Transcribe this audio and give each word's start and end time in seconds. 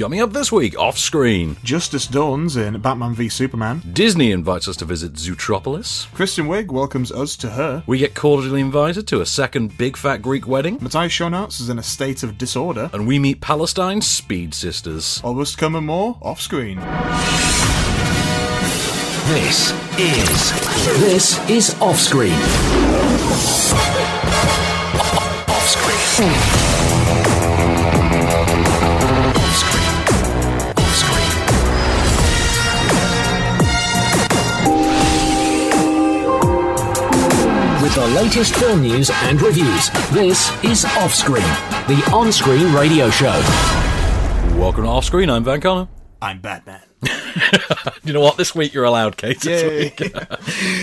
Coming 0.00 0.22
up 0.22 0.32
this 0.32 0.50
week, 0.50 0.78
off 0.78 0.96
screen, 0.96 1.58
Justice 1.62 2.06
dawns 2.06 2.56
in 2.56 2.80
Batman 2.80 3.12
v 3.14 3.28
Superman. 3.28 3.82
Disney 3.92 4.32
invites 4.32 4.66
us 4.66 4.76
to 4.76 4.86
visit 4.86 5.12
Zootropolis. 5.12 6.10
Kristen 6.14 6.46
Wiig 6.46 6.68
welcomes 6.68 7.12
us 7.12 7.36
to 7.36 7.50
her. 7.50 7.82
We 7.86 7.98
get 7.98 8.14
cordially 8.14 8.62
invited 8.62 9.06
to 9.08 9.20
a 9.20 9.26
second 9.26 9.76
big 9.76 9.98
fat 9.98 10.22
Greek 10.22 10.48
wedding. 10.48 10.78
Matthias 10.80 11.12
Schoenaerts 11.12 11.60
is 11.60 11.68
in 11.68 11.78
a 11.78 11.82
state 11.82 12.22
of 12.22 12.38
disorder. 12.38 12.88
And 12.94 13.06
we 13.06 13.18
meet 13.18 13.42
Palestine's 13.42 14.06
Speed 14.06 14.54
Sisters. 14.54 15.20
All 15.22 15.34
was 15.34 15.54
come 15.54 15.76
and 15.76 15.86
more 15.86 16.16
off 16.22 16.40
screen. 16.40 16.78
This 19.28 19.70
is 19.98 20.50
this 20.98 21.50
is 21.50 21.78
off 21.78 21.98
screen. 21.98 22.32
Off 25.50 25.68
screen. 25.68 26.70
With 37.90 37.96
the 37.96 38.22
latest 38.22 38.54
film 38.54 38.82
news 38.82 39.10
and 39.10 39.42
reviews, 39.42 39.90
this 40.12 40.48
is 40.62 40.84
Offscreen, 40.84 41.42
the 41.88 42.08
on-screen 42.12 42.72
radio 42.72 43.10
show. 43.10 43.32
Welcome 44.56 44.84
to 44.84 44.90
Offscreen. 44.90 45.28
I'm 45.28 45.42
Van 45.42 45.60
Connor. 45.60 45.88
I'm 46.22 46.38
Batman. 46.38 46.89
you 48.04 48.12
know 48.12 48.20
what? 48.20 48.36
This 48.36 48.54
week 48.54 48.74
you're 48.74 48.84
allowed, 48.84 49.16
Kate. 49.16 49.40
This 49.40 49.62
week. 50.00 50.14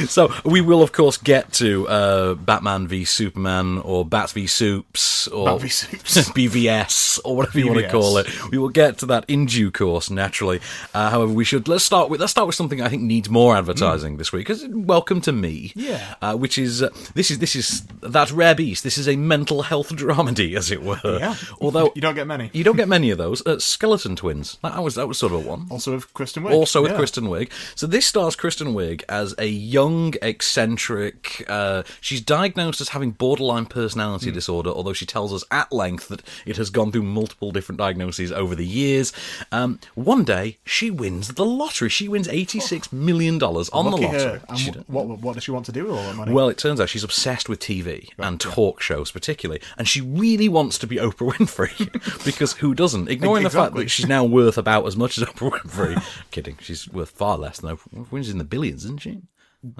so 0.09 0.33
we 0.43 0.61
will, 0.61 0.81
of 0.81 0.91
course, 0.91 1.17
get 1.17 1.53
to 1.53 1.87
uh, 1.87 2.33
Batman 2.35 2.87
v 2.87 3.05
Superman 3.05 3.79
or 3.79 4.05
Bats 4.05 4.31
v 4.33 4.47
Soups 4.47 5.27
or 5.27 5.45
Bat 5.45 5.61
v 5.61 5.67
Soups. 5.69 6.29
BVS 6.37 7.19
or 7.25 7.35
whatever 7.37 7.59
you 7.59 7.67
want 7.67 7.79
to 7.81 7.89
call 7.89 8.17
it. 8.17 8.27
We 8.51 8.57
will 8.57 8.69
get 8.69 8.97
to 8.99 9.05
that 9.07 9.25
in 9.27 9.45
due 9.45 9.71
course, 9.71 10.09
naturally. 10.09 10.59
Uh, 10.93 11.09
however, 11.09 11.31
we 11.31 11.43
should 11.45 11.67
let's 11.67 11.83
start 11.83 12.09
with 12.09 12.19
let's 12.19 12.31
start 12.31 12.47
with 12.47 12.55
something 12.55 12.81
I 12.81 12.89
think 12.89 13.03
needs 13.03 13.29
more 13.29 13.55
advertising 13.55 14.17
this 14.17 14.31
week. 14.31 14.47
Because 14.47 14.65
welcome 14.67 15.21
to 15.21 15.31
me, 15.31 15.71
Yeah. 15.75 16.15
uh, 16.21 16.35
which 16.35 16.57
is 16.57 16.81
uh, 16.81 16.89
this 17.13 17.31
is 17.31 17.39
this 17.39 17.55
is 17.55 17.83
that 18.01 18.31
rare 18.31 18.55
beast. 18.55 18.83
This 18.83 18.97
is 18.97 19.07
a 19.07 19.15
mental 19.15 19.63
health 19.63 19.89
dramedy, 19.89 20.55
as 20.57 20.71
it 20.71 20.81
were. 20.81 20.99
Yeah. 21.03 21.35
Although 21.61 21.91
You 21.95 22.01
don't 22.01 22.15
get 22.15 22.27
many. 22.27 22.49
you 22.53 22.63
don't 22.63 22.75
get 22.77 22.87
many 22.87 23.09
of 23.11 23.17
those. 23.17 23.45
Uh, 23.45 23.59
Skeleton 23.59 24.15
Twins. 24.15 24.57
That 24.63 24.81
was 24.83 24.95
that 24.95 25.07
was 25.07 25.17
sort 25.17 25.33
of 25.33 25.45
a 25.45 25.47
one. 25.47 25.67
Also 25.69 25.99
with 26.07 26.13
Kristen 26.13 26.43
Wiig. 26.43 26.53
Also 26.53 26.81
with 26.81 26.91
Yeah. 26.91 26.97
Kristen 26.97 27.25
Wiig. 27.25 27.49
So 27.75 27.87
this 27.87 28.05
stars 28.05 28.35
Kristen 28.35 28.73
Wiig 28.73 29.03
as 29.09 29.35
a 29.37 29.47
young, 29.47 30.13
eccentric. 30.21 31.45
Uh, 31.47 31.83
she's 32.01 32.21
diagnosed 32.21 32.81
as 32.81 32.89
having 32.89 33.11
borderline 33.11 33.65
personality 33.65 34.31
disorder, 34.31 34.69
although 34.69 34.93
she 34.93 35.05
tells 35.05 35.33
us 35.33 35.43
at 35.51 35.71
length 35.71 36.07
that 36.07 36.21
it 36.45 36.57
has 36.57 36.69
gone 36.69 36.91
through 36.91 37.03
multiple 37.03 37.51
different 37.51 37.77
diagnoses 37.77 38.31
over 38.31 38.55
the 38.55 38.65
years. 38.65 39.13
Um, 39.51 39.79
one 39.95 40.23
day 40.23 40.57
she 40.65 40.89
wins 40.89 41.29
the 41.29 41.45
lottery. 41.45 41.89
She 41.89 42.07
wins 42.07 42.27
eighty-six 42.27 42.91
million 42.91 43.37
dollars 43.37 43.69
on 43.69 43.85
Lucky 43.91 43.97
the 43.97 44.07
lottery. 44.07 44.21
her. 44.39 44.41
And 44.49 44.59
She 44.59 44.71
what, 44.87 45.07
what 45.07 45.35
does 45.35 45.43
she 45.43 45.51
want 45.51 45.65
to 45.67 45.71
do 45.71 45.83
with 45.85 45.91
all 45.93 46.03
that 46.03 46.15
money? 46.15 46.33
Well, 46.33 46.49
it 46.49 46.57
turns 46.57 46.79
out 46.81 46.89
she's 46.89 47.03
obsessed 47.03 47.49
with 47.49 47.59
TV 47.59 48.09
and 48.17 48.39
talk 48.39 48.81
shows, 48.81 49.11
particularly, 49.11 49.61
and 49.77 49.87
she 49.87 50.01
really 50.01 50.49
wants 50.49 50.77
to 50.79 50.87
be 50.87 50.97
Oprah 50.97 51.33
Winfrey 51.33 52.23
because 52.25 52.53
who 52.53 52.73
doesn't? 52.73 53.09
Ignoring 53.09 53.43
the 53.43 53.49
fact 53.49 53.75
that 53.75 53.89
she's 53.89 54.07
now 54.07 54.23
worth 54.23 54.57
about 54.57 54.85
as 54.87 54.95
much 54.97 55.17
as 55.17 55.23
Oprah 55.25 55.51
Winfrey. 55.61 55.96
Kidding, 56.31 56.57
she's 56.61 56.87
worth 56.89 57.09
far 57.09 57.37
less 57.37 57.59
than 57.59 57.75
Oprah 57.75 58.05
Winfrey's 58.09 58.29
in 58.29 58.37
the 58.37 58.43
billions, 58.43 58.83
isn't 58.85 59.01
she? 59.01 59.21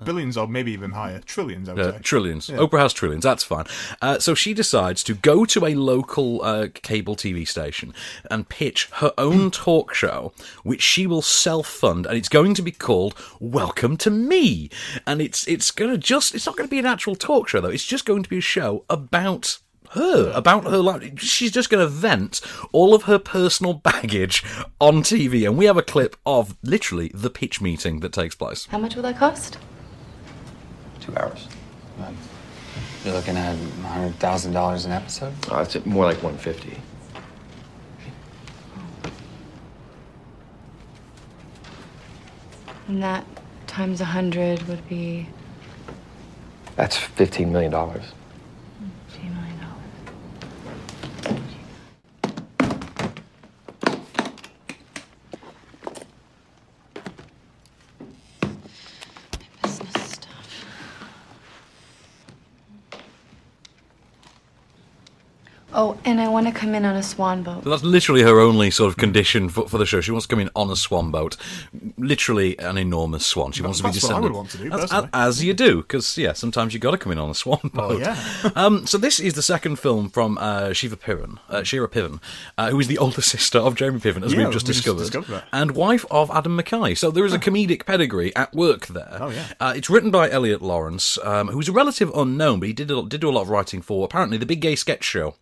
Billions 0.04 0.36
or 0.38 0.48
maybe 0.48 0.72
even 0.74 0.92
higher. 0.92 1.20
Trillions, 1.20 1.70
I 1.70 1.74
would 1.74 1.82
Uh, 1.86 1.92
say. 1.94 2.00
trillions. 2.00 2.48
Oprah 2.50 2.80
has 2.80 2.94
trillions. 2.94 3.24
That's 3.24 3.44
fine. 3.44 3.66
Uh, 4.02 4.18
so 4.18 4.34
she 4.34 4.54
decides 4.56 5.04
to 5.04 5.14
go 5.14 5.46
to 5.46 5.66
a 5.68 5.76
local 5.76 6.44
uh, 6.44 6.68
cable 6.74 7.16
TV 7.16 7.48
station 7.48 7.94
and 8.30 8.50
pitch 8.50 8.90
her 8.94 9.14
own 9.20 9.52
talk 9.66 9.94
show, 9.94 10.34
which 10.64 10.82
she 10.82 11.06
will 11.06 11.22
self-fund, 11.22 12.08
and 12.08 12.18
it's 12.18 12.28
going 12.28 12.56
to 12.56 12.64
be 12.64 12.72
called 12.72 13.14
"Welcome 13.40 13.98
to 13.98 14.10
Me." 14.10 14.70
And 15.06 15.22
it's 15.22 15.48
it's 15.48 15.70
going 15.72 15.92
to 15.92 15.98
just 15.98 16.34
it's 16.34 16.48
not 16.48 16.58
going 16.58 16.68
to 16.68 16.72
be 16.76 16.80
an 16.80 16.86
actual 16.88 17.16
talk 17.16 17.48
show 17.48 17.62
though. 17.62 17.70
It's 17.70 17.86
just 17.86 18.06
going 18.06 18.24
to 18.24 18.30
be 18.30 18.40
a 18.40 18.42
show 18.42 18.84
about 18.90 19.60
her 19.98 20.32
about 20.34 20.64
her 20.66 20.78
life 20.78 21.20
she's 21.20 21.52
just 21.52 21.70
going 21.70 21.84
to 21.84 21.88
vent 21.88 22.42
all 22.72 22.94
of 22.94 23.04
her 23.04 23.20
personal 23.20 23.74
baggage 23.92 24.44
on 24.80 25.02
tv 25.04 25.46
and 25.46 25.58
we 25.58 25.66
have 25.66 25.78
a 25.78 25.82
clip 25.84 26.16
of 26.26 26.56
literally 26.64 27.12
the 27.14 27.30
pitch 27.30 27.60
meeting 27.62 28.00
that 28.00 28.14
takes 28.14 28.36
place 28.36 28.66
How 28.68 28.78
much 28.78 28.96
will 28.96 29.04
that 29.04 29.18
cost? 29.18 29.58
Two 31.00 31.16
hours. 31.18 31.48
Um, 32.06 32.16
You're 33.06 33.14
looking 33.14 33.38
at 33.38 33.56
hundred 33.84 34.16
thousand 34.16 34.52
dollars 34.54 34.86
an 34.86 34.92
episode. 34.92 35.34
Uh, 35.50 35.60
it's 35.62 35.86
more 35.86 36.04
like 36.06 36.22
150. 36.22 36.78
And 42.88 43.04
that 43.04 43.26
times 43.68 44.02
a 44.02 44.06
hundred 44.06 44.62
would 44.68 44.88
be 44.88 45.28
That's 46.76 46.96
15 46.98 47.52
million 47.52 47.72
dollars. 47.72 48.04
$15 49.10 49.34
million. 49.36 49.60
Business 59.62 59.94
stuff. 60.12 60.66
Oh, 65.80 65.96
and 66.06 66.20
I 66.20 66.28
want 66.28 66.48
to 66.48 66.52
come 66.52 66.74
in 66.74 66.86
on 66.86 66.96
a 66.96 67.04
swan 67.04 67.44
boat. 67.44 67.64
So 67.64 67.70
that's 67.70 67.84
literally 67.84 68.24
her 68.24 68.40
only 68.40 68.72
sort 68.72 68.90
of 68.90 68.98
condition 68.98 69.48
for, 69.48 69.68
for 69.70 69.78
the 69.78 69.86
show. 69.86 70.02
She 70.02 70.10
wants 70.10 70.26
to 70.26 70.30
come 70.32 70.40
in 70.40 70.50
on 70.56 70.72
a 70.72 70.76
swan 70.76 71.12
boat, 71.12 71.38
literally 71.98 72.58
an 72.58 72.78
enormous 72.80 73.26
swan. 73.28 73.52
She 73.52 73.62
wants 73.62 73.78
to 73.78 73.84
be 73.84 73.92
That's 73.92 74.04
what 74.04 74.14
I 74.16 74.20
would 74.20 74.32
want 74.32 74.50
to 74.52 74.58
do, 74.58 74.72
as, 74.74 74.82
personally. 74.82 75.10
as 75.14 75.44
you 75.44 75.54
do, 75.54 75.82
because 75.84 76.18
yeah, 76.18 76.34
sometimes 76.34 76.74
you 76.74 76.80
have 76.80 76.82
got 76.84 76.92
to 76.92 76.98
come 76.98 77.12
in 77.12 77.20
on 77.20 77.30
a 77.30 77.36
swan 77.36 77.60
boat. 77.74 78.00
yeah. 78.00 78.18
um, 78.56 78.88
so 78.88 78.98
this 78.98 79.20
is 79.20 79.36
the 79.36 79.42
second 79.44 79.78
film 79.78 80.10
from 80.10 80.38
uh, 80.40 80.74
Shiva 80.74 80.98
Piven, 80.98 81.38
uh, 81.48 81.62
Shira 81.62 81.88
Piven, 81.88 82.22
uh, 82.58 82.72
who 82.72 82.80
is 82.80 82.88
the 82.88 82.98
older 82.98 83.22
sister 83.36 83.60
of 83.60 83.76
Jeremy 83.76 84.00
Piven, 84.00 84.24
as 84.24 84.34
Yeah, 84.34 84.46
we've 84.46 84.54
just 84.54 84.66
we 84.68 84.74
just 84.74 84.84
discovered, 84.84 85.02
discovered 85.04 85.32
that. 85.32 85.44
and 85.54 85.72
wife 85.72 86.06
of 86.10 86.32
Adam 86.32 86.58
McKay. 86.60 86.98
So 86.98 87.12
there 87.12 87.26
is 87.26 87.34
a 87.34 87.40
comedic 87.40 87.86
pedigree 87.86 88.36
at 88.36 88.52
work 88.54 88.88
there. 88.88 89.18
Oh, 89.22 89.30
yeah. 89.30 89.46
Uh, 89.60 89.74
it's 89.76 89.92
written 89.92 90.10
by 90.10 90.28
Eliot 90.30 90.62
Laurence, 90.64 91.20
um, 91.24 91.50
who's 91.50 91.70
a 91.70 91.72
relative 91.72 92.12
unknown, 92.16 92.60
but 92.60 92.68
he 92.68 92.74
did 92.74 92.88
did 92.88 93.22
do 93.22 93.30
a 93.30 93.32
lot 93.32 93.42
of 93.44 93.50
writing 93.50 93.84
for 93.84 94.04
apparently 94.06 94.38
the 94.40 94.46
Big 94.48 94.60
Gay 94.62 94.76
Sketch 94.76 95.04
Show. 95.04 95.36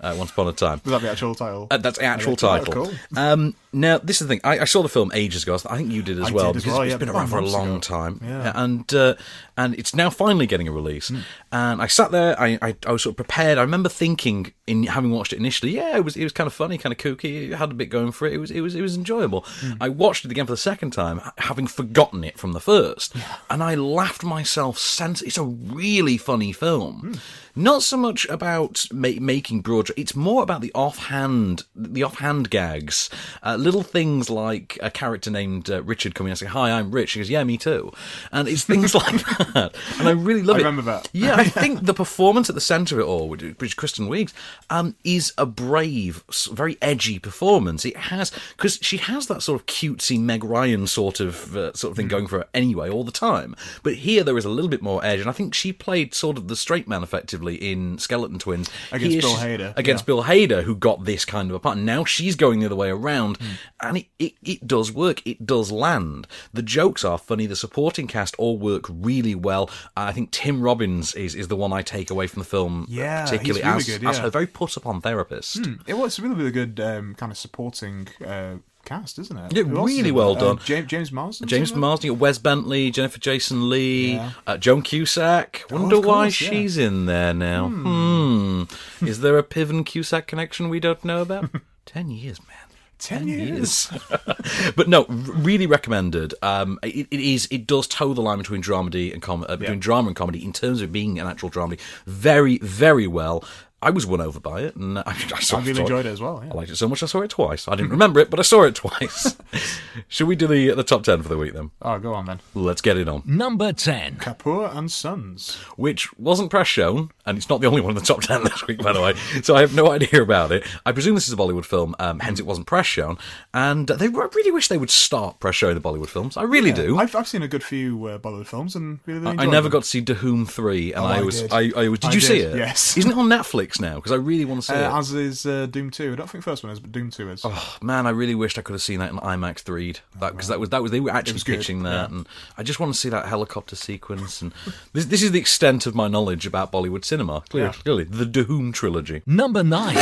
Uh, 0.00 0.14
once 0.16 0.30
upon 0.30 0.46
a 0.46 0.52
time. 0.52 0.80
Was 0.84 0.92
that 0.92 1.02
the 1.02 1.10
actual 1.10 1.34
title? 1.34 1.66
Uh, 1.70 1.76
that's 1.76 1.98
the 1.98 2.04
actual 2.04 2.34
oh, 2.34 2.36
title. 2.36 2.72
cool. 2.72 2.90
Um, 3.16 3.56
now, 3.72 3.98
this 3.98 4.20
is 4.20 4.28
the 4.28 4.34
thing. 4.34 4.40
I, 4.44 4.60
I 4.60 4.64
saw 4.64 4.82
the 4.82 4.88
film 4.88 5.10
ages 5.12 5.42
ago. 5.42 5.58
I 5.68 5.76
think 5.76 5.90
you 5.90 6.02
did 6.02 6.20
as 6.20 6.28
I 6.28 6.30
well 6.30 6.52
did 6.52 6.58
as 6.58 6.62
because 6.62 6.78
well, 6.78 6.82
it's 6.82 6.92
yeah, 6.92 6.98
been 6.98 7.08
around 7.08 7.26
for 7.26 7.38
a 7.38 7.44
long 7.44 7.70
ago. 7.70 7.78
time. 7.80 8.20
Yeah. 8.22 8.52
and 8.54 8.94
uh, 8.94 9.14
and 9.58 9.74
it's 9.74 9.94
now 9.94 10.08
finally 10.08 10.46
getting 10.46 10.68
a 10.68 10.72
release. 10.72 11.10
And 11.52 11.82
I 11.82 11.86
sat 11.88 12.10
there. 12.12 12.40
I, 12.40 12.58
I 12.62 12.76
I 12.86 12.92
was 12.92 13.02
sort 13.02 13.12
of 13.12 13.16
prepared. 13.16 13.58
I 13.58 13.62
remember 13.62 13.90
thinking 13.90 14.52
in 14.66 14.84
having 14.84 15.10
watched 15.10 15.32
it 15.32 15.38
initially. 15.38 15.72
Yeah, 15.72 15.96
it 15.96 16.04
was 16.04 16.16
it 16.16 16.22
was 16.22 16.32
kind 16.32 16.46
of 16.46 16.54
funny, 16.54 16.78
kind 16.78 16.92
of 16.92 16.98
kooky. 16.98 17.50
It 17.50 17.56
had 17.56 17.72
a 17.72 17.74
bit 17.74 17.90
going 17.90 18.12
for 18.12 18.26
it. 18.26 18.32
It 18.32 18.38
was 18.38 18.50
it 18.50 18.60
was 18.62 18.74
it 18.74 18.80
was 18.82 18.96
enjoyable. 18.96 19.44
I 19.80 19.88
watched 19.90 20.24
it 20.24 20.30
again 20.30 20.46
for 20.46 20.52
the 20.52 20.56
second 20.56 20.92
time, 20.92 21.20
having 21.38 21.66
forgotten 21.66 22.22
it 22.24 22.38
from 22.38 22.52
the 22.52 22.60
first, 22.60 23.14
and 23.50 23.62
I 23.62 23.74
laughed 23.74 24.24
myself. 24.24 24.78
Sense 24.78 25.20
it's 25.22 25.36
a 25.38 25.44
really 25.44 26.16
funny 26.16 26.52
film. 26.52 27.18
Not 27.56 27.82
so 27.82 27.96
much 27.96 28.24
about 28.28 28.86
ma- 28.92 29.08
making 29.20 29.62
broad. 29.62 29.90
It's 29.96 30.14
more 30.14 30.44
about 30.44 30.60
the 30.60 30.70
offhand, 30.76 31.64
the 31.74 32.04
offhand 32.04 32.50
gags, 32.50 33.10
uh, 33.42 33.56
little 33.56 33.82
things 33.82 34.30
like 34.30 34.78
a 34.80 34.92
character 34.92 35.28
named 35.28 35.68
uh, 35.68 35.82
Richard 35.82 36.14
coming 36.14 36.30
and 36.30 36.38
saying, 36.38 36.52
"Hi, 36.52 36.70
I'm 36.70 36.92
Rich." 36.92 37.12
He 37.14 37.20
goes, 37.20 37.30
"Yeah, 37.30 37.42
me 37.42 37.58
too," 37.58 37.90
and 38.30 38.46
it's 38.46 38.62
things 38.64 38.94
like 39.02 39.24
that. 39.24 39.47
And 39.54 40.08
I 40.08 40.10
really 40.10 40.42
love 40.42 40.56
I 40.56 40.60
it. 40.60 40.62
remember 40.64 40.82
that. 40.82 41.08
Yeah, 41.12 41.34
I 41.36 41.44
think 41.48 41.84
the 41.86 41.94
performance 41.94 42.48
at 42.48 42.54
the 42.54 42.60
centre 42.60 42.96
of 42.96 43.00
it 43.00 43.08
all, 43.08 43.28
which 43.28 43.42
which 43.42 43.62
is 43.70 43.74
Kristen 43.74 44.08
Wiig's, 44.08 44.32
um, 44.70 44.94
is 45.04 45.32
a 45.38 45.46
brave, 45.46 46.24
very 46.52 46.76
edgy 46.82 47.18
performance. 47.18 47.84
It 47.84 47.96
has 47.96 48.30
because 48.56 48.78
she 48.82 48.96
has 48.98 49.26
that 49.28 49.42
sort 49.42 49.60
of 49.60 49.66
cutesy 49.66 50.20
Meg 50.20 50.44
Ryan 50.44 50.86
sort 50.86 51.20
of 51.20 51.56
uh, 51.56 51.72
sort 51.74 51.92
of 51.92 51.96
thing 51.96 52.08
going 52.08 52.26
for 52.26 52.38
her 52.40 52.48
anyway 52.54 52.88
all 52.90 53.04
the 53.04 53.12
time. 53.12 53.54
But 53.82 53.94
here 53.94 54.24
there 54.24 54.38
is 54.38 54.44
a 54.44 54.50
little 54.50 54.68
bit 54.68 54.82
more 54.82 55.04
edge, 55.04 55.20
and 55.20 55.28
I 55.28 55.32
think 55.32 55.54
she 55.54 55.72
played 55.72 56.14
sort 56.14 56.36
of 56.38 56.48
the 56.48 56.56
straight 56.56 56.88
man 56.88 57.02
effectively 57.02 57.54
in 57.56 57.98
Skeleton 57.98 58.38
Twins 58.38 58.68
Against 58.92 59.12
Here 59.12 59.20
Bill 59.22 59.34
Hader, 59.36 59.76
Against 59.76 60.02
yeah. 60.02 60.06
Bill 60.06 60.22
Hader, 60.24 60.62
who 60.64 60.74
got 60.76 61.04
this 61.04 61.24
kind 61.24 61.50
of 61.50 61.56
a 61.56 61.60
part. 61.60 61.78
Now 61.78 62.04
she's 62.04 62.36
going 62.36 62.60
the 62.60 62.66
other 62.66 62.76
way 62.76 62.90
around, 62.90 63.36
Hmm. 63.38 63.46
and 63.82 63.96
it, 63.98 64.06
it, 64.18 64.32
it 64.42 64.66
does 64.66 64.92
work. 64.92 65.22
It 65.26 65.46
does 65.46 65.70
land. 65.72 66.26
The 66.52 66.62
jokes 66.62 67.04
are 67.04 67.18
funny. 67.18 67.46
The 67.46 67.56
supporting 67.56 68.06
cast 68.06 68.34
all 68.36 68.58
work 68.58 68.84
really 68.88 69.34
well. 69.38 69.70
I 69.96 70.12
think 70.12 70.30
Tim 70.30 70.60
Robbins 70.60 71.14
is, 71.14 71.34
is 71.34 71.48
the 71.48 71.56
one 71.56 71.72
I 71.72 71.82
take 71.82 72.10
away 72.10 72.26
from 72.26 72.40
the 72.40 72.48
film, 72.48 72.86
Yeah, 72.88 73.22
he's 73.22 73.30
particularly 73.30 73.62
really 73.66 73.76
as, 73.78 73.86
good, 73.86 74.06
as 74.06 74.16
yeah. 74.16 74.22
her 74.22 74.30
very 74.30 74.46
put 74.46 74.76
upon 74.76 75.00
therapist. 75.00 75.60
It 75.86 75.94
was 75.94 76.18
a 76.18 76.22
really, 76.22 76.34
really 76.34 76.50
good 76.50 76.78
um, 76.80 77.14
kind 77.14 77.32
of 77.32 77.38
supporting 77.38 78.08
uh, 78.26 78.56
cast, 78.84 79.18
isn't 79.18 79.36
it? 79.36 79.56
Yeah, 79.56 79.62
Who 79.64 79.86
really 79.86 80.12
well? 80.12 80.36
Uh, 80.36 80.40
done. 80.40 80.58
James, 80.64 80.86
James 80.86 81.12
Marsden. 81.12 81.46
James? 81.48 81.74
Marsden, 81.74 82.18
Wes 82.18 82.38
Bentley, 82.38 82.90
Jennifer 82.90 83.18
Jason 83.18 83.68
Leigh, 83.68 84.12
Yeah. 84.14 84.30
uh, 84.46 84.56
Joan 84.56 84.82
Cusack. 84.82 85.64
Wonder 85.70 85.96
of 85.96 86.04
why 86.04 86.24
course, 86.26 86.40
yeah. 86.40 86.50
she's 86.50 86.78
in 86.78 87.06
there 87.06 87.34
now. 87.34 87.68
Hmm. 87.68 88.62
Is 89.06 89.20
there 89.20 89.38
a 89.38 89.42
Piven 89.42 89.84
Cusack 89.84 90.26
connection 90.26 90.68
we 90.68 90.80
don't 90.80 91.04
know 91.04 91.22
about? 91.22 91.50
Ten 91.86 92.10
years, 92.10 92.38
man. 92.46 92.56
Ten 92.98 93.28
years. 93.28 93.88
but 94.76 94.88
no, 94.88 95.04
really 95.06 95.66
recommended. 95.66 96.34
Um, 96.42 96.78
it, 96.82 97.06
it 97.10 97.20
is. 97.20 97.46
It 97.50 97.66
does 97.66 97.86
toe 97.86 98.12
the 98.12 98.20
line 98.22 98.38
between 98.38 98.62
dramedy 98.62 99.12
and 99.12 99.22
com- 99.22 99.44
uh, 99.48 99.56
between 99.56 99.78
Yeah. 99.78 99.82
drama 99.82 100.08
and 100.08 100.16
comedy 100.16 100.44
in 100.44 100.52
terms 100.52 100.82
of 100.82 100.90
being 100.92 101.18
an 101.18 101.26
actual 101.26 101.48
dramedy. 101.50 101.78
Very, 102.06 102.58
very 102.58 103.06
well. 103.06 103.44
I 103.80 103.90
was 103.90 104.04
won 104.06 104.20
over 104.20 104.40
by 104.40 104.62
it, 104.62 104.74
and 104.76 104.98
I, 104.98 105.02
I, 105.06 105.40
saw, 105.40 105.58
I 105.58 105.60
really 105.60 105.74
saw 105.74 105.80
enjoyed 105.82 106.06
it 106.06 106.10
as 106.10 106.20
well. 106.20 106.42
Yeah. 106.44 106.50
I 106.52 106.54
liked 106.56 106.70
it 106.70 106.76
so 106.76 106.88
much 106.88 107.02
I 107.02 107.06
saw 107.06 107.20
it 107.22 107.30
twice. 107.30 107.68
I 107.68 107.76
didn't 107.76 107.90
remember 107.90 108.18
it, 108.20 108.28
but 108.30 108.40
I 108.40 108.42
saw 108.42 108.64
it 108.64 108.74
twice. 108.74 109.36
Should 110.08 110.26
we 110.26 110.34
do 110.36 110.46
the 110.46 110.70
the 110.74 110.82
top 110.82 111.04
ten 111.04 111.22
for 111.22 111.28
the 111.28 111.36
week 111.36 111.52
then? 111.54 111.70
Oh, 111.82 111.98
go 111.98 112.12
on 112.14 112.26
then. 112.26 112.40
Let's 112.54 112.80
get 112.80 112.96
it 112.96 113.08
on. 113.08 113.22
Number 113.24 113.72
10. 113.72 114.16
Kapoor 114.16 114.74
and 114.76 114.90
Sons. 114.90 115.54
Which 115.76 116.12
wasn't 116.18 116.50
press 116.50 116.66
shown, 116.66 117.10
and 117.24 117.38
it's 117.38 117.48
not 117.48 117.60
the 117.60 117.66
only 117.68 117.80
one 117.80 117.90
in 117.90 117.96
the 117.96 118.00
top 118.04 118.22
ten 118.22 118.42
this 118.44 118.66
week, 118.66 118.78
by 118.82 118.92
the 118.92 119.00
way. 119.00 119.14
So 119.42 119.54
I 119.54 119.60
have 119.60 119.74
no 119.74 119.90
idea 119.92 120.22
about 120.22 120.50
it. 120.50 120.66
I 120.84 120.92
presume 120.92 121.14
this 121.14 121.28
is 121.28 121.34
a 121.34 121.36
Bollywood 121.36 121.64
film, 121.64 121.94
um, 122.00 122.18
hence 122.20 122.40
it 122.40 122.46
wasn't 122.46 122.66
press 122.66 122.86
shown. 122.86 123.16
And 123.54 123.86
they 123.86 124.06
I 124.06 124.28
really 124.34 124.50
wish 124.50 124.68
they 124.68 124.78
would 124.78 124.90
start 124.90 125.38
press 125.38 125.54
showing 125.54 125.74
the 125.76 125.80
Bollywood 125.80 126.08
films. 126.08 126.36
I 126.36 126.42
really 126.42 126.72
do. 126.72 126.98
I've, 126.98 127.14
I've 127.14 127.28
seen 127.28 127.42
a 127.42 127.48
good 127.48 127.62
few 127.62 128.06
uh, 128.06 128.18
Bollywood 128.18 128.46
films 128.46 128.74
and 128.74 128.98
really, 129.06 129.20
really 129.20 129.30
I 129.30 129.32
enjoyed 129.34 129.50
never 129.52 129.62
them. 129.68 129.72
got 129.72 129.82
to 129.84 129.88
see 129.88 130.02
Dhoom 130.02 130.48
three, 130.48 130.92
and 130.92 131.04
Oh, 131.04 131.06
I 131.06 131.18
I 131.18 131.20
was, 131.22 131.42
did. 131.42 131.52
I, 131.52 131.70
I 131.84 131.88
was. 131.88 132.00
Did 132.00 132.10
I 132.10 132.14
you 132.14 132.20
see 132.20 132.38
it? 132.40 132.56
yes. 132.56 132.96
Isn't 132.96 133.10
it 133.12 133.16
on 133.16 133.28
Netflix 133.28 133.67
now? 133.80 133.96
Because 133.96 134.12
I 134.12 134.16
really 134.16 134.44
want 134.44 134.62
to 134.62 134.66
see 134.66 134.74
it. 134.74 134.82
Uh, 134.82 134.98
as 134.98 135.12
is 135.12 135.44
uh, 135.46 135.66
Dhoom 135.70 135.92
2. 135.92 136.12
I 136.12 136.16
don't 136.16 136.28
think 136.30 136.42
the 136.44 136.50
first 136.50 136.62
one 136.62 136.72
is, 136.72 136.80
but 136.80 136.92
Dhoom 136.92 137.12
2 137.14 137.30
is. 137.30 137.42
Oh, 137.44 137.76
man, 137.82 138.06
I 138.06 138.10
really 138.10 138.34
wished 138.34 138.58
I 138.58 138.62
could 138.62 138.72
have 138.72 138.82
seen 138.82 138.98
that 139.00 139.10
in 139.10 139.18
IMAX 139.18 139.60
3 139.60 139.94
that 140.20 140.32
because 140.32 140.48
that 140.48 140.58
was 140.58 140.70
that 140.70 140.82
was 140.82 140.90
they 140.90 141.00
were 141.00 141.10
actually 141.10 141.34
was 141.34 141.44
good, 141.44 141.58
pitching 141.58 141.82
that, 141.82 142.10
yeah. 142.10 142.16
and 142.16 142.28
I 142.56 142.62
just 142.62 142.80
want 142.80 142.92
to 142.92 142.98
see 142.98 143.08
that 143.10 143.26
helicopter 143.26 143.76
sequence. 143.76 144.40
And 144.42 144.52
this 144.92 145.06
this 145.06 145.22
is 145.22 145.32
the 145.32 145.38
extent 145.40 145.86
of 145.86 145.94
my 145.94 146.08
knowledge 146.08 146.46
about 146.46 146.72
Bollywood 146.72 147.04
cinema. 147.04 147.42
Clearly, 147.48 147.68
Yeah. 147.76 147.82
clearly 147.82 148.04
the 148.04 148.24
Dhoom 148.24 148.72
trilogy. 148.72 149.22
Number 149.26 149.62
9. 149.62 149.94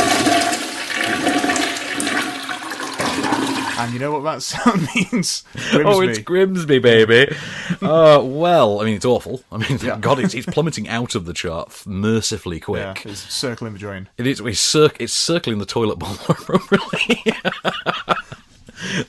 And 3.77 3.93
you 3.93 3.99
know 3.99 4.11
what 4.11 4.23
that 4.23 4.41
sound 4.43 4.87
means? 4.95 5.43
Oh, 5.73 6.01
it's 6.01 6.19
Grimsby, 6.19 6.79
baby. 6.79 7.33
uh, 7.81 8.21
well, 8.23 8.81
I 8.81 8.85
mean, 8.85 8.95
it's 8.95 9.05
awful. 9.05 9.43
I 9.51 9.57
mean, 9.57 9.79
Yeah. 9.81 9.97
God, 9.99 10.19
it's, 10.19 10.33
it's 10.33 10.45
plummeting 10.47 10.87
out 10.89 11.15
of 11.15 11.25
the 11.25 11.33
chart 11.33 11.83
mercifully 11.85 12.59
quick. 12.59 13.05
Yeah, 13.05 13.11
it's 13.11 13.31
circling 13.33 13.73
the 13.73 13.79
drain. 13.79 14.09
It 14.17 14.25
is. 14.27 14.39
It's, 14.39 14.59
cir- 14.59 14.89
it's 14.99 15.13
circling 15.13 15.59
the 15.59 15.65
toilet 15.65 15.99
bowl 15.99 16.13
appropriately. 16.29 17.23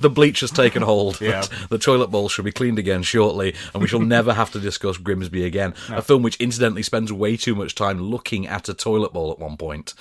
the 0.01 0.11
bleach 0.11 0.41
has 0.41 0.51
taken 0.51 0.83
hold. 0.83 1.21
Yeah. 1.21 1.45
The 1.71 1.79
toilet 1.79 2.09
bowl 2.09 2.29
shall 2.29 2.45
be 2.45 2.53
cleaned 2.53 2.79
again 2.79 3.03
shortly, 3.03 3.55
and 3.73 3.83
we 3.83 3.89
shall 3.89 4.01
never 4.17 4.33
have 4.35 4.51
to 4.53 4.61
discuss 4.61 4.97
Grimsby 4.97 5.45
again. 5.45 5.75
A 5.91 6.03
film 6.03 6.23
which, 6.23 6.37
incidentally, 6.37 6.83
spends 6.83 7.13
way 7.13 7.37
too 7.37 7.55
much 7.55 7.75
time 7.75 8.01
looking 8.01 8.47
at 8.47 8.69
a 8.69 8.75
toilet 8.75 9.13
bowl 9.13 9.31
at 9.31 9.39
one 9.39 9.57
point. 9.57 9.95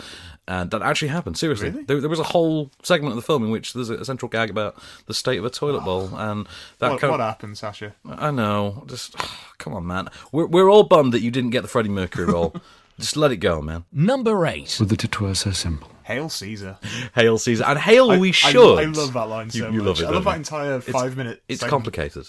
And 0.49 0.71
that 0.71 0.81
actually 0.81 1.09
happened. 1.09 1.37
Seriously, 1.37 1.71
Really? 1.71 1.83
there, 1.83 1.99
there 1.99 2.09
was 2.09 2.19
a 2.21 2.23
whole 2.23 2.71
segment 2.81 3.11
of 3.11 3.15
the 3.17 3.21
film 3.21 3.43
in 3.43 3.49
which 3.51 3.73
there's 3.73 3.89
a 3.89 4.05
central 4.05 4.29
gag 4.29 4.49
about 4.49 4.77
the 5.05 5.13
state 5.13 5.37
of 5.39 5.43
a 5.45 5.49
toilet 5.49 5.83
bowl, 5.83 6.09
and 6.15 6.47
that 6.79 6.91
What, 6.91 7.01
kind 7.01 7.11
what 7.11 7.19
of, 7.19 7.27
happened, 7.27 7.57
Sasha? 7.57 7.93
I 8.07 8.31
know. 8.31 8.83
Just 8.87 9.15
come 9.57 9.73
on, 9.73 9.85
man. 9.85 10.07
We're 10.31 10.45
we're 10.45 10.69
all 10.69 10.83
bummed 10.83 11.13
that 11.13 11.21
you 11.21 11.31
didn't 11.31 11.49
get 11.49 11.63
the 11.63 11.67
Freddie 11.67 11.89
Mercury 11.89 12.25
role. 12.33 12.55
just 12.97 13.17
let 13.17 13.31
it 13.31 13.37
go, 13.37 13.61
man. 13.61 13.83
Number 13.91 14.45
8. 14.45 14.77
But 14.79 14.89
the 14.89 14.95
tattoo 14.97 15.33
so 15.33 15.51
simple. 15.51 15.89
Hail 16.03 16.29
Caesar. 16.29 16.77
Hail 17.13 17.37
Caesar 17.37 17.65
and 17.65 17.77
hail 17.77 18.11
I- 18.11 18.17
we 18.17 18.31
should. 18.31 18.55
I, 18.79 18.85
love 18.85 19.11
that 19.11 19.27
line 19.27 19.49
so 19.49 19.57
You- 19.57 19.65
you 19.73 19.83
much. 19.83 19.99
love 19.99 20.01
it, 20.01 20.05
I 20.05 20.09
love 20.11 20.23
that 20.23 20.29
you? 20.31 20.37
entire 20.37 20.79
five 20.79 21.17
minute. 21.17 21.43
It's 21.49 21.59
segment. 21.59 21.71
complicated. 21.71 22.27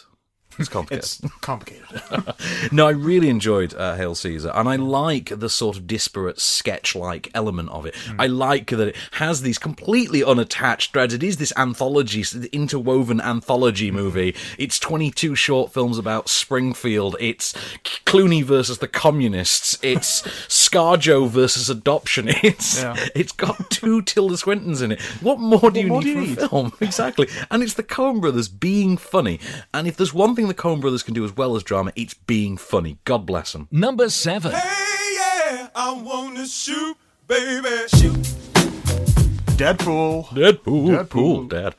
It's 0.58 0.68
complicated. 0.68 1.04
It's 1.04 1.34
complicated. 1.40 2.72
no, 2.72 2.86
I 2.86 2.90
really 2.90 3.28
enjoyed 3.28 3.74
uh, 3.74 3.96
Hail 3.96 4.14
Caesar, 4.14 4.50
and 4.54 4.68
I 4.68 4.76
like 4.76 5.26
the 5.38 5.48
sort 5.48 5.76
of 5.76 5.86
disparate 5.86 6.40
sketch-like 6.40 7.30
element 7.34 7.70
of 7.70 7.86
it. 7.86 7.94
I 8.18 8.26
like 8.26 8.70
that 8.70 8.88
it 8.88 8.96
has 9.12 9.42
these 9.42 9.58
completely 9.58 10.24
unattached 10.24 10.92
threads. 10.92 11.14
It 11.14 11.22
is 11.22 11.36
this 11.36 11.52
anthology, 11.56 12.24
interwoven 12.52 13.20
anthology 13.20 13.90
movie. 13.90 14.34
It's 14.58 14.78
22 14.78 15.34
short 15.34 15.72
films 15.72 15.98
about 15.98 16.28
Springfield. 16.28 17.16
It's 17.20 17.52
Clooney 18.04 18.42
versus 18.42 18.78
the 18.78 18.88
communists. 18.88 19.78
It's 19.82 20.28
ScarJo 20.70 21.28
versus 21.28 21.68
adoption. 21.70 22.28
It's 22.28 22.80
Yeah. 22.82 22.96
it's 23.14 23.32
got 23.32 23.70
two 23.70 24.02
Tilda 24.10 24.34
Swintons 24.36 24.82
in 24.82 24.92
it. 24.92 25.00
What 25.22 25.38
more 25.40 25.70
do 25.70 25.80
you 25.80 25.86
more 25.88 26.02
need 26.02 26.14
do 26.14 26.20
you 26.20 26.34
for 26.34 26.42
a 26.42 26.42
need? 26.44 26.50
film? 26.50 26.72
Exactly. 26.80 27.28
And 27.50 27.62
it's 27.62 27.74
the 27.74 27.82
Coen 27.82 28.20
brothers 28.20 28.48
being 28.48 28.96
funny. 28.96 29.40
And 29.72 29.86
if 29.86 29.96
there's 29.96 30.14
one 30.14 30.34
thing 30.34 30.48
the 30.48 30.54
Coen 30.54 30.80
brothers 30.80 31.02
can 31.02 31.14
do 31.14 31.24
as 31.24 31.36
well 31.36 31.56
as 31.56 31.62
drama, 31.62 31.92
it's 31.96 32.14
being 32.14 32.56
funny. 32.56 32.98
God 33.04 33.26
bless 33.26 33.52
them. 33.52 33.68
Number 33.70 34.08
7. 34.08 34.50
Hey, 34.52 35.14
yeah, 35.16 35.68
I 35.74 35.92
wanna 35.92 36.46
shoot, 36.46 36.96
baby. 37.26 37.68
Shoot. 37.96 38.16
Deadpool. 39.58 40.26
Deadpool, 40.28 40.88
Deadpool. 40.88 41.08
cool, 41.10 41.44
Dad. 41.44 41.74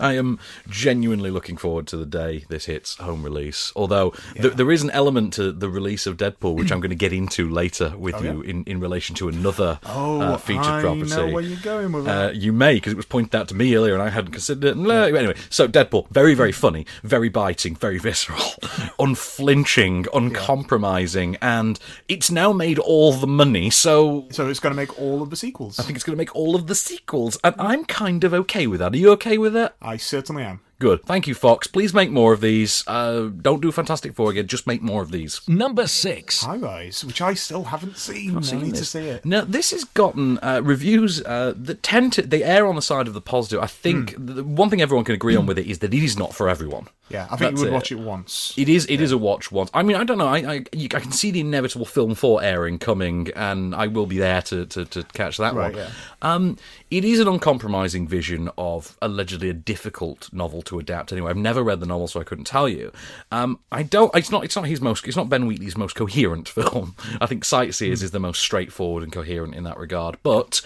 I 0.00 0.14
am 0.14 0.38
genuinely 0.68 1.30
looking 1.30 1.56
forward 1.56 1.86
to 1.88 1.96
the 1.96 2.06
day 2.06 2.44
this 2.48 2.66
hits 2.66 2.96
home 2.96 3.22
release. 3.22 3.72
Although 3.76 4.10
th- 4.34 4.54
there 4.54 4.70
is 4.70 4.82
an 4.82 4.90
element 4.90 5.32
to 5.34 5.52
the 5.52 5.68
release 5.68 6.06
of 6.06 6.16
Deadpool 6.16 6.54
which 6.56 6.70
I'm 6.72 6.80
going 6.80 6.90
to 6.90 6.96
get 6.96 7.12
into 7.12 7.48
later 7.48 7.92
with 7.96 8.14
Oh, 8.16 8.22
you 8.22 8.42
yeah? 8.42 8.50
in, 8.50 8.64
in 8.64 8.80
relation 8.80 9.14
to 9.16 9.28
another 9.28 9.78
Oh, 9.86 10.20
uh, 10.20 10.36
featured 10.36 10.64
I 10.64 10.80
property. 10.80 11.10
know 11.10 11.28
where 11.28 11.42
you're 11.42 11.58
going 11.60 11.92
with 11.92 12.06
Uh, 12.08 12.30
you 12.34 12.52
may, 12.52 12.74
because 12.74 12.92
it 12.92 12.96
was 12.96 13.06
pointed 13.06 13.34
out 13.34 13.48
to 13.48 13.54
me 13.54 13.74
earlier 13.76 13.94
and 13.94 14.02
I 14.02 14.08
hadn't 14.10 14.32
considered 14.32 14.64
it. 14.64 14.76
Anyway, 14.76 15.34
so 15.50 15.66
Deadpool, 15.68 16.08
very, 16.10 16.34
very 16.34 16.52
funny, 16.52 16.86
very 17.02 17.28
biting, 17.28 17.74
very 17.74 17.98
visceral, 17.98 18.40
unflinching, 18.98 20.06
uncompromising, 20.12 21.36
and 21.42 21.78
it's 22.08 22.30
now 22.30 22.52
made 22.52 22.78
all 22.78 23.12
the 23.12 23.26
money, 23.26 23.70
so 23.70 24.26
so 24.30 24.48
it's 24.48 24.60
going 24.60 24.72
to 24.72 24.76
make 24.76 24.98
all 25.00 25.22
of 25.22 25.30
the 25.30 25.36
sequels. 25.36 25.78
I 25.78 25.82
think 25.82 25.96
it's 25.96 26.04
going 26.04 26.16
to 26.16 26.20
make 26.20 26.34
all 26.34 26.54
of 26.54 26.66
the 26.66 26.74
sequels, 26.74 27.38
and 27.44 27.54
I'm 27.58 27.84
kind 27.84 28.24
of 28.24 28.32
okay 28.34 28.66
with 28.66 28.80
that. 28.80 28.92
Are 28.94 28.96
you 28.96 29.10
okay 29.12 29.38
with 29.38 29.52
that? 29.54 29.65
I 29.80 29.96
certainly 29.96 30.42
am. 30.42 30.60
Good. 30.78 31.04
Thank 31.04 31.26
you, 31.26 31.34
Fox. 31.34 31.66
Please 31.66 31.94
make 31.94 32.10
more 32.10 32.32
of 32.34 32.40
these. 32.42 32.84
Uh, 32.86 33.30
don't 33.40 33.62
do 33.62 33.72
Fantastic 33.72 34.14
Four 34.14 34.30
again. 34.30 34.46
Just 34.46 34.66
make 34.66 34.82
more 34.82 35.00
of 35.02 35.10
these. 35.10 35.40
Number 35.48 35.86
6. 35.86 36.42
High 36.42 36.56
Rise, 36.56 37.02
which 37.04 37.22
I 37.22 37.32
still 37.34 37.64
haven't 37.64 37.96
seen. 37.96 38.36
I 38.36 38.40
need 38.60 38.74
to 38.74 38.84
see 38.84 39.00
it. 39.08 39.24
Now, 39.24 39.42
this 39.42 39.70
has 39.70 39.84
gotten 39.84 40.38
uh, 40.42 40.60
reviews 40.62 41.22
uh, 41.22 41.54
that 41.56 41.82
tend 41.82 42.12
to 42.14 42.22
they 42.22 42.42
err 42.42 42.66
on 42.66 42.76
the 42.76 42.82
side 42.82 43.08
of 43.08 43.14
the 43.14 43.20
positive. 43.22 43.60
I 43.62 43.66
think 43.66 44.14
Hmm. 44.16 44.26
the 44.26 44.44
one 44.44 44.68
thing 44.68 44.82
everyone 44.82 45.04
can 45.04 45.14
agree 45.14 45.34
on 45.36 45.46
with 45.46 45.58
it 45.58 45.66
is 45.66 45.78
that 45.78 45.94
it 45.94 46.02
is 46.02 46.18
not 46.18 46.34
for 46.34 46.48
everyone. 46.48 46.88
Yeah, 47.08 47.26
I 47.30 47.36
think 47.36 47.38
That's 47.38 47.52
you 47.52 47.58
would 47.66 47.68
it. 47.70 47.72
watch 47.72 47.92
it 47.92 48.00
once. 48.00 48.52
It 48.56 48.68
is. 48.68 48.84
It 48.90 49.00
is 49.00 49.12
a 49.12 49.18
watch 49.18 49.52
once. 49.52 49.70
I 49.72 49.84
mean, 49.84 49.96
I 49.96 50.02
don't 50.02 50.18
know. 50.18 50.26
I 50.26 50.38
I, 50.38 50.64
you, 50.72 50.88
I 50.92 50.98
can 50.98 51.12
see 51.12 51.30
the 51.30 51.40
inevitable 51.40 51.86
film 51.86 52.16
four 52.16 52.42
airing 52.42 52.80
coming, 52.80 53.28
and 53.36 53.74
I 53.76 53.86
will 53.86 54.06
be 54.06 54.18
there 54.18 54.42
to 54.42 54.66
to, 54.66 54.84
to 54.86 55.04
catch 55.14 55.36
that 55.38 55.54
Right, 55.54 55.72
one. 55.72 55.82
yeah. 55.84 55.90
Um, 56.20 56.56
it 56.90 57.04
is 57.04 57.20
an 57.20 57.28
uncompromising 57.28 58.08
vision 58.08 58.50
of 58.58 58.96
allegedly 59.00 59.48
a 59.48 59.54
difficult 59.54 60.28
novel 60.32 60.62
to 60.66 60.78
adapt. 60.78 61.12
Anyway, 61.12 61.30
I've 61.30 61.36
never 61.36 61.62
read 61.62 61.80
the 61.80 61.86
novel, 61.86 62.06
so 62.08 62.20
I 62.20 62.24
couldn't 62.24 62.44
tell 62.44 62.68
you. 62.68 62.92
Um, 63.32 63.58
I 63.72 63.82
don't. 63.82 64.14
It's 64.14 64.30
not. 64.30 64.44
It's 64.44 64.56
not 64.56 64.66
his 64.66 64.80
most. 64.80 65.06
It's 65.06 65.16
not 65.16 65.28
Ben 65.28 65.46
Wheatley's 65.46 65.76
most 65.76 65.94
coherent 65.94 66.48
film. 66.58 66.94
I 67.20 67.26
think 67.26 67.44
Sightseers 67.44 68.02
is 68.02 68.10
the 68.10 68.20
most 68.20 68.40
straightforward 68.40 69.02
and 69.02 69.12
coherent 69.12 69.54
in 69.54 69.64
that 69.64 69.78
regard, 69.78 70.16
but. 70.22 70.60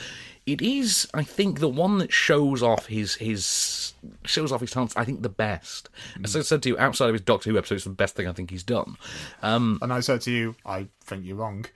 It 0.47 0.63
is, 0.63 1.07
I 1.13 1.23
think, 1.23 1.61
the 1.61 1.69
one 1.69 1.99
that 1.99 2.13
shows 2.13 2.61
off 2.63 2.87
his 2.87 3.15
his 3.17 3.93
shows 4.25 4.51
off 4.51 4.63
his 4.63 4.71
talents. 4.71 4.97
I 4.97 5.05
think 5.05 5.23
the 5.23 5.29
best. 5.29 5.91
As 6.25 6.35
I 6.35 6.41
said 6.41 6.63
to 6.63 6.71
you, 6.71 6.79
outside 6.79 7.09
of 7.09 7.13
his 7.15 7.21
Doctor 7.21 7.51
Who 7.51 7.59
episode, 7.59 7.75
it's 7.77 7.85
the 7.85 7.91
best 7.91 8.17
thing 8.17 8.27
I 8.27 8.33
think 8.33 8.51
he's 8.51 8.63
done. 8.65 8.97
Um, 9.43 9.79
And 9.83 9.93
I 9.93 10.01
said 10.01 10.23
to 10.23 10.31
you, 10.33 10.57
I 10.65 10.89
think 11.05 11.25
you're 11.27 11.37
wrong. 11.37 11.67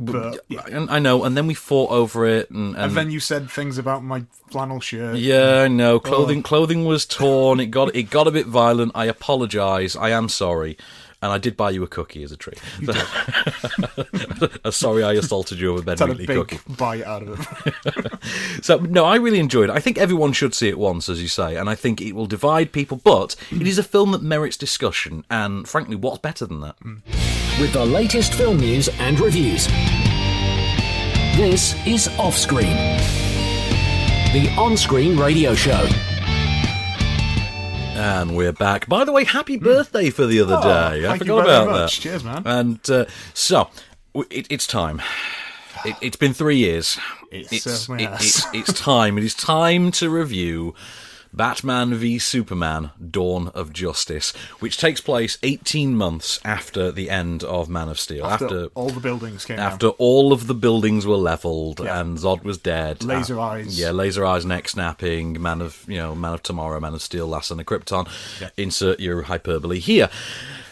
But, 0.00 0.40
yeah. 0.48 0.62
and 0.70 0.88
I 0.90 1.00
know, 1.00 1.24
and 1.24 1.36
then 1.36 1.46
we 1.48 1.54
fought 1.54 1.90
over 1.90 2.24
it, 2.24 2.50
and, 2.50 2.74
and, 2.76 2.84
And 2.84 2.96
then 2.96 3.10
you 3.10 3.18
said 3.18 3.50
things 3.50 3.78
about 3.78 4.04
my 4.04 4.24
flannel 4.48 4.78
shirt. 4.80 5.16
yeah, 5.16 5.62
I 5.62 5.68
know. 5.68 5.94
Oh. 5.94 6.00
Clothing 6.00 6.42
clothing 6.42 6.84
was 6.84 7.04
torn. 7.04 7.58
It 7.58 7.66
got 7.66 7.94
it 7.96 8.04
got 8.04 8.28
a 8.28 8.30
bit 8.30 8.46
violent. 8.46 8.92
I 8.94 9.06
apologise. 9.06 9.96
I 9.96 10.10
am 10.10 10.28
sorry. 10.28 10.76
And 11.20 11.32
I 11.32 11.38
did 11.38 11.56
buy 11.56 11.70
you 11.70 11.82
a 11.82 11.88
cookie 11.88 12.22
as 12.22 12.30
a 12.30 12.36
treat. 12.36 12.60
Sorry, 14.70 15.02
I 15.02 15.14
assaulted 15.14 15.58
you 15.58 15.74
with 15.74 15.88
a 15.88 15.96
Ben 15.96 16.08
Wheatley 16.10 16.26
big 16.26 16.36
cookie. 16.36 16.58
bite 16.68 17.02
out 17.02 17.22
of 17.24 17.40
it. 17.40 18.12
So 18.64 18.76
no, 18.78 19.04
I 19.04 19.16
really 19.16 19.40
enjoyed 19.40 19.68
it. 19.68 19.72
I 19.72 19.80
think 19.80 19.98
everyone 19.98 20.32
should 20.32 20.54
see 20.54 20.68
it 20.68 20.78
once, 20.78 21.08
as 21.08 21.20
you 21.20 21.26
say, 21.26 21.56
and 21.56 21.68
I 21.68 21.74
think 21.74 22.00
it 22.00 22.12
will 22.12 22.26
divide 22.26 22.70
people. 22.70 23.00
But 23.02 23.34
it 23.50 23.66
is 23.66 23.78
a 23.78 23.82
film 23.82 24.12
that 24.12 24.22
merits 24.22 24.56
discussion, 24.56 25.24
and 25.28 25.68
frankly, 25.68 25.96
what's 25.96 26.18
better 26.18 26.46
than 26.46 26.60
that? 26.60 26.76
Hmm. 26.82 26.96
With 27.60 27.72
the 27.72 27.84
latest 27.84 28.34
film 28.34 28.58
news 28.58 28.88
and 29.00 29.18
reviews. 29.18 29.66
This 31.36 31.74
is 31.86 32.06
Offscreen, 32.16 32.74
the 34.32 34.48
on 34.56 34.76
screen 34.76 35.18
radio 35.18 35.54
show. 35.54 35.86
And 38.00 38.36
we're 38.36 38.52
back. 38.52 38.88
By 38.88 39.04
the 39.04 39.10
way, 39.12 39.24
happy 39.24 39.56
birthday 39.56 40.10
for 40.10 40.24
the 40.26 40.40
other 40.40 40.56
Oh, 40.58 40.62
day. 40.62 41.04
I 41.04 41.08
thank 41.08 41.12
you 41.24 41.26
forgot 41.26 41.46
very 41.46 41.62
about 41.64 41.70
much. 41.70 41.96
that. 41.96 42.02
Cheers, 42.02 42.22
man. 42.24 42.42
And 42.44 42.90
uh, 42.90 43.06
so 43.34 43.68
w- 44.14 44.28
it, 44.30 44.46
it's 44.50 44.66
time. 44.68 45.02
It, 45.84 45.96
it's 46.00 46.16
been 46.16 46.32
three 46.34 46.58
years. 46.58 46.96
It 47.32 47.52
it's, 47.52 47.64
certainly 47.64 48.04
it- 48.04 48.10
has. 48.10 48.20
it's 48.52 48.70
it's 48.70 48.80
time. 48.80 49.18
It 49.18 49.24
is 49.24 49.34
time 49.34 49.90
to 49.92 50.10
review 50.10 50.74
Batman 51.32 51.94
v 51.94 52.18
Superman 52.18 52.90
Dawn 53.10 53.48
of 53.48 53.72
Justice, 53.72 54.32
which 54.60 54.76
takes 54.78 55.00
place 55.00 55.38
18 55.42 55.94
months 55.96 56.40
after 56.44 56.90
the 56.90 57.10
end 57.10 57.44
of 57.44 57.68
Man 57.68 57.88
of 57.88 58.00
Steel. 58.00 58.24
After, 58.26 58.44
After, 58.46 58.64
all 58.74 58.90
the 58.90 59.00
buildings 59.00 59.44
came 59.44 59.58
after 59.58 59.88
down. 59.88 59.94
all 59.98 60.32
of 60.32 60.46
the 60.46 60.54
buildings 60.54 61.06
were 61.06 61.16
leveled 61.16 61.80
Yeah. 61.80 62.00
and 62.00 62.18
Zod 62.18 62.42
was 62.44 62.58
dead. 62.58 63.04
Laser 63.04 63.38
Uh, 63.38 63.42
eyes. 63.44 63.78
Yeah, 63.78 63.90
laser 63.90 64.24
eyes, 64.24 64.44
neck 64.44 64.68
snapping, 64.68 65.40
Man 65.40 65.60
of, 65.60 65.84
you 65.86 65.96
know, 65.98 66.14
Man 66.14 66.34
of 66.34 66.42
Tomorrow, 66.42 66.80
Man 66.80 66.94
of 66.94 67.02
Steel, 67.02 67.26
Last 67.26 67.50
on 67.50 67.58
the 67.58 67.64
Krypton. 67.64 68.08
Yeah. 68.40 68.50
Insert 68.56 69.00
your 69.00 69.22
hyperbole 69.22 69.78
here. 69.80 70.08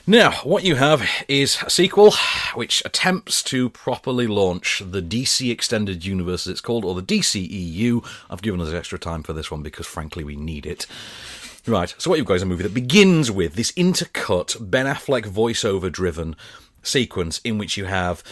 Now, 0.08 0.30
what 0.44 0.62
you 0.62 0.76
have 0.76 1.04
is 1.26 1.58
a 1.66 1.70
sequel 1.70 2.12
which 2.54 2.80
attempts 2.84 3.42
to 3.42 3.68
properly 3.70 4.28
launch 4.28 4.80
the 4.84 5.02
DC 5.02 5.50
Extended 5.50 6.04
Universe, 6.04 6.46
as 6.46 6.52
it's 6.52 6.60
called, 6.60 6.84
or 6.84 6.94
the 6.94 7.02
DCEU. 7.02 8.06
I've 8.30 8.40
given 8.40 8.60
us 8.60 8.72
extra 8.72 9.00
time 9.00 9.25
for 9.25 9.32
this 9.32 9.50
one 9.50 9.62
because, 9.62 9.84
frankly, 9.84 10.22
we 10.22 10.36
need 10.36 10.64
it. 10.64 10.86
Right, 11.66 11.92
so 11.98 12.08
what 12.08 12.20
you've 12.20 12.26
got 12.28 12.34
is 12.34 12.42
a 12.42 12.46
movie 12.46 12.62
that 12.62 12.72
begins 12.72 13.32
with 13.32 13.54
this 13.54 13.72
intercut, 13.72 14.70
Ben 14.70 14.86
Affleck 14.86 15.25
voiceover 15.25 15.90
driven 15.90 16.36
sequence 16.84 17.40
in 17.42 17.58
which 17.58 17.76
you 17.76 17.86
have 17.86 18.22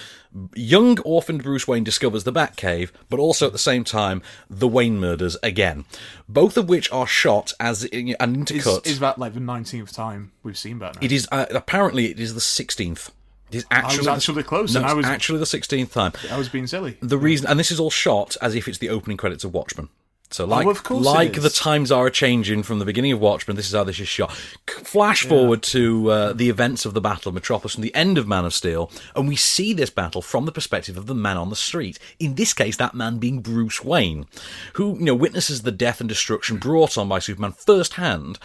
young 0.55 0.99
orphaned 1.01 1.43
Bruce 1.43 1.67
Wayne 1.69 1.85
discovers 1.85 2.25
the 2.25 2.33
Batcave, 2.33 2.91
but 3.09 3.19
also 3.21 3.47
at 3.47 3.53
the 3.53 3.59
same 3.59 3.85
time 3.85 4.23
the 4.51 4.69
Wayne 4.69 4.99
murders 4.99 5.37
again. 5.43 5.85
Both 6.29 6.57
of 6.57 6.69
which 6.69 6.91
are 6.93 7.07
shot 7.07 7.53
as 7.61 7.85
an 7.85 8.09
Is, 8.09 8.17
intercut. 8.19 8.87
is 8.87 8.99
that 9.01 9.19
like 9.19 9.35
the 9.35 9.41
19th 9.41 9.95
time 9.95 10.33
we've 10.43 10.59
seen 10.59 10.79
Batman? 10.79 11.05
It 11.05 11.13
is 11.13 11.29
uh, 11.31 11.47
apparently 11.51 12.11
it 12.11 12.19
is 12.19 12.35
the 12.35 12.41
sixteenth. 12.41 13.11
It 13.51 13.59
is 13.59 13.67
actually 13.71 14.09
actually 14.09 14.43
close, 14.43 14.75
No, 14.75 14.81
and 14.81 14.89
I 14.89 14.95
was- 14.95 15.07
actually 15.07 15.39
the 15.39 15.47
sixteenth 15.47 15.93
time. 15.93 16.13
I 16.31 16.37
was 16.39 16.49
being 16.49 16.67
silly. 16.67 16.97
The 17.01 17.19
reason, 17.19 17.47
and 17.47 17.61
this 17.61 17.71
is 17.71 17.79
all 17.79 17.91
shot 17.91 18.37
as 18.43 18.55
if 18.55 18.67
it's 18.67 18.79
the 18.79 18.89
opening 18.89 19.17
credits 19.17 19.45
of 19.45 19.53
Watchmen. 19.55 19.89
So, 20.31 20.45
like, 20.47 20.67
Oh, 20.91 20.97
like 20.97 21.41
the 21.41 21.51
times 21.51 21.93
are 21.93 22.11
changing 22.11 22.65
from 22.65 22.81
the 22.81 22.85
beginning 22.85 23.13
of 23.13 23.21
Watchmen, 23.21 23.57
this 23.57 23.69
is 23.69 23.75
how 23.75 23.85
this 23.85 24.01
is 24.01 24.09
shot. 24.09 24.33
Flash 24.67 25.25
forward 25.25 25.63
to 25.65 26.11
uh, 26.11 26.33
the 26.33 26.49
events 26.49 26.85
of 26.85 26.93
the 26.93 27.01
Battle 27.01 27.29
of 27.29 27.35
Metropolis 27.35 27.75
from 27.75 27.83
the 27.83 27.95
end 27.95 28.19
of 28.19 28.27
Man 28.27 28.45
of 28.45 28.53
Steel, 28.53 28.91
and 29.15 29.29
we 29.29 29.37
see 29.37 29.73
this 29.73 29.91
battle 29.91 30.23
from 30.23 30.45
the 30.45 30.51
perspective 30.51 30.97
of 30.97 31.07
the 31.07 31.15
man 31.15 31.37
on 31.37 31.51
the 31.51 31.57
street. 31.57 32.01
In 32.19 32.35
this 32.35 32.53
case, 32.53 32.77
that 32.79 32.95
man 32.95 33.19
being 33.19 33.41
Bruce 33.43 33.85
Wayne, 33.85 34.27
who 34.73 34.97
you 34.99 35.05
know 35.05 35.15
witnesses 35.15 35.63
the 35.63 35.71
death 35.71 36.01
and 36.01 36.09
destruction 36.09 36.57
brought 36.57 36.99
on 36.99 37.09
by 37.09 37.21
Superman 37.21 37.53
firsthand, 37.53 38.39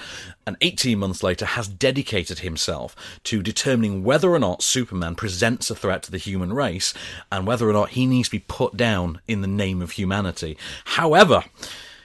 and 0.49 0.57
18 0.61 0.97
months 0.97 1.21
later 1.21 1.45
has 1.45 1.67
dedicated 1.67 2.39
himself 2.39 2.95
to 3.23 3.43
determining 3.43 4.03
whether 4.03 4.31
or 4.31 4.39
not 4.39 4.63
Superman 4.63 5.13
presents 5.13 5.69
a 5.69 5.75
threat 5.75 6.01
to 6.03 6.11
the 6.11 6.17
human 6.17 6.53
race, 6.53 6.91
and 7.31 7.45
whether 7.45 7.69
or 7.69 7.73
not 7.73 7.91
he 7.91 8.07
needs 8.07 8.29
to 8.29 8.37
be 8.37 8.45
put 8.47 8.75
down 8.75 9.21
in 9.27 9.41
the 9.41 9.47
name 9.47 9.79
of 9.79 9.91
humanity. 9.91 10.57
However, 10.85 11.43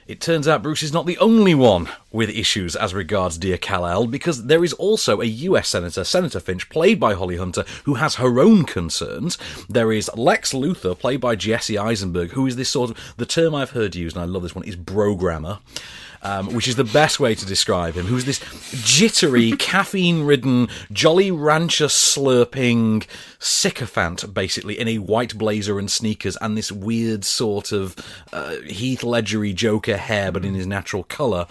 it 0.05 0.21
turns 0.21 0.47
out 0.47 0.61
Bruce 0.61 0.83
is 0.83 0.93
not 0.93 1.07
the 1.07 1.17
only 1.17 1.55
one 1.55 1.89
with 2.11 2.29
issues 2.29 2.75
as 2.75 2.93
regards 2.93 3.39
Dear 3.39 3.57
Kal-El, 3.57 4.05
because 4.05 4.45
there 4.45 4.63
is 4.63 4.73
also 4.73 5.21
a 5.21 5.25
US 5.25 5.69
Senator, 5.69 6.03
Senator 6.03 6.39
Finch, 6.39 6.69
played 6.69 6.99
by 6.99 7.15
Holly 7.15 7.37
Hunter, 7.37 7.65
who 7.85 7.95
has 7.95 8.15
her 8.15 8.39
own 8.39 8.65
concerns. 8.65 9.39
There 9.67 9.91
is 9.91 10.11
Lex 10.13 10.53
Luthor, 10.53 10.99
played 10.99 11.19
by 11.19 11.35
Jesse 11.35 11.79
Eisenberg, 11.79 12.33
who 12.33 12.45
is 12.45 12.57
this 12.57 12.69
sort 12.69 12.91
of, 12.91 13.13
the 13.17 13.25
term 13.25 13.55
I've 13.55 13.71
heard 13.71 13.95
used, 13.95 14.15
and 14.15 14.21
I 14.21 14.27
love 14.27 14.43
this 14.43 14.53
one, 14.53 14.65
is 14.65 14.75
brogrammer. 14.75 15.61
Um, 16.25 16.55
which 16.55 16.67
is 16.67 16.75
the 16.75 16.83
best 16.83 17.19
way 17.19 17.35
to 17.35 17.45
describe 17.45 17.93
him. 17.93 18.07
Who's 18.07 18.25
this 18.25 18.39
jittery, 18.83 19.51
caffeine-ridden, 19.59 20.69
Jolly 20.91 21.29
Rancher 21.29 21.85
slurping 21.85 23.05
sycophant, 23.37 24.33
basically 24.33 24.79
in 24.79 24.87
a 24.87 24.97
white 24.97 25.37
blazer 25.37 25.77
and 25.77 25.91
sneakers, 25.91 26.35
and 26.41 26.57
this 26.57 26.71
weird 26.71 27.25
sort 27.25 27.71
of 27.71 27.95
uh, 28.33 28.55
Heath 28.65 29.03
Ledgery 29.03 29.53
Joker 29.53 29.97
hair, 29.97 30.31
but 30.31 30.43
in 30.43 30.55
his 30.55 30.65
natural 30.65 31.03
colour. 31.03 31.45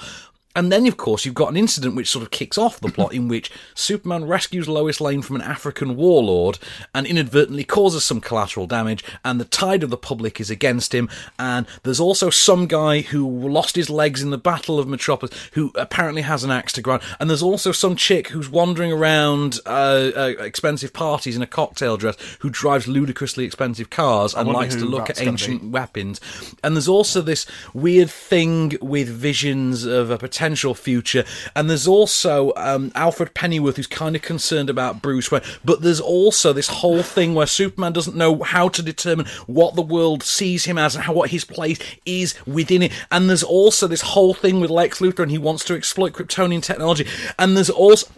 And 0.57 0.71
then, 0.71 0.87
of 0.87 0.97
course, 0.97 1.25
you've 1.25 1.35
got 1.35 1.51
an 1.51 1.57
incident 1.57 1.97
which 1.97 2.09
sort 2.09 2.23
of 2.23 2.31
kicks 2.31 2.57
off 2.57 2.79
the 2.79 2.89
plot 2.89 3.13
in 3.13 3.27
which 3.27 3.51
Superman 3.75 4.25
rescues 4.25 4.69
Lois 4.69 5.01
Lane 5.01 5.21
from 5.21 5.37
an 5.37 5.43
African 5.43 5.97
warlord 5.97 6.59
and 6.95 7.07
inadvertently 7.07 7.65
causes 7.65 8.05
some 8.05 8.21
collateral 8.21 8.67
damage, 8.67 9.05
and 9.25 9.41
the 9.41 9.45
tide 9.45 9.83
of 9.83 9.91
the 9.91 9.97
public 9.97 10.41
is 10.41 10.51
against 10.51 10.95
him. 10.95 11.09
And 11.41 11.67
there's 11.83 11.99
also 11.99 12.31
some 12.31 12.67
guy 12.69 13.01
who 13.01 13.27
lost 13.49 13.75
his 13.75 13.91
legs 13.91 14.23
in 14.23 14.31
the 14.31 14.39
Battle 14.39 14.79
of 14.79 14.87
Metropolis 14.87 15.51
who 15.55 15.73
apparently 15.75 16.23
has 16.23 16.45
an 16.45 16.53
axe 16.53 16.73
to 16.75 16.83
grind. 16.83 17.03
And 17.19 17.29
there's 17.29 17.43
also 17.43 17.73
some 17.73 17.97
chick 17.97 18.29
who's 18.29 18.49
wandering 18.49 18.93
around 18.93 19.59
uh, 19.67 20.13
uh, 20.15 20.35
expensive 20.39 20.93
parties 20.93 21.35
in 21.35 21.43
a 21.43 21.49
cocktail 21.49 21.97
dress 21.97 22.17
who 22.41 22.51
drives 22.51 22.87
ludicrously 22.87 23.45
expensive 23.45 23.91
cars 23.91 24.35
and 24.35 24.49
likes 24.49 24.77
to 24.77 24.85
look 24.85 25.11
at 25.11 25.21
ancient 25.21 25.65
weapons. 25.73 26.21
And 26.63 26.77
there's 26.77 26.89
also 26.89 27.21
this 27.21 27.45
weird 27.73 28.11
thing 28.11 28.77
with 28.81 29.09
visions 29.09 29.85
of 29.85 30.11
a 30.11 30.19
potential 30.19 30.44
future. 30.75 31.25
And 31.57 31.71
there's 31.71 31.87
also 31.87 32.53
um, 32.57 32.93
Alfred 32.95 33.35
Pennyworth 33.35 33.77
who's 33.77 33.87
kind 33.87 34.15
of 34.17 34.23
concerned 34.23 34.69
about 34.69 35.01
Bruce 35.01 35.31
Wayne. 35.31 35.43
But 35.65 35.83
there's 35.83 36.01
also 36.01 36.53
this 36.53 36.69
whole 36.69 37.03
thing 37.03 37.35
where 37.35 37.47
Superman 37.47 37.93
doesn't 37.93 38.17
know 38.17 38.43
how 38.43 38.69
to 38.69 38.83
determine 38.83 39.27
what 39.47 39.75
the 39.75 39.83
world 39.83 40.23
sees 40.23 40.65
him 40.65 40.79
as 40.79 40.95
and 40.95 41.05
how 41.05 41.13
what 41.13 41.31
his 41.31 41.45
place 41.45 41.79
is 42.05 42.35
within 42.47 42.83
it. 42.83 42.93
And 43.11 43.29
there's 43.29 43.43
also 43.43 43.87
this 43.87 44.03
whole 44.03 44.35
thing 44.35 44.61
with 44.61 44.71
Lex 44.71 45.01
Luthor 45.01 45.23
and 45.23 45.31
he 45.31 45.39
wants 45.39 45.65
to 45.65 45.75
exploit 45.75 46.13
Kryptonian 46.13 46.63
technology. 46.63 47.07
And 47.39 47.57
there's 47.57 47.71
also 47.71 48.09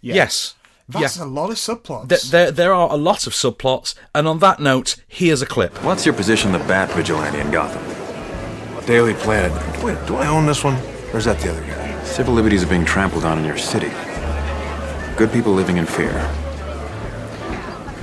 yes. 0.00 0.54
That's 0.88 1.16
yeah. 1.16 1.24
a 1.24 1.26
lot 1.26 1.50
of 1.50 1.56
subplots. 1.56 2.08
Th- 2.08 2.22
There, 2.22 2.50
there 2.52 2.72
are 2.72 2.92
a 2.92 2.96
lot 2.96 3.26
of 3.26 3.32
subplots, 3.32 3.96
and 4.14 4.28
on 4.28 4.38
that 4.38 4.60
note, 4.60 4.94
here's 5.08 5.42
a 5.42 5.46
clip. 5.46 5.82
What's 5.82 6.06
your 6.06 6.14
position, 6.14 6.52
the 6.52 6.60
Bat 6.60 6.92
Vigilante 6.92 7.40
in 7.40 7.50
Gotham? 7.50 7.82
Daily 8.86 9.14
Planet. 9.14 9.50
Wait, 9.82 9.98
do 10.06 10.14
I 10.14 10.28
own 10.28 10.46
this 10.46 10.62
one? 10.62 10.76
Or 11.12 11.18
is 11.18 11.24
that 11.24 11.38
the 11.40 11.50
other 11.50 11.62
guy? 11.62 12.02
Civil 12.04 12.34
liberties 12.34 12.62
are 12.62 12.68
being 12.68 12.84
trampled 12.84 13.24
on 13.24 13.38
in 13.38 13.44
your 13.44 13.58
city. 13.58 13.90
Good 15.16 15.32
people 15.32 15.52
living 15.52 15.76
in 15.76 15.86
fear. 15.86 16.12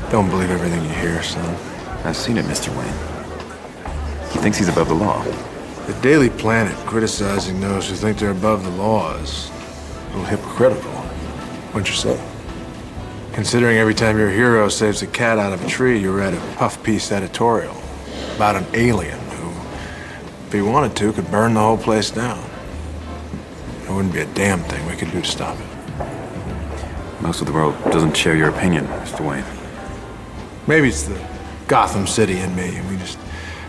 Don't 0.09 0.29
believe 0.29 0.51
everything 0.51 0.83
you 0.83 0.89
hear, 0.89 1.21
son. 1.23 1.55
I've 2.05 2.17
seen 2.17 2.37
it, 2.37 2.45
Mr. 2.45 2.69
Wayne. 2.77 4.31
He 4.31 4.39
thinks 4.39 4.57
he's 4.57 4.69
above 4.69 4.89
the 4.89 4.95
law. 4.95 5.23
The 5.87 5.93
Daily 6.01 6.29
Planet 6.29 6.75
criticizing 6.85 7.59
those 7.59 7.89
who 7.89 7.95
think 7.95 8.17
they're 8.17 8.31
above 8.31 8.63
the 8.63 8.69
law 8.71 9.15
is 9.17 9.49
a 9.49 10.17
little 10.17 10.25
hypocritical. 10.25 10.91
Wouldn't 11.73 11.89
you 11.89 11.95
say? 11.95 12.23
Considering 13.33 13.77
every 13.77 13.95
time 13.95 14.17
your 14.17 14.29
hero 14.29 14.69
saves 14.69 15.01
a 15.01 15.07
cat 15.07 15.39
out 15.39 15.53
of 15.53 15.65
a 15.65 15.67
tree, 15.67 15.99
you 15.99 16.15
read 16.15 16.33
a 16.33 16.55
puff 16.55 16.81
piece 16.83 17.11
editorial 17.11 17.75
about 18.35 18.55
an 18.55 18.65
alien 18.73 19.19
who, 19.19 19.49
if 20.47 20.53
he 20.53 20.61
wanted 20.61 20.95
to, 20.97 21.11
could 21.13 21.29
burn 21.31 21.55
the 21.55 21.59
whole 21.59 21.77
place 21.77 22.11
down. 22.11 22.52
There 23.93 23.97
wouldn't 23.97 24.15
be 24.15 24.21
a 24.21 24.33
damn 24.33 24.59
thing 24.61 24.83
we 24.87 24.95
could 24.95 25.11
do 25.11 25.21
to 25.21 25.27
stop 25.27 25.55
it. 25.55 27.21
Most 27.21 27.41
of 27.41 27.45
the 27.45 27.53
world 27.53 27.75
doesn't 27.91 28.17
share 28.17 28.35
your 28.35 28.49
opinion, 28.49 28.87
Mr. 28.87 29.19
Wayne. 29.23 29.45
Maybe 30.65 30.87
it's 30.87 31.03
the 31.03 31.23
Gotham 31.67 32.07
City 32.07 32.39
in 32.39 32.55
me, 32.55 32.75
and 32.75 32.89
we 32.89 32.97
just 32.97 33.19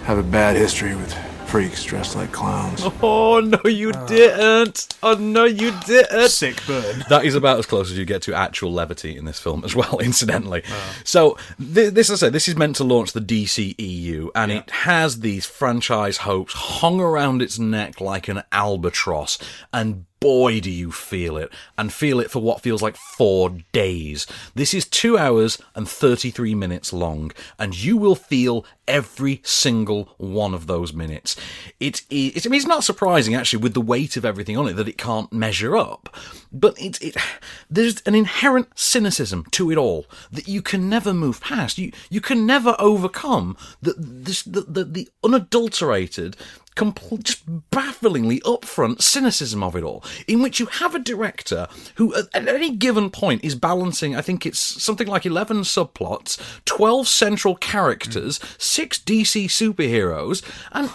have 0.05 0.17
a 0.17 0.23
bad 0.23 0.57
history 0.57 0.97
with 0.97 1.13
freaks 1.55 1.85
dressed 1.85 2.17
like 2.17 2.33
clowns. 2.33 2.81
Oh 3.03 3.41
no, 3.41 3.69
you 3.69 3.93
ah. 3.95 4.07
didn't! 4.07 4.97
Oh 5.03 5.15
no, 5.15 5.45
you 5.45 5.73
didn't! 5.87 6.31
Sick 6.31 6.59
burn. 6.67 7.05
That 7.11 7.27
is 7.27 7.35
about 7.35 7.59
as 7.59 7.67
close 7.67 7.91
as 7.93 7.99
you 7.99 8.07
get 8.07 8.23
to 8.23 8.35
actual 8.35 8.73
levity 8.73 9.17
in 9.17 9.27
this 9.27 9.39
film 9.39 9.63
as 9.63 9.77
well, 9.77 9.99
incidentally. 10.03 10.63
Ah. 10.67 10.95
So, 11.05 11.37
th- 11.59 11.93
this, 11.93 12.09
as 12.09 12.23
I 12.23 12.29
say, 12.29 12.31
this 12.31 12.49
is 12.49 12.57
meant 12.57 12.77
to 12.77 12.85
launch 12.85 13.13
the 13.13 13.21
DCEU, 13.21 14.31
and 14.35 14.51
it 14.51 14.71
has 14.71 15.21
these 15.21 15.45
franchise 15.45 16.17
hopes 16.17 16.55
hung 16.55 16.99
around 16.99 17.43
its 17.43 17.59
neck 17.59 18.01
like 18.01 18.27
an 18.27 18.43
albatross, 18.51 19.39
and 19.71 20.07
boy, 20.25 20.59
do 20.59 20.71
you 20.71 20.91
feel 20.91 21.37
it, 21.37 21.53
and 21.77 21.93
feel 21.93 22.19
it 22.19 22.31
for 22.31 22.41
what 22.41 22.63
feels 22.63 22.81
like 22.81 22.97
four 22.97 23.59
days. 23.73 24.27
This 24.55 24.73
is 24.73 24.87
two 24.87 25.19
hours 25.19 25.59
and 25.75 25.87
33 25.87 26.55
minutes 26.55 26.95
long, 26.95 27.31
and 27.59 27.79
you 27.79 27.99
will 27.99 28.15
feel 28.15 28.65
every 28.89 29.43
single 29.45 30.15
one 30.17 30.55
of 30.55 30.67
those 30.67 30.95
minutes. 30.95 31.37
It 31.79 32.03
is, 32.09 32.47
I 32.47 32.49
mean, 32.49 32.57
it's 32.57 32.67
not 32.67 32.85
surprising 32.85 33.35
actually 33.35 33.63
with 33.63 33.75
the 33.75 33.83
weight 33.83 34.17
of 34.17 34.25
everything 34.25 34.57
on 34.57 34.67
it 34.67 34.75
that 34.75 34.89
it 34.89 34.97
can't 34.97 35.31
measure 35.31 35.77
up, 35.77 36.17
but 36.51 36.81
it, 36.81 37.03
it, 37.03 37.17
there's 37.69 38.01
an 38.07 38.15
inherent 38.15 38.69
cynicism 38.79 39.45
to 39.51 39.71
it 39.71 39.77
all 39.77 40.07
that 40.33 40.49
you 40.49 40.63
can 40.63 40.89
never 40.89 41.13
move 41.13 41.43
past. 41.43 41.77
You, 41.77 41.93
you 42.09 42.23
can 42.23 42.47
never 42.47 42.77
overcome 42.79 43.59
the, 43.83 43.95
this, 43.99 44.43
the, 44.43 44.63
the, 44.63 44.85
the 44.85 45.09
unadulterated, 45.23 46.39
compl- 46.77 47.23
just 47.23 47.45
bafflingly 47.71 48.41
upfront 48.41 49.03
cynicism 49.03 49.63
of 49.63 49.77
it 49.77 49.83
all, 49.83 50.05
in 50.27 50.43
which 50.43 50.61
you 50.61 50.67
have 50.67 50.95
a 50.95 50.99
director 50.99 51.69
who, 51.97 52.15
at, 52.15 52.49
any 52.49 52.71
given 52.71 53.11
point, 53.11 53.45
is 53.45 53.55
balancing, 53.55 54.17
I 54.17 54.21
think 54.21 54.45
it's 54.47 54.59
something 54.59 55.07
like 55.07 55.27
11 55.27 55.63
subplots, 55.63 56.41
12 56.65 57.09
central 57.09 57.55
characters, 57.55 58.41
six 58.59 58.99
DC 58.99 59.47
superheroes, 59.47 60.43
and 60.73 60.91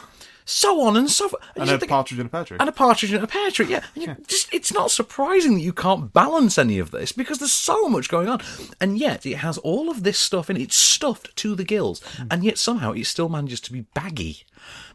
so 0.50 0.81
on 0.81 0.98
and 0.98 1.09
so 1.09 1.29
forth. 1.29 1.43
And 1.55 1.69
a 1.69 1.77
partridge 1.77 2.19
in 2.19 2.25
a 2.25 2.29
pear 2.29 2.43
tree. 2.43 2.57
and 2.59 2.67
a 2.67 2.71
partridge 2.71 3.13
in 3.13 3.24
a 3.24 3.27
pear 3.27 3.51
tree. 3.51 3.67
Yeah, 3.67 3.83
you 3.93 4.17
just 4.27 4.51
it's 4.51 4.74
not 4.74 4.89
surprising 4.89 5.55
that 5.55 5.62
you 5.62 5.74
can't 5.74 6.12
balance 6.12 6.57
any 6.57 6.79
of 6.79 6.89
this 6.89 7.12
because 7.12 7.38
there's 7.38 7.53
so 7.53 7.88
much 7.88 8.09
going 8.09 8.27
on, 8.27 8.41
and 8.81 8.98
yet 8.98 9.25
it 9.25 9.38
has 9.38 9.59
all 9.59 9.89
of 9.89 10.01
this 10.03 10.17
stuff 10.17 10.50
in 10.50 10.57
it. 10.57 10.63
It's 10.63 10.75
stuffed 10.75 11.36
to 11.38 11.55
the 11.55 11.63
gills, 11.63 12.01
hmm. 12.17 12.27
and 12.31 12.43
yet 12.43 12.57
somehow 12.57 12.93
it 12.93 13.05
still 13.05 13.29
manages 13.29 13.62
to 13.62 13.71
be 13.71 13.81
baggy. 13.93 14.43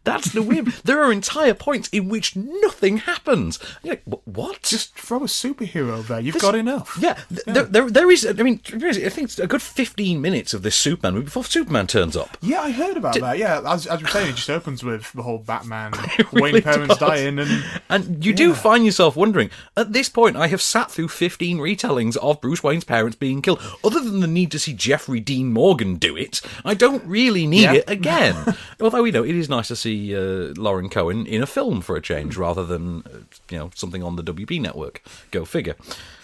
That's 0.04 0.32
the 0.32 0.42
weird. 0.42 0.66
there 0.84 1.02
are 1.02 1.10
entire 1.12 1.54
points 1.54 1.88
in 1.88 2.08
which 2.08 2.36
nothing 2.36 2.98
happens. 2.98 3.58
You're 3.82 3.94
like, 3.94 4.20
what? 4.24 4.62
Just 4.62 4.94
throw 4.96 5.18
a 5.18 5.26
superhero 5.26 6.06
there. 6.06 6.20
You've 6.20 6.34
This- 6.34 6.42
got 6.42 6.54
enough. 6.54 6.96
Yeah, 7.00 7.14
th- 7.28 7.44
There, 7.46 7.64
there, 7.64 7.90
there 7.90 8.10
is. 8.10 8.26
I 8.26 8.32
mean, 8.34 8.60
I 8.72 8.78
think 8.92 9.24
it's 9.28 9.38
a 9.38 9.46
good 9.46 9.62
fifteen 9.62 10.20
minutes 10.20 10.54
of 10.54 10.62
this 10.62 10.76
Superman 10.76 11.22
before 11.22 11.44
Superman 11.44 11.86
turns 11.86 12.16
up. 12.16 12.36
Yeah, 12.42 12.60
I 12.60 12.70
heard 12.70 12.96
about 12.96 13.18
that. 13.18 13.38
Yeah, 13.38 13.60
as, 13.66 13.86
as 13.86 14.00
you 14.00 14.06
were 14.06 14.10
saying, 14.10 14.30
it 14.30 14.36
just 14.36 14.50
opens 14.50 14.84
with 14.84 15.12
the 15.12 15.22
whole 15.22 15.38
Batman, 15.38 15.92
really 16.32 16.52
Wayne 16.54 16.62
parents 16.62 16.98
does. 16.98 17.08
dying, 17.08 17.38
and 17.38 17.64
And 17.88 18.24
you 18.24 18.34
do 18.34 18.54
find 18.54 18.84
yourself 18.84 19.16
wondering, 19.16 19.50
at 19.76 19.92
this 19.92 20.08
point, 20.08 20.36
I 20.36 20.48
have 20.48 20.60
sat 20.62 20.90
through 20.90 21.08
15 21.08 21.58
retellings 21.58 22.16
of 22.18 22.40
Bruce 22.40 22.62
Wayne's 22.62 22.84
parents 22.84 23.16
being 23.16 23.40
killed. 23.42 23.60
Other 23.82 24.00
than 24.00 24.20
the 24.20 24.26
need 24.26 24.50
to 24.52 24.58
see 24.58 24.72
Jeffrey 24.74 25.20
Dean 25.20 25.52
Morgan 25.52 25.96
do 25.96 26.16
it, 26.16 26.40
I 26.64 26.74
don't 26.74 27.04
really 27.04 27.46
need 27.46 27.62
Yeah. 27.62 27.72
it 27.74 27.88
again. 27.88 28.56
Although, 28.80 29.04
you 29.04 29.12
know, 29.12 29.24
it 29.24 29.34
is 29.34 29.48
nice 29.48 29.68
to 29.68 29.76
see 29.76 29.93
uh, 30.14 30.54
Lauren 30.60 30.88
Cohan 30.88 31.26
in 31.26 31.42
a 31.42 31.46
film 31.46 31.80
for 31.80 31.96
a 31.96 32.00
change 32.00 32.36
rather 32.36 32.64
than, 32.64 33.02
uh, 33.06 33.18
you 33.50 33.58
know, 33.58 33.70
something 33.74 34.02
on 34.02 34.16
the 34.16 34.22
WB 34.22 34.60
network. 34.60 35.02
Go 35.30 35.44
figure. 35.44 35.76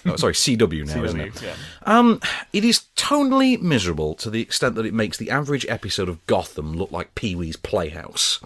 Oh, 0.07 0.17
sorry, 0.17 0.33
CW 0.35 0.87
now, 0.87 1.05
isn't 1.05 1.21
it? 1.21 1.43
Yeah. 1.43 1.55
Um, 1.85 2.21
it 2.53 2.65
is 2.65 2.85
tonally 2.97 3.61
miserable 3.61 4.15
to 4.17 4.31
the 4.31 4.41
extent 4.43 4.75
that 4.75 4.87
it 4.87 4.95
makes 4.95 5.17
the 5.17 5.31
average 5.31 5.67
episode 5.69 6.09
of 6.09 6.25
Gotham 6.27 6.75
look 6.75 6.91
like 6.91 7.15
Pee 7.15 7.35
Wee's 7.35 7.57
Playhouse. 7.57 8.41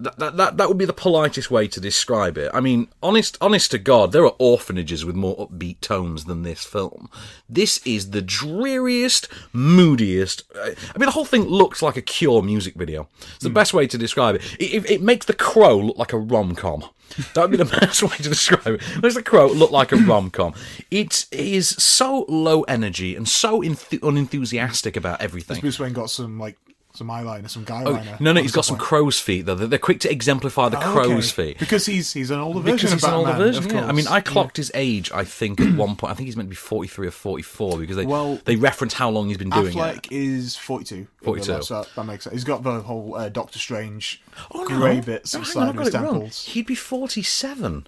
That, 0.00 0.18
that, 0.18 0.36
that, 0.38 0.56
that 0.56 0.68
would 0.68 0.78
be 0.78 0.86
the 0.86 0.94
politest 0.94 1.50
way 1.50 1.68
to 1.68 1.78
describe 1.78 2.38
it. 2.38 2.50
I 2.54 2.60
mean, 2.60 2.88
honest, 3.02 3.36
honest 3.38 3.70
to 3.72 3.78
God, 3.78 4.12
there 4.12 4.24
are 4.24 4.34
orphanages 4.38 5.04
with 5.04 5.14
more 5.14 5.36
upbeat 5.36 5.80
tones 5.82 6.24
than 6.24 6.42
this 6.42 6.64
film. 6.64 7.10
This 7.50 7.80
is 7.86 8.10
the 8.10 8.22
dreariest, 8.22 9.28
moodiest. 9.52 10.42
uh, 10.56 10.70
I 10.94 10.98
mean, 10.98 11.06
the 11.06 11.10
whole 11.12 11.26
thing 11.26 11.44
looks 11.44 11.82
like 11.82 11.98
a 11.98 12.02
Cure 12.02 12.40
music 12.42 12.74
video. 12.74 13.08
It's 13.34 13.44
the 13.44 13.50
best 13.50 13.74
way 13.74 13.86
to 13.86 13.98
describe 13.98 14.36
it. 14.36 14.56
It, 14.58 14.72
it. 14.72 14.90
it 14.90 15.02
makes 15.02 15.26
The 15.26 15.34
Crow 15.34 15.76
look 15.78 15.98
like 15.98 16.12
a 16.14 16.18
rom 16.18 16.54
com. 16.54 16.84
That 17.34 17.42
would 17.42 17.50
be 17.50 17.56
the 17.56 17.64
best 17.64 18.02
way 18.02 18.16
to 18.16 18.22
describe 18.28 18.66
it. 18.66 19.02
Makes 19.02 19.16
The 19.16 19.22
Crow 19.22 19.48
look 19.48 19.70
like 19.70 19.92
a 19.92 19.96
rom 19.96 20.30
com. 20.30 20.54
It 20.90 21.26
is 21.30 21.68
so 21.68 22.24
low 22.28 22.62
energy 22.62 23.16
and 23.16 23.28
so 23.28 23.60
enth- 23.62 24.02
unenthusiastic 24.02 24.96
about 24.96 25.20
everything. 25.20 25.60
Bruce 25.60 25.78
Wayne 25.78 25.92
got 25.92 26.08
some 26.08 26.38
like 26.38 26.56
some 26.92 27.08
eyeliner, 27.08 27.48
some 27.48 27.64
guy 27.64 27.84
Oh, 27.84 27.92
liner. 27.92 28.16
no, 28.20 28.32
no, 28.32 28.42
he's 28.42 28.52
got 28.52 28.64
some 28.64 28.76
point. 28.76 28.88
crow's 28.88 29.18
feet 29.20 29.42
though. 29.46 29.54
They're, 29.54 29.68
they're 29.68 29.78
quick 29.78 30.00
to 30.00 30.10
exemplify 30.10 30.68
the 30.68 30.78
Oh, 30.78 30.92
crow's 30.92 31.32
okay. 31.32 31.50
feet. 31.52 31.58
because 31.58 31.86
he's 31.86 32.12
he's 32.12 32.30
an 32.30 32.40
older 32.40 32.60
version 32.60 32.76
Because 32.76 32.92
he's 32.92 33.04
of 33.04 33.08
an 33.10 33.14
older 33.14 33.32
version, 33.34 33.70
yeah. 33.70 33.86
I 33.86 33.92
mean. 33.92 34.06
I 34.08 34.20
clocked 34.20 34.56
his 34.56 34.70
age. 34.74 35.10
I 35.12 35.24
think 35.24 35.60
at 35.60 35.74
one 35.76 35.94
point, 35.96 36.10
I 36.10 36.14
think 36.14 36.26
he's 36.26 36.36
meant 36.36 36.48
to 36.48 36.50
be 36.50 36.56
forty-three 36.56 37.06
or 37.06 37.12
forty-four 37.12 37.78
because 37.78 37.96
they 37.96 38.06
Well, 38.06 38.40
they 38.44 38.56
reference 38.56 38.94
how 38.94 39.08
long 39.10 39.28
he's 39.28 39.38
been 39.38 39.50
doing 39.50 39.68
it. 39.68 39.74
Affleck 39.74 40.06
it. 40.06 40.12
is 40.12 40.56
42. 40.56 41.06
42. 41.22 41.62
So 41.62 41.86
that 41.94 42.04
makes 42.04 42.24
sense. 42.24 42.34
He's 42.34 42.44
got 42.44 42.62
the 42.64 42.80
whole 42.80 43.14
uh, 43.14 43.28
Doctor 43.28 43.58
Strange 43.58 44.20
Oh 44.52 44.64
no, 44.64 44.66
grey 44.78 45.00
bits 45.00 45.32
no, 45.34 45.40
on 45.40 45.44
the 45.44 45.50
hang 45.52 45.56
on, 45.62 45.66
side 45.66 45.68
I've 45.68 45.78
of 45.80 45.86
his 45.86 45.94
it 45.94 46.00
wrong. 46.00 46.30
He'd 46.54 46.66
be 46.66 46.74
forty-seven. 46.74 47.86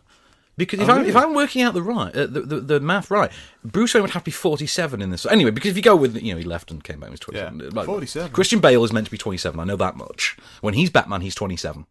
Because 0.57 0.81
if 0.81 0.89
Oh, 0.89 0.93
I'm 0.93 1.07
if? 1.07 1.17
I'm 1.17 1.35
working 1.35 1.63
out 1.63 1.73
the 1.73 1.83
right 1.83 2.15
uh, 2.15 2.27
the, 2.27 2.41
the 2.43 2.61
the 2.61 2.81
math 2.81 3.11
right, 3.11 3.31
Bruce 3.65 3.95
Wayne 3.95 4.03
would 4.03 4.11
have 4.11 4.23
to 4.23 4.27
be 4.27 4.31
forty-seven 4.33 5.01
in 5.01 5.11
this. 5.11 5.25
Anyway, 5.27 5.51
because 5.51 5.71
if 5.71 5.77
you 5.77 5.83
go 5.83 5.97
with 5.97 6.21
you 6.23 6.33
know 6.33 6.39
he 6.39 6.45
left 6.45 6.71
and 6.71 6.85
came 6.85 7.01
back, 7.01 7.09
he 7.09 7.13
was 7.13 7.21
twenty-seven. 7.21 7.61
Yeah, 7.61 7.71
Like, 7.73 7.87
47. 7.87 8.33
Christian 8.33 8.61
Bale 8.61 8.85
is 8.85 8.93
meant 8.93 9.07
to 9.07 9.11
be 9.11 9.17
twenty-seven. 9.19 9.59
I 9.59 9.65
know 9.65 9.77
that 9.77 9.97
much. 9.97 10.37
When 10.61 10.75
he's 10.75 10.91
Batman, 10.91 11.23
he's 11.23 11.35
twenty-seven. 11.35 11.87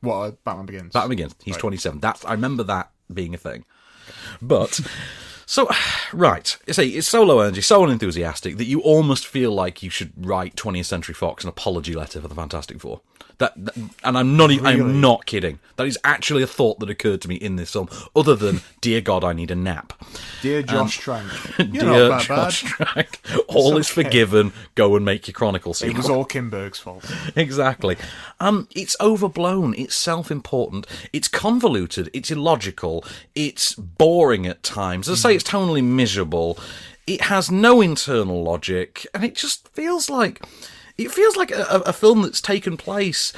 What 0.00 0.14
uh, 0.16 0.30
Batman 0.44 0.66
Begins? 0.66 0.92
Batman 0.92 1.10
Begins. 1.10 1.34
He's 1.42 1.54
Right. 1.54 1.60
27. 1.60 2.00
That's 2.00 2.24
I 2.24 2.32
remember 2.32 2.62
that 2.64 2.90
being 3.12 3.34
a 3.34 3.38
thing. 3.38 3.64
But 4.40 4.80
so 5.46 5.68
right, 6.12 6.56
you 6.66 6.72
see, 6.74 6.96
it's 6.96 7.08
so 7.08 7.22
low 7.22 7.40
energy, 7.40 7.60
so 7.62 7.82
unenthusiastic 7.84 8.56
that 8.58 8.66
you 8.66 8.80
almost 8.80 9.26
feel 9.26 9.52
like 9.52 9.82
you 9.82 9.90
should 9.90 10.12
write 10.16 10.56
20th 10.56 10.84
Century 10.86 11.14
Fox 11.14 11.44
an 11.44 11.48
apology 11.48 11.94
letter 11.94 12.20
for 12.20 12.28
the 12.28 12.34
Fantastic 12.34 12.80
Four. 12.80 13.00
That, 13.38 13.52
that- 13.66 13.76
and 14.02 14.16
I'm 14.16 14.34
not 14.38 14.48
Really? 14.48 14.62
I'm 14.66 14.98
not 15.02 15.26
kidding. 15.26 15.58
That 15.76 15.86
is 15.86 15.98
actually 16.04 16.42
a 16.42 16.46
thought 16.46 16.78
that 16.80 16.88
occurred 16.88 17.20
to 17.20 17.28
me 17.28 17.34
in 17.34 17.56
this 17.56 17.70
film. 17.72 17.88
Other 18.14 18.34
than, 18.34 18.62
dear 18.80 19.02
God, 19.02 19.24
I 19.24 19.34
need 19.34 19.50
a 19.50 19.54
nap. 19.54 19.92
Dear 20.40 20.62
Josh 20.62 20.96
Trank. 20.98 21.30
You're 21.58 21.66
dear 22.08 22.18
Josh 22.18 22.62
bad. 22.62 22.86
Trank, 22.94 23.20
all 23.48 23.76
is 23.76 23.88
forgiven. 23.90 24.54
Go 24.74 24.96
and 24.96 25.04
make 25.04 25.28
your 25.28 25.34
Chronicle 25.34 25.74
It 25.82 25.94
was 25.98 26.08
all 26.08 26.24
Kinberg's 26.24 26.78
fault. 26.78 27.04
exactly. 27.36 27.98
Um, 28.40 28.68
it's 28.74 28.96
overblown. 29.02 29.74
It's 29.76 29.94
self-important. 29.94 30.86
It's 31.12 31.28
convoluted. 31.28 32.08
It's 32.14 32.30
illogical. 32.30 33.04
It's 33.34 33.74
boring 33.74 34.46
at 34.46 34.62
times. 34.62 35.10
As 35.10 35.22
I 35.26 35.28
say, 35.32 35.35
it's 35.36 35.48
tonally 35.48 35.84
miserable. 35.84 36.58
It 37.06 37.22
has 37.22 37.50
no 37.50 37.80
internal 37.80 38.42
logic, 38.42 39.06
and 39.14 39.24
it 39.24 39.36
just 39.36 39.68
feels 39.68 40.10
like 40.10 40.44
it 40.98 41.12
feels 41.12 41.36
like 41.36 41.52
a, 41.52 41.82
a 41.86 41.92
film 41.92 42.22
that's 42.22 42.40
taken 42.40 42.76
place. 42.76 43.32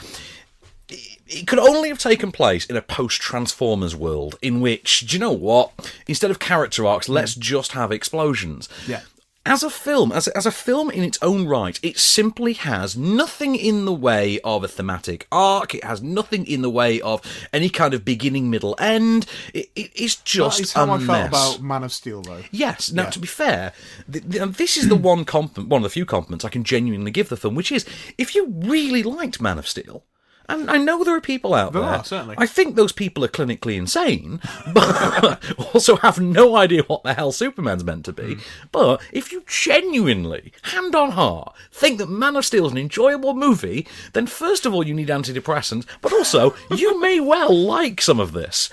It 0.88 1.18
it 1.28 1.46
could 1.46 1.58
only 1.58 1.88
have 1.90 1.98
taken 1.98 2.32
place 2.32 2.64
in 2.66 2.76
a 2.76 2.82
post 2.82 3.20
Transformers 3.20 3.94
world 3.94 4.38
in 4.40 4.60
which, 4.60 5.00
do 5.00 5.16
you 5.16 5.20
know 5.20 5.32
what? 5.32 5.72
Instead 6.06 6.30
of 6.30 6.38
character 6.38 6.86
arcs, 6.86 7.08
let's 7.08 7.34
mm. 7.34 7.40
just 7.40 7.72
have 7.72 7.92
explosions 7.92 8.68
Yeah. 8.86 9.02
As 9.48 9.62
a 9.62 9.70
film, 9.70 10.12
as 10.12 10.28
a, 10.28 10.36
as 10.36 10.46
a 10.46 10.50
film 10.50 10.90
in 10.90 11.02
its 11.02 11.18
own 11.22 11.46
right, 11.46 11.78
it 11.82 11.98
simply 11.98 12.52
has 12.54 12.96
nothing 12.96 13.54
in 13.56 13.84
the 13.84 13.92
way 13.92 14.38
of 14.44 14.62
a 14.64 14.68
thematic 14.68 15.26
arc. 15.32 15.74
It 15.74 15.84
has 15.84 16.02
nothing 16.02 16.46
in 16.46 16.62
the 16.62 16.70
way 16.70 17.00
of 17.00 17.20
any 17.52 17.68
kind 17.68 17.94
of 17.94 18.04
beginning, 18.04 18.50
middle, 18.50 18.76
end. 18.78 19.26
It, 19.54 19.70
it, 19.74 19.90
it's 19.94 20.16
just 20.16 20.58
That 20.58 20.62
is 20.64 20.72
how 20.72 20.90
I 20.92 20.98
felt 20.98 21.28
about 21.28 21.60
Man 21.62 21.82
of 21.84 21.92
Steel, 21.92 22.22
though. 22.22 22.42
Yes. 22.50 22.92
Now, 22.92 23.04
Yeah. 23.04 23.10
to 23.10 23.18
be 23.18 23.26
fair, 23.26 23.72
th- 24.10 24.30
th- 24.30 24.42
and 24.42 24.54
this 24.54 24.76
is 24.76 24.88
the 24.88 24.96
one 24.96 25.24
compliment, 25.24 25.70
one 25.70 25.80
of 25.80 25.84
the 25.84 25.90
few 25.90 26.06
compliments 26.06 26.44
I 26.44 26.48
can 26.50 26.64
genuinely 26.64 27.10
give 27.10 27.28
the 27.28 27.36
film, 27.36 27.54
which 27.54 27.72
is 27.72 27.84
if 28.18 28.34
you 28.34 28.46
really 28.48 29.02
liked 29.02 29.40
Man 29.40 29.58
of 29.58 29.66
Steel. 29.68 30.04
And 30.50 30.70
I 30.70 30.78
know 30.78 31.04
there 31.04 31.14
are 31.14 31.20
people 31.20 31.52
out 31.52 31.72
There 31.74 31.82
there. 31.82 31.90
are, 31.90 32.04
certainly. 32.04 32.34
I 32.38 32.46
think 32.46 32.74
those 32.74 32.92
people 32.92 33.22
are 33.24 33.28
clinically 33.28 33.76
insane, 33.76 34.40
but 34.72 35.42
also 35.74 35.96
have 35.96 36.18
no 36.18 36.56
idea 36.56 36.82
what 36.84 37.02
the 37.02 37.12
hell 37.14 37.32
Superman's 37.32 37.84
meant 37.84 38.04
to 38.06 38.12
be. 38.12 38.34
Hmm. 38.34 38.40
But 38.72 39.02
if 39.12 39.30
you 39.30 39.44
genuinely, 39.46 40.52
hand 40.62 40.94
on 40.94 41.10
heart, 41.12 41.54
think 41.70 41.98
that 41.98 42.08
Man 42.08 42.34
of 42.36 42.46
Steel 42.46 42.66
is 42.66 42.72
an 42.72 42.78
enjoyable 42.78 43.34
movie, 43.34 43.86
then 44.14 44.26
first 44.26 44.64
of 44.64 44.72
all 44.74 44.86
you 44.86 44.94
need 44.94 45.08
antidepressants, 45.08 45.84
but 46.00 46.12
also 46.12 46.54
you 46.70 46.98
may 47.00 47.20
well 47.20 47.54
like 47.54 48.00
some 48.00 48.18
of 48.20 48.32
this. 48.32 48.70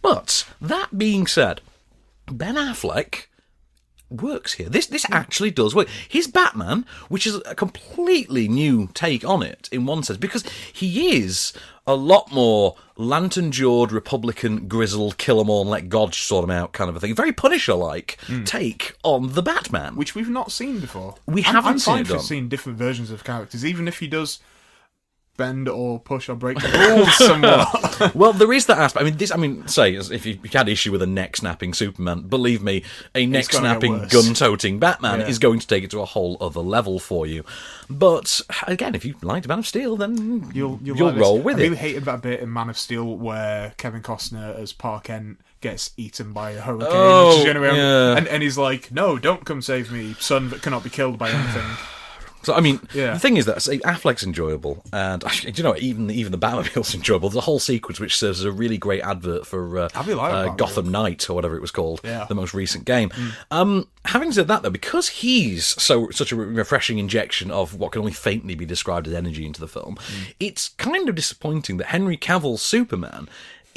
But 0.00 0.46
that 0.60 0.96
being 0.96 1.26
said, 1.26 1.60
Ben 2.30 2.54
Affleck 2.54 3.26
works 4.10 4.54
here. 4.54 4.68
This 4.68 4.86
this 4.86 5.04
hmm. 5.04 5.12
actually 5.12 5.50
does 5.50 5.74
work. 5.74 5.88
His 6.08 6.26
Batman, 6.26 6.86
which 7.08 7.26
is 7.26 7.40
a 7.46 7.54
completely 7.54 8.48
new 8.48 8.88
take 8.94 9.24
on 9.24 9.42
it 9.42 9.68
in 9.72 9.86
one 9.86 10.02
sense, 10.02 10.18
because 10.18 10.44
he 10.72 11.16
is 11.16 11.52
a 11.86 11.94
lot 11.94 12.30
more 12.32 12.76
lantern 12.96 13.50
jawed 13.50 13.92
Republican 13.92 14.68
grizzled 14.68 15.16
kill 15.16 15.40
'em 15.40 15.48
all 15.48 15.62
and 15.62 15.70
let 15.70 15.88
God 15.88 16.14
sort 16.14 16.44
'em 16.44 16.50
out 16.50 16.72
kind 16.72 16.90
of 16.90 16.96
a 16.96 17.00
thing. 17.00 17.14
Very 17.14 17.32
Punisher 17.32 17.74
like 17.74 18.18
hmm. 18.26 18.44
take 18.44 18.96
on 19.02 19.34
the 19.34 19.42
Batman. 19.42 19.96
Which 19.96 20.14
we've 20.14 20.28
not 20.28 20.52
seen 20.52 20.80
before. 20.80 21.16
We 21.26 21.42
I'm- 21.44 21.54
haven't 21.54 21.70
I'm 21.72 21.78
seen 21.78 21.94
fine 21.94 22.02
it 22.02 22.08
done. 22.08 22.20
seeing 22.20 22.48
different 22.48 22.78
versions 22.78 23.10
of 23.10 23.24
characters, 23.24 23.64
even 23.64 23.88
if 23.88 23.98
he 23.98 24.06
does 24.06 24.38
bend 25.38 25.66
or 25.70 25.98
push 25.98 26.28
or 26.28 26.34
break 26.34 26.58
the 26.60 26.68
rules 26.94 27.16
somewhat. 27.16 28.14
well, 28.14 28.34
there 28.34 28.52
is 28.52 28.66
that 28.66 28.76
aspect. 28.76 29.00
I 29.02 29.08
mean, 29.08 29.16
this. 29.16 29.30
I 29.32 29.36
mean, 29.36 29.66
say 29.66 29.94
if 29.94 30.26
you 30.26 30.38
had 30.52 30.68
issue 30.68 30.92
with 30.92 31.00
a 31.00 31.06
neck 31.06 31.36
snapping 31.38 31.72
Superman, 31.72 32.22
believe 32.28 32.62
me, 32.62 32.82
a 33.14 33.24
neck 33.24 33.44
snapping, 33.50 34.06
gun 34.08 34.34
toting 34.34 34.78
Batman 34.78 35.20
Yeah. 35.20 35.28
is 35.28 35.38
going 35.38 35.60
to 35.60 35.66
take 35.66 35.82
it 35.84 35.90
to 35.92 36.00
a 36.00 36.04
whole 36.04 36.36
other 36.42 36.60
level 36.60 36.98
for 36.98 37.26
you. 37.26 37.42
But 37.88 38.42
again, 38.66 38.94
if 38.94 39.06
you 39.06 39.14
liked 39.22 39.48
Man 39.48 39.60
of 39.60 39.66
Steel, 39.66 39.96
then 39.96 40.50
You'll 40.52 40.78
you'll, 40.82 40.96
you'll 40.98 41.12
roll 41.14 41.38
with 41.38 41.56
I 41.56 41.60
it. 41.60 41.62
really 41.64 41.76
hated 41.76 42.04
that 42.04 42.20
bit 42.20 42.40
in 42.40 42.52
Man 42.52 42.68
of 42.68 42.76
Steel 42.76 43.16
where 43.16 43.72
Kevin 43.78 44.02
Costner 44.02 44.54
as 44.58 44.74
Park 44.74 45.04
Kent 45.04 45.40
gets 45.60 45.92
eaten 45.96 46.32
by 46.32 46.50
a 46.50 46.60
hurricane, 46.60 46.88
Oh, 46.92 47.28
which 47.38 47.48
is 47.48 47.56
oh, 47.56 47.62
yeah. 47.74 48.16
and, 48.16 48.28
and 48.28 48.42
he's 48.42 48.58
like, 48.58 48.92
"No, 48.92 49.18
don't 49.18 49.44
come 49.44 49.62
save 49.62 49.90
me, 49.90 50.14
son 50.18 50.50
that 50.50 50.62
cannot 50.62 50.84
be 50.84 50.90
killed 50.90 51.18
by 51.18 51.30
anything." 51.30 51.64
So 52.42 52.54
I 52.54 52.60
mean, 52.60 52.80
Yeah. 52.94 53.14
the 53.14 53.18
thing 53.18 53.36
is 53.36 53.46
that 53.46 53.56
Affleck's 53.58 54.22
enjoyable, 54.24 54.82
and 54.92 55.22
do 55.42 55.50
you 55.54 55.62
know 55.62 55.76
even 55.76 56.10
even 56.10 56.32
the 56.32 56.38
Batmobile's 56.38 56.94
enjoyable. 57.00 57.28
There's 57.28 57.36
a 57.36 57.40
whole 57.42 57.58
sequence 57.58 57.98
which 58.00 58.16
serves 58.16 58.38
as 58.40 58.44
a 58.44 58.52
really 58.52 58.78
great 58.78 59.02
advert 59.02 59.46
for 59.46 59.78
uh, 59.78 59.88
like 59.94 60.08
uh, 60.08 60.48
Gotham 60.54 60.90
Knight 60.90 61.28
or 61.28 61.34
whatever 61.34 61.56
it 61.56 61.60
was 61.60 61.70
called, 61.70 62.00
Yeah. 62.04 62.24
the 62.28 62.34
most 62.34 62.54
recent 62.54 62.84
game. 62.84 63.10
Mm. 63.10 63.32
Um, 63.50 63.88
having 64.06 64.32
said 64.32 64.48
that, 64.48 64.62
though, 64.62 64.70
because 64.70 65.08
he's 65.08 65.66
so 65.66 66.08
such 66.10 66.32
a 66.32 66.36
refreshing 66.36 66.98
injection 66.98 67.50
of 67.50 67.74
what 67.74 67.92
can 67.92 68.00
only 68.00 68.12
faintly 68.12 68.54
be 68.54 68.64
described 68.64 69.06
as 69.08 69.14
energy 69.14 69.44
into 69.44 69.60
the 69.60 69.68
film, 69.68 69.96
Mm. 69.96 70.34
it's 70.40 70.70
kind 70.70 71.08
of 71.08 71.14
disappointing 71.14 71.76
that 71.78 71.88
Henry 71.88 72.16
Cavill's 72.16 72.62
Superman. 72.62 73.28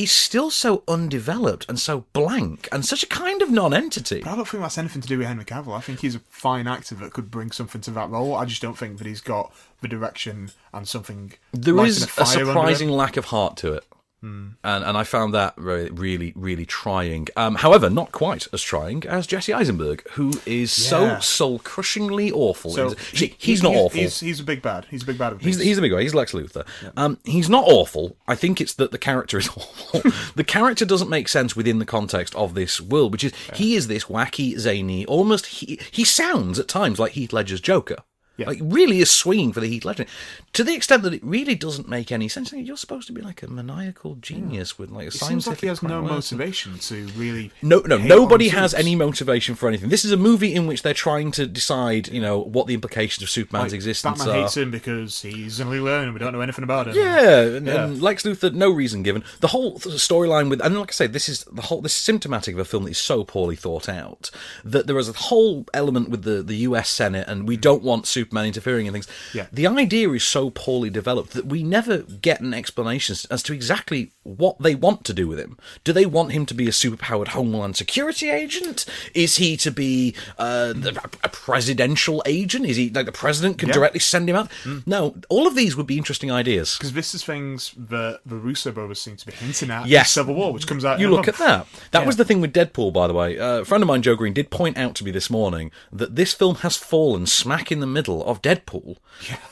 Is 0.04 0.12
still 0.12 0.50
so 0.50 0.84
undeveloped 0.88 1.66
and 1.70 1.80
so 1.80 2.06
blank 2.14 2.68
and 2.72 2.86
such 2.86 3.04
a 3.04 3.08
kind 3.08 3.42
of 3.42 3.52
non-entity. 3.52 4.22
But 4.22 4.32
I 4.32 4.36
don't 4.36 4.48
think 4.48 4.64
that's 4.64 4.78
anything 4.78 5.02
to 5.02 5.08
do 5.08 5.18
with 5.18 5.28
Henry 5.28 5.46
Cavill. 5.46 5.76
I 5.76 5.82
think 5.82 6.00
he's 6.00 6.16
a 6.16 6.20
fine 6.30 6.68
actor 6.68 6.96
that 6.96 7.14
could 7.14 7.30
bring 7.30 7.52
something 7.52 7.82
to 7.82 7.92
that 7.92 8.10
role. 8.10 8.36
I 8.36 8.46
just 8.46 8.62
don't 8.62 8.78
think 8.78 8.98
that 8.98 9.08
he's 9.08 9.22
got 9.22 9.54
the 9.82 9.88
direction 9.88 10.52
and 10.74 10.88
something. 10.88 11.34
There 11.52 11.84
is 11.86 12.02
a 12.02 12.06
a 12.06 12.08
fire 12.08 12.26
under 12.26 12.40
him. 12.40 12.48
surprising 12.48 12.90
lack 12.90 13.18
of 13.18 13.26
heart 13.26 13.58
to 13.58 13.74
it. 13.74 13.86
Hmm. 14.22 14.50
And, 14.64 14.84
and 14.84 14.96
I 14.98 15.04
found 15.04 15.34
that 15.34 15.56
really, 15.58 15.90
really, 15.90 16.34
really 16.36 16.66
trying. 16.66 17.28
Um, 17.36 17.56
however, 17.56 17.90
not 17.90 18.12
quite 18.12 18.48
as 18.54 18.62
trying 18.62 19.04
as 19.08 19.26
Jesse 19.26 19.52
Eisenberg, 19.52 20.08
who 20.12 20.30
is 20.46 20.78
Yeah. 20.78 21.18
so 21.18 21.20
soul 21.20 21.58
crushingly 21.60 22.32
awful. 22.32 22.70
So 22.72 22.94
he's, 23.12 23.34
he's 23.40 23.64
not 23.64 23.74
awful. 23.74 24.00
He's, 24.00 24.20
he's 24.20 24.40
a 24.40 24.44
big 24.44 24.62
bad. 24.62 24.86
He's 24.92 25.02
a 25.02 25.06
big 25.08 25.18
bad. 25.18 25.34
Of 25.34 25.42
He's, 25.42 25.60
he's 25.60 25.80
a 25.80 25.82
big 25.82 25.92
guy. 25.92 26.02
He's 26.04 26.14
Lex 26.14 26.34
Luthor. 26.34 26.68
Um, 26.96 27.18
he's 27.24 27.50
not 27.50 27.64
awful. 27.66 28.16
I 28.28 28.36
think 28.36 28.62
it's 28.62 28.76
that 28.76 28.92
the 28.92 29.00
character 29.00 29.40
is 29.40 29.48
awful. 29.58 30.02
the 30.36 30.44
character 30.44 30.86
doesn't 30.86 31.10
make 31.10 31.28
sense 31.28 31.56
within 31.56 31.80
the 31.80 31.86
context 31.86 32.36
of 32.36 32.54
this 32.54 32.80
world, 32.80 33.12
which 33.14 33.24
is 33.24 33.34
he 33.56 33.74
is 33.76 33.88
this 33.88 34.06
wacky, 34.06 34.56
zany, 34.60 35.04
almost 35.08 35.48
he 35.48 35.80
he 35.92 36.04
sounds 36.04 36.60
at 36.60 36.68
times 36.68 37.00
like 37.00 37.14
Heath 37.14 37.34
Ledger's 37.34 37.62
Joker. 37.62 37.98
Yeah. 38.42 38.48
Like 38.48 38.60
really 38.62 39.00
is 39.00 39.10
swinging 39.12 39.54
for 39.54 39.60
the 39.60 39.68
Heath 39.68 39.86
Ledger 39.86 40.06
to 40.54 40.64
the 40.64 40.74
extent 40.76 41.04
that 41.04 41.14
it 41.14 41.24
really 41.24 41.56
doesn't 41.56 41.88
make 41.88 42.12
any 42.12 42.28
sense. 42.28 42.52
You're 42.52 42.78
supposed 42.78 43.08
to 43.08 43.14
be 43.14 43.22
like 43.22 43.42
a 43.44 43.48
maniacal 43.48 44.16
genius 44.16 44.78
with 44.78 44.90
like 44.92 45.06
a 45.06 45.08
It 45.08 45.14
scientific. 45.14 45.30
seems 45.30 45.48
like 45.48 45.62
he 45.62 45.68
has 45.68 45.82
no 45.84 46.02
motivation 46.02 46.78
to 46.80 47.08
really. 47.16 47.52
no, 47.62 47.80
no, 47.80 47.98
nobody 47.98 48.50
has 48.50 48.74
any 48.74 48.96
motivation 48.96 49.56
for 49.56 49.68
anything. 49.70 49.90
This 49.90 50.04
is 50.06 50.12
a 50.12 50.18
movie 50.18 50.54
in 50.54 50.68
which 50.68 50.82
they're 50.84 50.94
trying 50.94 51.32
to 51.32 51.48
decide, 51.48 52.08
you 52.10 52.20
know, 52.22 52.40
what 52.40 52.68
the 52.68 52.74
implications 52.74 53.24
of 53.24 53.30
Superman's 53.30 53.72
Like, 53.72 53.76
existence 53.78 54.20
Batman 54.20 54.36
are. 54.36 54.42
hates 54.44 54.58
him 54.58 54.72
because 54.72 55.22
he's 55.22 55.60
an 55.60 55.68
alien 55.70 56.04
and 56.06 56.14
we 56.14 56.20
don't 56.20 56.34
know 56.34 56.42
anything 56.42 56.64
about 56.64 56.88
him. 56.88 56.96
Yeah, 56.96 57.40
and, 57.42 57.68
Yeah. 57.68 57.86
and 57.86 58.02
Lex 58.02 58.24
Luthor, 58.24 58.54
no 58.54 58.70
reason 58.70 59.04
given. 59.04 59.24
The 59.40 59.48
whole 59.48 59.80
storyline 59.80 60.50
with, 60.50 60.62
and 60.64 60.78
like 60.80 60.92
I 60.92 60.94
say, 60.94 61.08
this 61.08 61.30
is 61.30 61.44
the 61.52 61.62
whole. 61.64 61.82
This 61.82 61.94
is 61.96 61.98
symptomatic 62.02 62.54
of 62.56 62.60
a 62.60 62.66
film 62.66 62.84
that 62.86 62.92
is 62.92 62.98
so 62.98 63.24
poorly 63.24 63.56
thought 63.56 63.88
out 63.88 64.30
that 64.64 64.88
there 64.88 64.98
is 64.98 65.10
a 65.10 65.14
whole 65.14 65.66
element 65.74 66.10
with 66.10 66.24
the 66.24 66.42
the 66.44 66.56
U.S. 66.68 66.90
Senate, 66.90 67.28
and 67.28 67.48
we 67.48 67.58
don't 67.58 67.84
want 67.84 68.08
Superman 68.08 68.31
interfering 68.38 68.86
in 68.88 68.94
things. 68.94 69.08
Yeah. 69.34 69.48
The 69.52 69.68
idea 69.68 70.10
is 70.12 70.24
so 70.24 70.50
poorly 70.50 70.90
developed 70.90 71.32
that 71.34 71.46
we 71.48 71.64
never 71.64 72.00
get 72.00 72.42
an 72.42 72.54
explanation 72.54 73.16
as- 73.30 73.44
to 73.44 73.54
exactly 73.54 74.12
what 74.24 74.60
they 74.62 74.76
want 74.76 75.04
to 75.06 75.14
do 75.14 75.28
with 75.28 75.40
him. 75.40 75.58
Do 75.84 75.94
they 75.94 76.06
want 76.06 76.32
him 76.32 76.46
to 76.46 76.54
be 76.54 76.68
a 76.68 76.72
superpowered 76.72 77.30
Homeland 77.30 77.76
Security 77.76 78.30
agent? 78.30 78.86
Is 79.14 79.38
he 79.38 79.58
to 79.58 79.72
be 79.72 80.16
uh, 80.38 80.74
the, 80.74 81.00
a 81.24 81.30
presidential 81.30 82.22
agent? 82.26 82.66
Is 82.66 82.78
he 82.78 82.90
like 82.90 83.06
the 83.06 83.12
president 83.12 83.58
can 83.58 83.70
Yeah. 83.70 83.74
directly 83.76 84.00
send 84.00 84.30
him 84.30 84.36
out? 84.36 84.50
No, 84.86 85.16
all 85.30 85.48
of 85.48 85.56
these 85.56 85.76
would 85.76 85.88
be 85.88 85.98
interesting 85.98 86.32
ideas. 86.32 86.76
Because 86.78 86.94
this 86.94 87.14
is 87.16 87.24
things 87.24 87.74
that 87.78 88.20
the 88.26 88.36
Russo 88.36 88.72
brothers 88.72 89.00
seem 89.02 89.16
to 89.18 89.26
be 89.26 89.32
hinting 89.34 89.70
at. 89.72 89.84
in 89.84 89.90
Yes. 89.90 90.12
Civil 90.12 90.36
War, 90.36 90.54
which 90.54 90.68
comes 90.68 90.86
out. 90.86 91.00
You 91.00 91.10
look 91.10 91.28
at 91.28 91.38
that. 91.38 91.68
That 91.92 92.02
Yeah. 92.02 92.06
was 92.06 92.16
the 92.18 92.26
thing 92.26 92.42
with 92.42 92.54
Deadpool, 92.54 92.94
by 92.94 93.08
the 93.08 93.14
way. 93.14 93.38
Uh, 93.40 93.60
a 93.62 93.66
friend 93.66 93.84
of 93.84 93.88
mine, 93.88 94.02
Joe 94.02 94.16
Green, 94.16 94.34
did 94.34 94.50
point 94.50 94.78
out 94.78 94.96
to 94.96 95.04
me 95.04 95.12
this 95.12 95.30
morning 95.30 95.72
that 95.92 96.16
this 96.16 96.34
film 96.34 96.56
has 96.58 96.78
fallen 96.78 97.26
smack 97.26 97.72
in 97.72 97.80
the 97.80 97.88
middle 97.88 98.11
of 98.26 98.42
Deadpool 98.42 98.98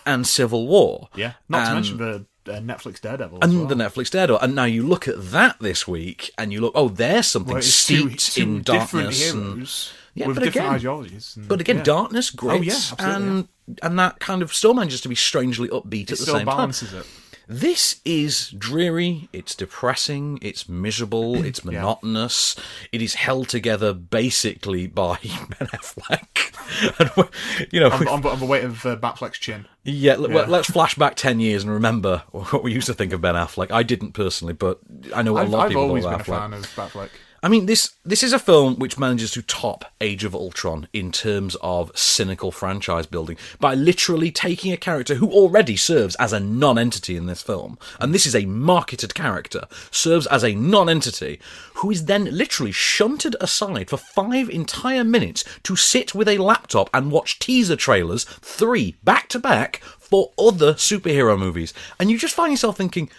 and 0.06 0.26
Civil 0.28 0.68
War. 0.68 1.10
Yeah. 1.16 1.34
Not 1.48 1.60
to 1.60 1.66
And- 1.68 1.76
mention 1.76 1.98
the 1.98 2.26
uh, 2.52 2.60
Netflix 2.60 3.00
Daredevil. 3.02 3.40
and 3.42 3.60
well. 3.60 3.68
the 3.68 3.76
Netflix 3.76 4.10
Daredevil. 4.10 4.40
And 4.42 4.56
now 4.56 4.64
you 4.66 4.82
look 4.88 5.08
at 5.08 5.16
that 5.32 5.58
this 5.60 5.88
week, 5.88 6.32
and 6.38 6.52
you 6.52 6.62
look, 6.62 6.72
oh, 6.76 6.90
there's 6.90 7.28
something 7.28 7.54
Well, 7.54 7.60
it's 7.60 7.86
two, 7.86 8.10
steeped 8.18 8.34
two 8.34 8.42
in 8.42 8.62
darkness. 8.64 9.32
and- 9.32 9.70
Yeah, 10.16 10.28
with 10.28 10.38
but 10.38 10.44
different 10.46 10.66
again- 10.68 10.76
ideologies. 10.76 11.34
and- 11.38 11.48
but 11.48 11.62
again, 11.62 11.78
yeah. 11.78 11.84
darkness, 11.84 12.30
grit, 12.32 12.60
Oh, 12.60 12.62
yeah, 12.62 12.74
absolutely, 12.74 13.28
and 13.28 13.48
and 13.84 14.00
that 14.00 14.20
kind 14.20 14.42
of 14.42 14.52
still 14.52 14.74
manages 14.74 15.00
to 15.02 15.10
be 15.10 15.14
strangely 15.16 15.68
upbeat 15.70 16.04
It 16.10 16.12
at 16.14 16.18
the 16.18 16.24
still 16.24 16.36
same 16.38 16.46
balances 16.48 16.90
time. 16.90 17.02
it. 17.02 17.06
This 17.52 18.00
is 18.06 18.52
dreary, 18.52 19.28
it's 19.34 19.56
depressing, 19.56 20.38
it's 20.40 20.70
miserable, 20.70 21.44
it's 21.44 21.66
monotonous. 21.66 22.56
It 22.92 23.02
is 23.02 23.16
held 23.16 23.50
together 23.50 23.92
basically 23.92 24.86
by 24.86 25.18
Ben 25.24 25.68
Affleck. 25.70 26.54
and, 27.00 27.68
you 27.72 27.80
know, 27.80 27.90
on 27.90 28.40
the 28.40 28.46
weight 28.46 28.64
of 28.64 28.86
uh, 28.86 28.98
Batfleck's 28.98 29.40
chin. 29.40 29.66
yeah, 29.84 30.16
Yeah. 30.20 30.46
let's 30.48 30.70
flash 30.70 30.94
back 30.94 31.16
10 31.16 31.40
years 31.40 31.64
and 31.64 31.74
remember 31.74 32.20
what 32.32 32.62
we 32.62 32.72
used 32.72 32.86
to 32.86 32.94
think 32.94 33.14
of 33.14 33.22
Ben 33.22 33.34
Affleck. 33.34 33.72
I 33.72 33.82
didn't 33.82 34.12
personally, 34.12 34.54
but 34.54 34.80
I 35.16 35.24
know 35.24 35.36
I've, 35.36 35.48
a 35.48 35.52
lot 35.52 35.58
of 35.58 35.64
I've 35.64 35.70
people 35.70 35.82
always 35.84 36.06
been 36.06 36.14
of 36.14 36.22
a 36.22 36.24
fan 36.26 36.54
of 36.54 36.62
Batfleck. 36.76 37.10
I 37.42 37.48
mean, 37.48 37.68
this 37.68 37.94
this 38.04 38.24
is 38.24 38.34
a 38.34 38.40
film 38.40 38.76
which 38.80 38.98
manages 38.98 39.32
to 39.32 39.42
top 39.42 39.86
Age 40.02 40.24
of 40.24 40.36
Ultron 40.36 40.88
in 40.92 41.12
terms 41.12 41.56
of 41.62 41.98
cynical 41.98 42.52
franchise 42.52 43.06
building 43.06 43.38
by 43.60 43.76
literally 43.76 44.32
taking 44.32 44.74
a 44.74 44.78
character 44.78 45.16
who 45.16 45.32
already 45.32 45.78
serves 45.78 46.16
as 46.16 46.34
a 46.34 46.40
non-entity 46.40 47.16
in 47.16 47.28
this 47.28 47.42
film, 47.42 47.78
and 48.00 48.14
this 48.14 48.26
is 48.26 48.36
a 48.36 48.46
marketed 48.46 49.16
character, 49.16 49.68
serves 49.90 50.28
as 50.28 50.44
a 50.44 50.56
non-entity, 50.56 51.40
who 51.76 51.92
is 51.92 52.06
then 52.06 52.26
literally 52.26 52.74
shunted 52.74 53.36
aside 53.40 53.90
for 53.90 53.98
five 53.98 54.50
entire 54.50 55.04
minutes 55.04 55.44
to 55.64 55.76
sit 55.76 56.14
with 56.14 56.28
a 56.28 56.38
laptop 56.38 56.90
and 56.94 57.12
watch 57.12 57.40
teaser 57.40 57.76
trailers, 57.76 58.26
three 58.26 58.98
back 59.04 59.30
to 59.30 59.40
back, 59.40 59.82
for 59.98 60.32
other 60.40 60.74
superhero 60.74 61.38
movies, 61.38 61.74
and 62.00 62.10
you 62.10 62.18
just 62.18 62.36
find 62.36 62.52
yourself 62.52 62.76
thinking. 62.76 63.10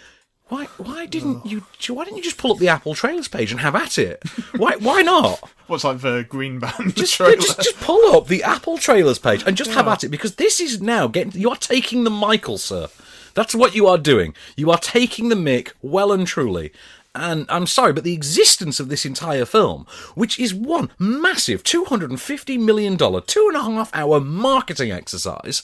Why? 0.51 0.65
Why 0.75 1.05
didn't 1.05 1.45
you? 1.45 1.63
Why 1.87 2.03
didn't 2.03 2.17
you 2.17 2.23
just 2.23 2.37
pull 2.37 2.51
up 2.51 2.57
the 2.57 2.67
Apple 2.67 2.93
Trailers 2.93 3.29
page 3.29 3.51
and 3.51 3.61
have 3.61 3.73
at 3.73 3.97
it? 3.97 4.21
Why? 4.57 4.75
Why 4.75 5.01
not? 5.01 5.39
What's 5.67 5.85
like 5.85 6.01
the 6.01 6.25
Green 6.27 6.59
Band 6.59 6.93
Just, 6.93 7.13
trailer? 7.13 7.37
just, 7.37 7.61
just 7.61 7.79
pull 7.79 8.17
up 8.17 8.27
the 8.27 8.43
Apple 8.43 8.77
Trailers 8.77 9.17
page 9.17 9.43
and 9.47 9.55
just 9.55 9.71
have 9.71 9.87
at 9.87 10.03
it 10.03 10.09
because 10.09 10.35
this 10.35 10.59
is 10.59 10.81
now 10.81 11.07
getting. 11.07 11.39
You 11.39 11.51
are 11.51 11.55
taking 11.55 12.03
the 12.03 12.09
Michael, 12.09 12.57
sir. 12.57 12.89
That's 13.33 13.55
what 13.55 13.75
you 13.75 13.87
are 13.87 13.97
doing. 13.97 14.33
You 14.57 14.71
are 14.71 14.77
taking 14.77 15.29
the 15.29 15.35
mick 15.35 15.71
well 15.81 16.11
and 16.11 16.27
truly. 16.27 16.73
And 17.15 17.45
I'm 17.47 17.65
sorry, 17.65 17.93
but 17.93 18.03
the 18.03 18.13
existence 18.13 18.81
of 18.81 18.89
this 18.89 19.05
entire 19.05 19.45
film, 19.45 19.87
which 20.15 20.37
is 20.37 20.53
one 20.53 20.91
massive 20.99 21.63
$250 21.63 22.59
million, 22.59 22.97
two 22.97 23.47
and 23.47 23.55
a 23.55 23.63
half 23.63 23.89
hour 23.93 24.19
marketing 24.19 24.91
exercise, 24.91 25.63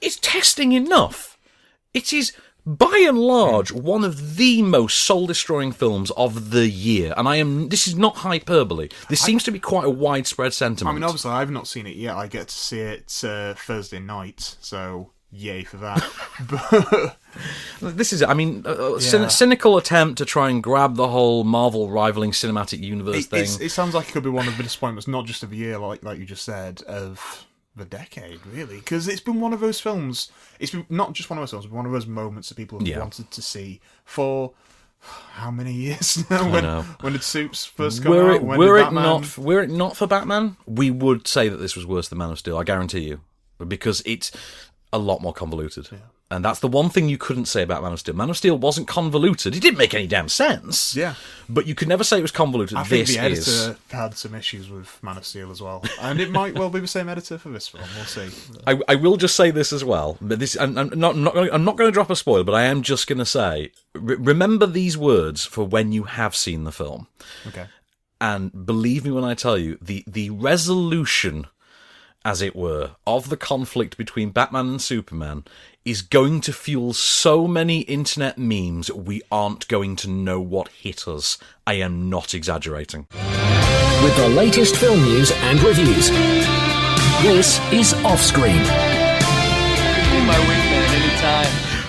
is 0.00 0.16
testing 0.16 0.72
enough. 0.72 1.38
It 1.94 2.12
is, 2.12 2.32
by 2.66 3.04
and 3.06 3.16
large, 3.18 3.70
one 3.70 4.02
of 4.02 4.36
the 4.36 4.60
most 4.60 4.98
soul 5.04 5.26
destroying 5.28 5.70
films 5.70 6.10
of 6.12 6.50
the 6.50 6.68
year. 6.68 7.14
And 7.16 7.28
I 7.28 7.36
am, 7.36 7.68
this 7.68 7.86
is 7.86 7.94
not 7.96 8.16
hyperbole. 8.16 8.88
This 9.08 9.20
seems 9.20 9.44
to 9.44 9.52
be 9.52 9.60
quite 9.60 9.84
a 9.84 9.90
widespread 9.90 10.52
sentiment. 10.52 10.92
I 10.92 10.94
mean, 10.98 11.04
obviously, 11.04 11.30
I've 11.30 11.50
not 11.50 11.68
seen 11.68 11.86
it 11.86 11.94
yet. 11.96 12.16
I 12.16 12.26
get 12.26 12.48
to 12.48 12.54
see 12.54 12.80
it 12.80 13.22
uh, 13.24 13.54
Thursday 13.54 14.00
night, 14.00 14.56
so 14.60 15.12
yay 15.30 15.62
for 15.62 15.76
that. 15.76 16.04
but 16.48 17.16
This 17.96 18.12
is, 18.12 18.22
I 18.22 18.34
mean, 18.34 18.62
a, 18.64 18.70
a 18.72 18.90
Yeah. 18.92 18.96
cyn- 18.98 19.30
cynical 19.30 19.76
attempt 19.76 20.18
to 20.18 20.24
try 20.24 20.50
and 20.50 20.62
grab 20.62 20.96
the 20.96 21.08
whole 21.08 21.44
Marvel 21.44 21.88
rivaling 21.90 22.32
cinematic 22.32 22.80
universe 22.82 23.26
it, 23.26 23.30
thing. 23.30 23.66
it 23.66 23.70
sounds 23.70 23.94
like 23.94 24.08
it 24.08 24.12
could 24.12 24.24
be 24.24 24.30
one 24.30 24.48
of 24.48 24.56
the 24.56 24.62
disappointments, 24.62 25.06
not 25.06 25.24
just 25.26 25.42
of 25.44 25.50
the 25.50 25.56
year, 25.56 25.78
like 25.78 26.02
like 26.02 26.18
you 26.18 26.24
just 26.24 26.42
said, 26.44 26.82
of 26.82 27.45
the 27.76 27.84
decade, 27.84 28.40
really, 28.46 28.76
because 28.78 29.06
it's 29.06 29.20
been 29.20 29.40
one 29.40 29.52
of 29.52 29.60
those 29.60 29.78
films. 29.80 30.32
It's 30.58 30.72
been 30.72 30.86
not 30.88 31.12
just 31.12 31.28
one 31.30 31.38
of 31.38 31.42
those 31.42 31.50
films, 31.50 31.66
but 31.66 31.74
one 31.74 31.86
of 31.86 31.92
those 31.92 32.06
moments 32.06 32.48
that 32.48 32.54
people 32.56 32.78
have 32.78 32.88
Yeah. 32.88 32.98
wanted 33.00 33.30
to 33.30 33.42
see 33.42 33.80
for. 34.04 34.52
How 35.34 35.50
many 35.52 35.72
years 35.72 36.28
now? 36.30 36.50
When, 36.50 36.64
when 37.00 37.12
did 37.12 37.22
Soups 37.22 37.64
first 37.64 38.02
come 38.02 38.10
were 38.12 38.30
out? 38.30 38.36
it, 38.36 38.42
When 38.42 38.58
were 38.58 38.78
it 38.78 38.84
Batman- 38.84 39.02
not 39.04 39.38
were 39.38 39.62
it 39.62 39.70
not 39.70 39.96
for 39.96 40.06
Batman, 40.08 40.56
we 40.66 40.90
would 40.90 41.28
say 41.28 41.48
that 41.48 41.58
this 41.58 41.76
was 41.76 41.86
worse 41.86 42.08
than 42.08 42.18
Man 42.18 42.30
of 42.30 42.38
Steel. 42.38 42.56
I 42.58 42.64
guarantee 42.64 43.00
you, 43.00 43.20
because 43.68 44.02
it's 44.06 44.32
a 44.92 44.98
lot 44.98 45.20
more 45.20 45.32
convoluted. 45.34 45.88
And 46.28 46.44
that's 46.44 46.58
the 46.58 46.66
one 46.66 46.88
thing 46.90 47.08
you 47.08 47.18
couldn't 47.18 47.44
say 47.44 47.62
about 47.62 47.84
Man 47.84 47.92
of 47.92 48.00
Steel. 48.00 48.14
Man 48.16 48.30
of 48.30 48.36
Steel 48.36 48.58
wasn't 48.58 48.88
convoluted. 48.88 49.54
It 49.54 49.60
didn't 49.60 49.78
make 49.78 49.94
any 49.94 50.08
damn 50.08 50.28
sense. 50.28 50.96
Yeah. 50.96 51.14
But 51.48 51.68
you 51.68 51.76
could 51.76 51.86
never 51.86 52.02
say 52.02 52.18
it 52.18 52.22
was 52.22 52.32
convoluted. 52.32 52.76
I 52.76 52.82
think 52.82 53.06
this 53.06 53.14
the 53.14 53.22
editor 53.22 53.40
is. 53.40 53.76
had 53.90 54.14
some 54.16 54.34
issues 54.34 54.68
with 54.68 55.00
Man 55.04 55.16
of 55.16 55.24
Steel 55.24 55.52
as 55.52 55.62
well, 55.62 55.84
and 56.00 56.20
it 56.20 56.32
might 56.32 56.58
well 56.58 56.68
be 56.68 56.80
the 56.80 56.88
same 56.88 57.08
editor 57.08 57.38
for 57.38 57.50
this 57.50 57.68
film. 57.68 57.84
We'll 57.94 58.06
see. 58.06 58.28
I, 58.66 58.80
I 58.88 58.96
will 58.96 59.16
just 59.16 59.36
say 59.36 59.52
this 59.52 59.72
as 59.72 59.84
well. 59.84 60.18
But 60.20 60.40
this, 60.40 60.56
I'm, 60.58 60.76
I'm 60.76 60.88
not, 60.98 61.16
not 61.16 61.34
gonna, 61.34 61.52
I'm 61.52 61.64
not 61.64 61.76
going 61.76 61.86
to 61.86 61.94
drop 61.94 62.10
a 62.10 62.16
spoiler, 62.16 62.42
but 62.42 62.56
I 62.56 62.64
am 62.64 62.82
just 62.82 63.06
going 63.06 63.18
to 63.18 63.24
say, 63.24 63.70
re- 63.94 64.16
remember 64.16 64.66
these 64.66 64.98
words 64.98 65.44
for 65.44 65.64
when 65.64 65.92
you 65.92 66.04
have 66.04 66.34
seen 66.34 66.64
the 66.64 66.72
film. 66.72 67.06
Okay. 67.46 67.66
And 68.20 68.66
believe 68.66 69.04
me 69.04 69.12
when 69.12 69.22
I 69.22 69.34
tell 69.34 69.56
you, 69.56 69.78
the, 69.80 70.02
the 70.08 70.30
resolution, 70.30 71.46
as 72.24 72.42
it 72.42 72.56
were, 72.56 72.96
of 73.06 73.28
the 73.28 73.36
conflict 73.36 73.96
between 73.96 74.30
Batman 74.30 74.66
and 74.66 74.82
Superman 74.82 75.44
is 75.86 76.02
going 76.02 76.40
to 76.40 76.52
fuel 76.52 76.92
so 76.92 77.46
many 77.46 77.82
internet 77.82 78.36
memes 78.36 78.90
we 78.90 79.22
aren't 79.30 79.68
going 79.68 79.94
to 79.94 80.10
know 80.10 80.40
what 80.40 80.68
hit 80.68 81.06
us. 81.06 81.38
I 81.64 81.74
am 81.74 82.10
not 82.10 82.34
exaggerating. 82.34 83.06
With 84.02 84.16
the 84.16 84.28
latest 84.28 84.76
film 84.76 85.00
news 85.00 85.30
and 85.30 85.62
reviews. 85.62 86.10
This 87.22 87.60
is 87.72 87.94
Offscreen. 88.02 88.64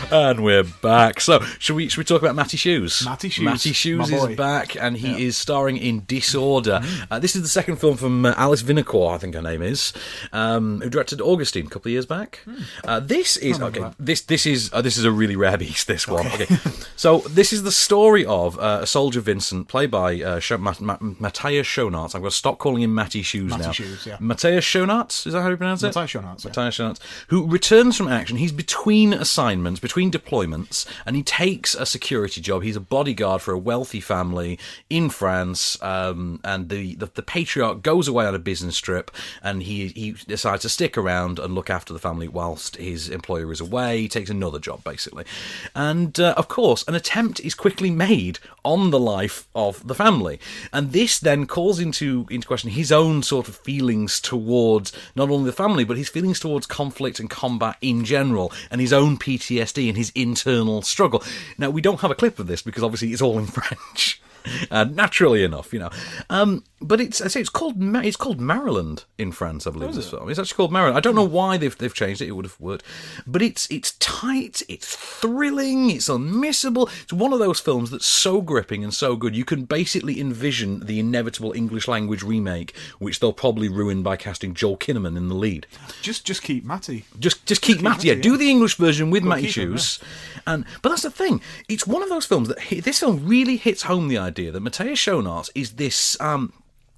My 0.10 0.15
wingman 0.15 0.22
anytime. 0.22 0.28
And 0.28 0.43
we're 0.43 0.63
back. 0.63 1.20
So, 1.22 1.39
should 1.60 1.76
we 1.76 1.89
should 1.89 1.98
we 1.98 2.04
talk 2.04 2.22
about 2.22 2.36
Matty 2.36 2.58
Shoes? 2.58 3.04
Matty 3.06 3.30
Shoes, 3.30 3.43
Matty 3.46 3.74
Shoes 3.74 4.12
is 4.12 4.36
back, 4.36 4.76
and 4.76 4.98
he 4.98 5.26
is 5.26 5.38
starring 5.38 5.78
in 5.78 6.04
Disorder. 6.06 6.82
Uh, 7.12 7.20
this 7.20 7.36
is 7.36 7.41
the 7.41 7.48
second 7.48 7.78
film 7.78 7.98
from 7.98 8.26
uh, 8.26 8.34
Alice 8.38 8.63
Winocour, 8.63 9.13
I 9.13 9.17
think 9.17 9.36
her 9.36 9.41
name 9.41 9.62
is, 9.62 9.93
um, 10.34 10.82
who 10.82 10.89
directed 10.89 11.22
Augustine 11.22 11.65
a 11.67 11.70
couple 11.70 11.89
of 11.89 11.93
years 11.93 12.06
back. 12.06 12.41
Uh, 12.86 13.00
this 13.00 13.38
is 13.38 13.62
okay. 13.62 13.91
This 14.00 14.22
this 14.22 14.46
is 14.46 14.70
uh, 14.74 14.82
this 14.82 14.98
is 14.98 15.04
a 15.06 15.12
really 15.12 15.36
rare 15.36 15.58
beast. 15.58 15.88
This 15.88 16.08
one. 16.08 16.26
Okay. 16.28 16.48
so 16.96 17.20
this 17.30 17.52
is 17.54 17.63
the 17.63 17.72
story 17.72 18.26
of 18.26 18.58
uh, 18.60 18.80
a 18.82 18.88
soldier 18.88 19.22
Vincent, 19.22 19.67
played 19.67 19.91
by 19.91 20.22
uh, 20.22 20.39
Sho- 20.39 20.58
Ma- 20.58 20.74
Ma- 20.80 20.98
Matthias 21.00 21.67
Schoenaerts. 21.67 22.15
I'm 22.15 22.22
going 22.22 22.32
to 22.32 22.36
stop 22.36 22.58
calling 22.58 22.82
him 22.84 22.93
Matty 22.93 23.22
Shoes 23.22 23.52
Matty 23.52 23.63
now. 23.63 23.72
Shoes, 23.72 24.06
yeah. 24.06 24.17
Matthias 24.20 24.65
Schoenaerts. 24.65 25.28
Is 25.28 25.34
that 25.34 25.41
how 25.41 25.50
you 25.50 25.58
pronounce 25.58 25.84
it? 25.84 25.88
Matthias 25.88 26.12
Schoenaerts, 26.12 26.43
yeah. 26.46 26.50
Matthias 26.50 26.78
Schoenaerts, 26.78 27.00
who 27.28 27.48
returns 27.48 27.98
from 27.98 28.08
action. 28.08 28.38
He's 28.38 28.52
between 28.52 29.13
assignments, 29.13 29.80
between 29.80 29.97
between 29.98 30.12
deployments, 30.12 30.86
and 31.08 31.16
he 31.16 31.24
takes 31.24 31.74
a 31.74 31.84
security 31.84 32.40
job. 32.40 32.62
He's 32.62 32.76
a 32.76 32.80
bodyguard 32.80 33.42
for 33.42 33.52
a 33.52 33.58
wealthy 33.58 34.00
family 34.00 34.60
in 34.92 35.10
France, 35.10 35.82
um, 35.82 36.40
and 36.44 36.70
the, 36.70 36.94
the 36.94 37.08
the 37.16 37.24
patriarch 37.24 37.82
goes 37.82 38.08
away 38.08 38.28
on 38.28 38.36
a 38.36 38.40
business 38.40 38.78
trip, 38.78 39.10
and 39.42 39.64
he 39.64 39.88
he 39.88 40.12
decides 40.12 40.62
to 40.62 40.70
stick 40.70 41.00
around 41.00 41.40
and 41.40 41.56
look 41.56 41.72
after 41.72 41.94
the 41.94 42.00
family 42.00 42.28
whilst 42.28 42.76
his 42.76 43.10
employer 43.10 43.52
is 43.52 43.60
away. 43.60 44.02
He 44.02 44.08
takes 44.08 44.30
another 44.30 44.60
job 44.60 44.84
basically, 44.84 45.26
and 45.74 46.20
uh, 46.20 46.36
of 46.38 46.48
course, 46.48 46.88
an 46.88 46.94
attempt 46.94 47.40
is 47.40 47.56
quickly 47.56 47.90
made 47.90 48.38
on 48.64 48.92
the 48.92 49.00
life 49.00 49.48
of 49.56 49.88
the 49.88 49.96
family, 49.96 50.40
and 50.72 50.92
this 50.92 51.18
then 51.18 51.48
calls 51.48 51.80
into 51.80 52.28
into 52.30 52.46
question 52.46 52.70
his 52.70 52.92
own 52.92 53.24
sort 53.24 53.48
of 53.48 53.56
feelings 53.56 54.20
towards 54.20 54.94
not 55.16 55.32
only 55.32 55.50
the 55.50 55.64
family 55.64 55.84
but 55.84 55.98
his 55.98 56.10
feelings 56.10 56.40
towards 56.40 56.68
conflict 56.68 57.20
and 57.20 57.32
combat 57.32 57.78
in 57.82 58.06
general, 58.06 58.54
and 58.70 58.80
his 58.80 58.94
own 58.94 59.18
PTSD 59.18 59.87
and 59.89 59.97
his 59.97 60.12
internal 60.15 60.82
struggle. 60.82 61.23
Now 61.58 61.69
we 61.69 61.82
don't 61.82 62.02
have 62.02 62.12
a 62.12 62.15
clip 62.15 62.39
of 62.39 62.47
this 62.47 62.62
because 62.62 62.84
obviously 62.84 63.12
it's 63.12 63.21
all 63.21 63.38
in 63.38 63.45
French. 63.47 64.21
Uh, 64.71 64.84
naturally 64.86 65.43
enough, 65.43 65.71
you 65.73 65.80
know, 65.80 65.89
um, 66.30 66.63
but 66.82 67.00
it's 67.02 67.21
I 67.21 67.28
say 67.28 67.39
it's 67.41 67.50
called 67.50 67.78
Ma- 67.78 68.00
it's 68.00 68.15
called 68.17 68.39
Maryland 68.39 69.04
in 69.17 69.32
France, 69.32 69.65
I 69.67 69.71
believe. 69.71 69.93
this 69.93 70.10
film 70.10 70.30
it's 70.30 70.39
actually 70.39 70.56
called 70.56 70.71
Maryland. 70.71 70.97
I 70.97 71.00
don't 71.02 71.15
know 71.15 71.23
why 71.23 71.58
they've 71.58 71.78
they've 71.78 71.93
changed 71.93 72.21
it. 72.21 72.28
It 72.28 72.32
would 72.32 72.45
have 72.45 72.60
worked, 72.60 72.84
but 73.26 73.41
it's 73.41 73.67
it's 73.69 73.93
tight, 73.93 74.62
it's 74.69 74.95
thrilling, 74.95 75.89
it's 75.89 76.08
unmissable. 76.10 76.89
It's 77.04 77.13
one 77.13 77.34
of 77.34 77.39
those 77.39 77.60
films 77.60 77.91
that's 77.91 78.06
so 78.06 78.41
gripping 78.41 78.84
and 78.84 78.93
so 78.93 79.15
good. 79.15 79.36
You 79.36 79.45
can 79.45 79.65
basically 79.65 80.19
envision 80.19 80.82
the 80.82 81.00
inevitable 81.00 81.54
English 81.54 81.88
language 81.88 82.23
remake, 82.23 82.76
which 83.00 83.19
they'll 83.19 83.34
probably 83.34 83.69
ruin 83.69 84.02
by 84.04 84.15
casting 84.15 84.54
Joel 84.54 84.78
Kinnaman 84.78 85.17
in 85.17 85.28
the 85.28 85.36
lead. 85.36 85.67
Just 86.02 86.26
just 86.26 86.41
keep 86.41 86.63
Matty. 86.63 87.06
Just 87.19 87.45
just 87.45 87.62
keep 87.62 87.82
Matty. 87.82 88.08
Yeah, 88.08 88.13
Matty, 88.15 88.30
do 88.30 88.38
the 88.38 88.50
English 88.50 88.76
version 88.76 89.10
with 89.10 89.23
Matty 89.23 89.47
keep 89.47 89.58
him, 89.58 89.71
Shoes. 89.73 90.00
And 90.45 90.65
but 90.82 90.89
that's 90.89 91.04
the 91.04 91.12
thing. 91.12 91.41
It's 91.67 91.86
one 91.86 92.02
of 92.04 92.10
those 92.10 92.26
films 92.26 92.47
that 92.47 92.60
hit, 92.60 92.84
this 92.86 93.00
film 93.00 93.28
really 93.28 93.58
hits 93.58 93.84
home 93.84 94.08
the 94.08 94.17
idea 94.17 94.37
that 94.45 94.60
Matthias 94.60 95.00
Schoenaerts 95.00 95.50
is 95.56 95.73
this 95.73 96.19
um 96.21 96.54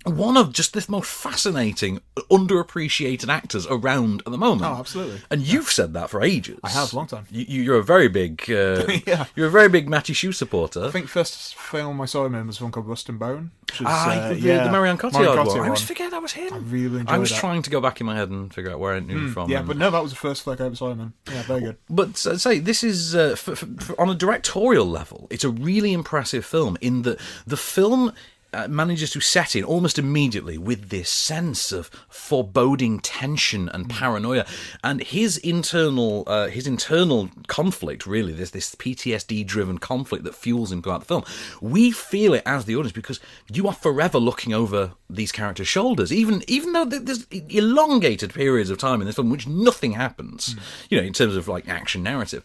one 0.05 0.37
of 0.37 0.53
just 0.53 0.73
the 0.73 0.85
most 0.89 1.09
fascinating, 1.09 1.99
underappreciated 2.31 3.27
actors 3.29 3.67
around 3.69 4.21
at 4.25 4.31
the 4.31 4.37
moment. 4.37 4.63
Oh, 4.71 4.75
absolutely. 4.79 5.21
And 5.29 5.41
you've 5.41 5.69
said 5.69 5.93
that 5.93 6.09
for 6.09 6.21
ages. 6.21 6.59
I 6.63 6.69
have, 6.69 6.93
long 6.93 7.07
time. 7.07 7.25
You, 7.29 7.45
you're 7.63 7.77
a 7.77 7.83
very 7.83 8.07
big, 8.07 8.41
uh, 8.49 8.85
Yeah. 9.07 9.25
you're 9.35 9.47
a 9.47 9.51
very 9.51 9.69
big 9.69 9.89
Matty 9.89 10.13
Shoe 10.13 10.31
supporter. 10.31 10.85
I 10.85 10.91
think 10.91 11.07
first 11.07 11.55
film 11.55 11.99
I 12.01 12.05
saw 12.05 12.25
him 12.25 12.35
in 12.35 12.47
was 12.47 12.61
one 12.61 12.71
called 12.71 12.87
Rust 12.87 13.09
and 13.09 13.19
Bone. 13.19 13.51
Is, 13.73 13.81
Ah, 13.85 14.09
uh, 14.09 14.29
the, 14.29 14.39
yeah, 14.39 14.63
the 14.63 14.71
Marion 14.71 14.97
Cotillard 14.97 15.13
Marion 15.13 15.37
one. 15.37 15.45
Cotillard 15.47 15.55
I 15.63 15.65
always 15.67 15.79
one. 15.81 15.87
forget 15.87 16.11
that 16.11 16.21
was 16.21 16.31
him. 16.33 16.53
I 16.53 16.57
really 16.57 16.99
enjoyed 17.01 17.09
I 17.15 17.17
was 17.19 17.29
that. 17.29 17.39
trying 17.39 17.61
to 17.61 17.69
go 17.69 17.79
back 17.81 17.99
in 17.99 18.07
my 18.07 18.15
head 18.15 18.29
and 18.29 18.53
figure 18.53 18.71
out 18.71 18.79
where 18.79 18.93
I 18.95 18.99
knew 18.99 19.17
him 19.17 19.33
from. 19.33 19.49
Yeah, 19.49 19.61
but 19.61 19.77
no, 19.77 19.91
that 19.91 20.01
was 20.01 20.11
the 20.11 20.17
first 20.17 20.43
flick 20.43 20.59
I 20.61 20.65
ever 20.65 20.75
saw 20.75 20.91
him 20.91 21.01
in. 21.01 21.13
Yeah, 21.31 21.43
very 21.43 21.59
good. 21.61 21.77
But 21.89 22.25
uh, 22.25 22.37
say 22.37 22.59
this 22.59 22.83
is 22.83 23.15
uh, 23.15 23.31
f- 23.33 23.49
f- 23.49 23.63
f- 23.79 23.91
on 23.99 24.09
a 24.09 24.15
directorial 24.15 24.85
level. 24.85 25.27
It's 25.29 25.43
a 25.43 25.49
really 25.49 25.93
impressive 25.93 26.45
film 26.45 26.77
in 26.81 27.01
that 27.03 27.19
the 27.45 27.57
film. 27.57 28.13
Uh, 28.51 28.67
manages 28.67 29.11
to 29.11 29.19
set 29.19 29.55
in 29.55 29.63
almost 29.63 29.99
immediately 29.99 30.57
with 30.57 30.89
this 30.89 31.07
sense 31.07 31.71
of 31.71 31.87
foreboding 32.09 32.99
tension 32.99 33.69
and 33.69 33.87
paranoia, 33.87 34.43
and 34.83 35.03
his 35.03 35.37
internal 35.37 36.23
uh, 36.25 36.47
his 36.47 36.65
internal 36.65 37.29
conflict. 37.45 38.07
Really, 38.07 38.33
there's 38.33 38.49
this 38.49 38.73
PTSD 38.73 39.45
driven 39.45 39.77
conflict 39.77 40.23
that 40.23 40.33
fuels 40.33 40.71
him 40.71 40.81
throughout 40.81 41.01
the 41.01 41.05
film. 41.05 41.23
We 41.61 41.91
feel 41.91 42.33
it 42.33 42.41
as 42.43 42.65
the 42.65 42.75
audience 42.75 42.91
because 42.91 43.19
you 43.53 43.67
are 43.67 43.73
forever 43.73 44.17
looking 44.17 44.51
over 44.51 44.93
these 45.07 45.31
characters' 45.31 45.67
shoulders, 45.67 46.11
even 46.11 46.43
even 46.47 46.73
though 46.73 46.85
there's 46.85 47.27
elongated 47.27 48.33
periods 48.33 48.71
of 48.71 48.79
time 48.79 48.99
in 48.99 49.05
this 49.05 49.15
film 49.15 49.27
in 49.27 49.31
which 49.31 49.47
nothing 49.47 49.91
happens. 49.91 50.55
You 50.89 50.97
know, 50.97 51.05
in 51.05 51.13
terms 51.13 51.35
of 51.35 51.47
like 51.47 51.67
action 51.67 52.01
narrative. 52.01 52.43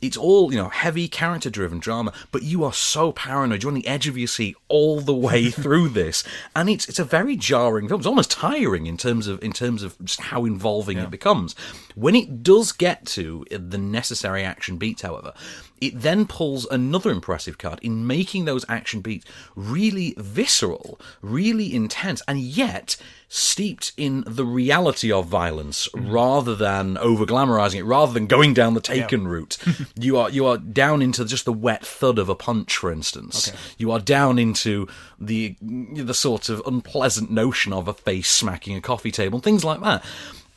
It's 0.00 0.16
all, 0.16 0.52
you 0.52 0.58
know, 0.58 0.68
heavy 0.68 1.08
character 1.08 1.50
driven 1.50 1.78
drama, 1.78 2.12
but 2.32 2.42
you 2.42 2.64
are 2.64 2.72
so 2.72 3.12
paranoid. 3.12 3.62
You're 3.62 3.70
on 3.70 3.74
the 3.74 3.86
edge 3.86 4.08
of 4.08 4.16
your 4.16 4.28
seat 4.28 4.56
all 4.68 5.00
the 5.00 5.14
way 5.14 5.50
through 5.50 5.90
this. 5.90 6.24
And 6.54 6.68
it's 6.70 6.88
it's 6.88 6.98
a 6.98 7.04
very 7.04 7.36
jarring 7.36 7.88
film. 7.88 8.00
It's 8.00 8.06
almost 8.06 8.30
tiring 8.30 8.86
in 8.86 8.96
terms 8.96 9.26
of 9.26 9.42
in 9.42 9.52
terms 9.52 9.82
of 9.82 9.96
just 10.04 10.20
how 10.20 10.44
involving 10.44 10.98
it 10.98 11.10
becomes. 11.10 11.54
When 11.94 12.14
it 12.14 12.42
does 12.42 12.72
get 12.72 13.06
to 13.06 13.44
the 13.50 13.78
necessary 13.78 14.42
action 14.44 14.76
beats, 14.76 15.02
however, 15.02 15.32
it 15.80 16.00
then 16.00 16.26
pulls 16.26 16.66
another 16.66 17.10
impressive 17.10 17.58
card 17.58 17.78
in 17.82 18.06
making 18.06 18.44
those 18.44 18.64
action 18.68 19.00
beats 19.00 19.24
really 19.56 20.14
visceral, 20.18 21.00
really 21.22 21.74
intense, 21.74 22.22
and 22.28 22.40
yet 22.40 22.96
steeped 23.28 23.92
in 23.96 24.24
the 24.26 24.44
reality 24.44 25.10
of 25.12 25.26
violence 25.26 25.88
mm-hmm. 25.88 26.10
rather 26.10 26.54
than 26.54 26.98
over 26.98 27.24
glamorizing 27.24 27.76
it, 27.76 27.84
rather 27.84 28.12
than 28.12 28.26
going 28.26 28.52
down 28.52 28.74
the 28.74 28.80
taken 28.80 29.26
route. 29.26 29.56
you 29.98 30.18
are 30.18 30.28
you 30.28 30.44
are 30.46 30.58
down 30.58 31.00
into 31.00 31.24
just 31.24 31.44
the 31.44 31.52
wet 31.52 31.84
thud 31.84 32.18
of 32.18 32.28
a 32.28 32.34
punch, 32.34 32.76
for 32.76 32.92
instance. 32.92 33.52
You 33.78 33.90
are 33.92 34.00
down 34.00 34.38
into 34.38 34.86
the 35.18 35.56
the 35.60 36.14
sort 36.14 36.48
of 36.48 36.62
unpleasant 36.66 37.30
notion 37.30 37.72
of 37.72 37.88
a 37.88 37.94
face 37.94 38.28
smacking 38.28 38.76
a 38.76 38.80
coffee 38.80 39.12
table, 39.12 39.38
things 39.38 39.64
like 39.64 39.80
that. 39.80 40.04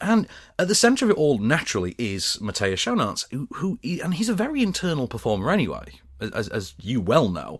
And 0.04 0.28
at 0.60 0.68
the 0.68 0.76
centre 0.76 1.06
of 1.06 1.12
it 1.12 1.18
all, 1.18 1.38
naturally, 1.38 1.96
is 1.98 2.40
Matthias 2.42 2.82
Schoenaerts, 2.82 3.26
who, 3.32 3.48
who 3.54 3.80
and 4.04 4.14
he's 4.14 4.30
a 4.30 4.34
very 4.34 4.62
internal 4.62 5.08
performer 5.08 5.50
anyway, 5.50 5.94
as, 6.32 6.48
as 6.50 6.74
you 6.80 7.02
well 7.02 7.30
know. 7.30 7.60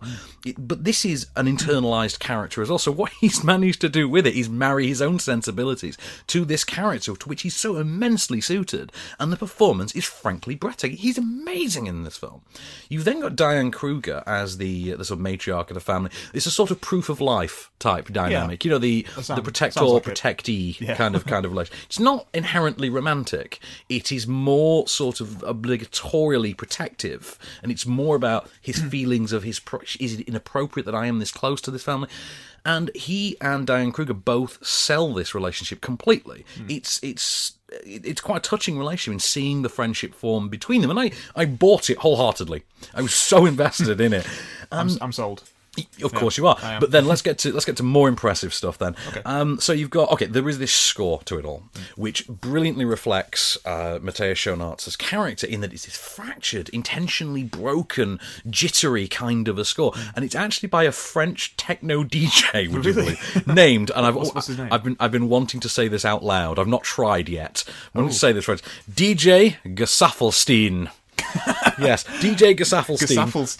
But 0.58 0.84
this 0.84 1.04
is 1.04 1.26
an 1.36 1.46
internalised 1.46 2.18
character 2.18 2.62
as 2.62 2.68
well. 2.68 2.78
So 2.78 2.92
what 2.92 3.12
he's 3.20 3.42
managed 3.44 3.80
to 3.82 3.88
do 3.88 4.08
with 4.08 4.26
it 4.26 4.34
is 4.34 4.48
marry 4.48 4.86
his 4.86 5.02
own 5.02 5.18
sensibilities 5.18 5.98
to 6.28 6.44
this 6.44 6.64
character, 6.64 7.14
to 7.16 7.28
which 7.28 7.42
he's 7.42 7.56
so 7.56 7.76
immensely 7.76 8.40
suited. 8.40 8.92
And 9.18 9.32
the 9.32 9.36
performance 9.36 9.94
is 9.94 10.04
frankly 10.04 10.54
breathtaking. 10.54 10.98
He's 10.98 11.18
amazing 11.18 11.86
in 11.86 12.04
this 12.04 12.16
film. 12.16 12.42
You've 12.88 13.04
then 13.04 13.20
got 13.20 13.36
Diane 13.36 13.70
Kruger 13.70 14.22
as 14.26 14.58
the 14.58 14.92
uh, 14.92 14.96
the 14.96 15.04
sort 15.04 15.18
of 15.20 15.24
matriarch 15.26 15.68
of 15.70 15.74
the 15.74 15.80
family. 15.80 16.10
It's 16.32 16.46
a 16.46 16.50
sort 16.50 16.70
of 16.70 16.80
proof 16.80 17.08
of 17.08 17.20
life 17.20 17.70
type 17.78 18.08
dynamic. 18.12 18.64
Yeah. 18.64 18.68
You 18.68 18.74
know, 18.74 18.78
the 18.78 19.06
sound- 19.20 19.38
the 19.38 19.42
protector 19.42 19.84
like 19.84 20.04
protectee 20.04 20.80
Yeah. 20.80 20.94
kind 20.96 21.14
of 21.16 21.24
kind 21.34 21.44
of 21.44 21.52
relation. 21.52 21.74
It's 21.86 21.98
not 22.00 22.26
inherently 22.34 22.88
romantic. 22.90 23.58
It 23.88 24.10
is 24.12 24.26
more 24.26 24.86
sort 24.88 25.20
of 25.20 25.28
obligatorily 25.78 26.56
protective, 26.56 27.38
and 27.62 27.70
it's 27.72 27.86
more 27.86 28.16
about 28.16 28.48
his 28.60 28.78
feelings 28.78 29.32
of 29.32 29.42
his. 29.42 29.60
Pro- 29.60 29.80
is 30.00 30.14
it 30.18 30.28
inappropriate 30.28 30.86
that 30.86 30.94
I 30.94 31.06
am 31.06 31.18
this 31.18 31.30
close 31.32 31.60
to 31.62 31.70
this 31.70 31.82
family? 31.82 32.08
And 32.64 32.90
he 32.94 33.36
and 33.40 33.66
Diane 33.66 33.92
Kruger 33.92 34.14
both 34.14 34.64
sell 34.66 35.12
this 35.12 35.34
relationship 35.34 35.80
completely. 35.82 36.44
It's 36.68 37.02
it's 37.02 37.52
it's 37.84 38.20
quite 38.20 38.38
a 38.38 38.48
touching 38.48 38.78
relationship 38.78 39.14
in 39.14 39.20
seeing 39.20 39.62
the 39.62 39.68
friendship 39.68 40.14
form 40.14 40.48
between 40.48 40.80
them, 40.80 40.90
and 40.90 40.98
I 40.98 41.10
I 41.36 41.44
bought 41.44 41.90
it 41.90 41.98
wholeheartedly. 41.98 42.62
I 42.94 43.02
was 43.02 43.14
so 43.14 43.44
invested 43.54 44.00
in 44.00 44.12
it. 44.12 44.26
I'm, 44.72 44.88
Um, 44.88 44.98
I'm 45.00 45.12
sold. 45.12 45.42
Of 46.02 46.12
course 46.14 46.36
you 46.36 46.46
are. 46.46 46.56
But 46.80 46.90
then 46.90 47.06
let's 47.06 47.22
get 47.22 47.38
to 47.38 47.52
let's 47.52 47.64
get 47.64 47.76
to 47.78 47.82
more 47.82 48.08
impressive 48.08 48.52
stuff 48.54 48.78
then. 48.78 48.96
Um, 49.24 49.60
so 49.60 49.72
you've 49.72 49.90
got 49.90 50.10
okay, 50.12 50.26
there 50.26 50.48
is 50.48 50.58
this 50.58 50.74
score 50.74 51.20
to 51.24 51.38
it 51.38 51.44
all, 51.44 51.64
which 51.96 52.26
brilliantly 52.28 52.84
reflects 52.84 53.56
uh, 53.64 53.98
Schoenaerts' 54.00 54.96
character 54.98 55.46
in 55.46 55.60
that 55.60 55.72
it's 55.72 55.84
this 55.84 55.96
fractured, 55.96 56.68
intentionally 56.70 57.42
broken, 57.44 58.18
jittery 58.48 59.08
kind 59.08 59.48
of 59.48 59.58
a 59.58 59.64
score, 59.64 59.92
and 60.16 60.24
it's 60.24 60.34
actually 60.34 60.68
by 60.68 60.84
a 60.84 60.92
French 60.92 61.56
techno 61.56 62.02
DJ, 62.04 62.68
would 62.72 62.84
you 62.84 62.94
believe, 62.94 63.46
named. 63.46 63.90
And 63.94 64.06
I've 64.06 64.14
What's- 64.14 64.34
what's 64.34 64.48
name? 64.48 64.68
Oh. 64.70 64.74
I've 64.74 64.84
been 64.84 64.96
I've 65.00 65.12
been 65.12 65.28
wanting 65.28 65.60
to 65.60 65.68
say 65.68 65.88
this 65.88 66.04
out 66.04 66.22
loud. 66.24 66.58
I've 66.58 66.68
not 66.68 66.82
tried 66.82 67.28
yet. 67.28 67.64
I 67.94 67.98
want 67.98 68.12
to 68.12 68.18
say 68.18 68.32
this 68.32 68.48
right. 68.48 68.60
DJ 68.90 69.56
Gesaffelstein. 69.64 70.90
yes, 71.78 72.04
DJ 72.04 72.56
Gesaffelstein. 72.56 73.16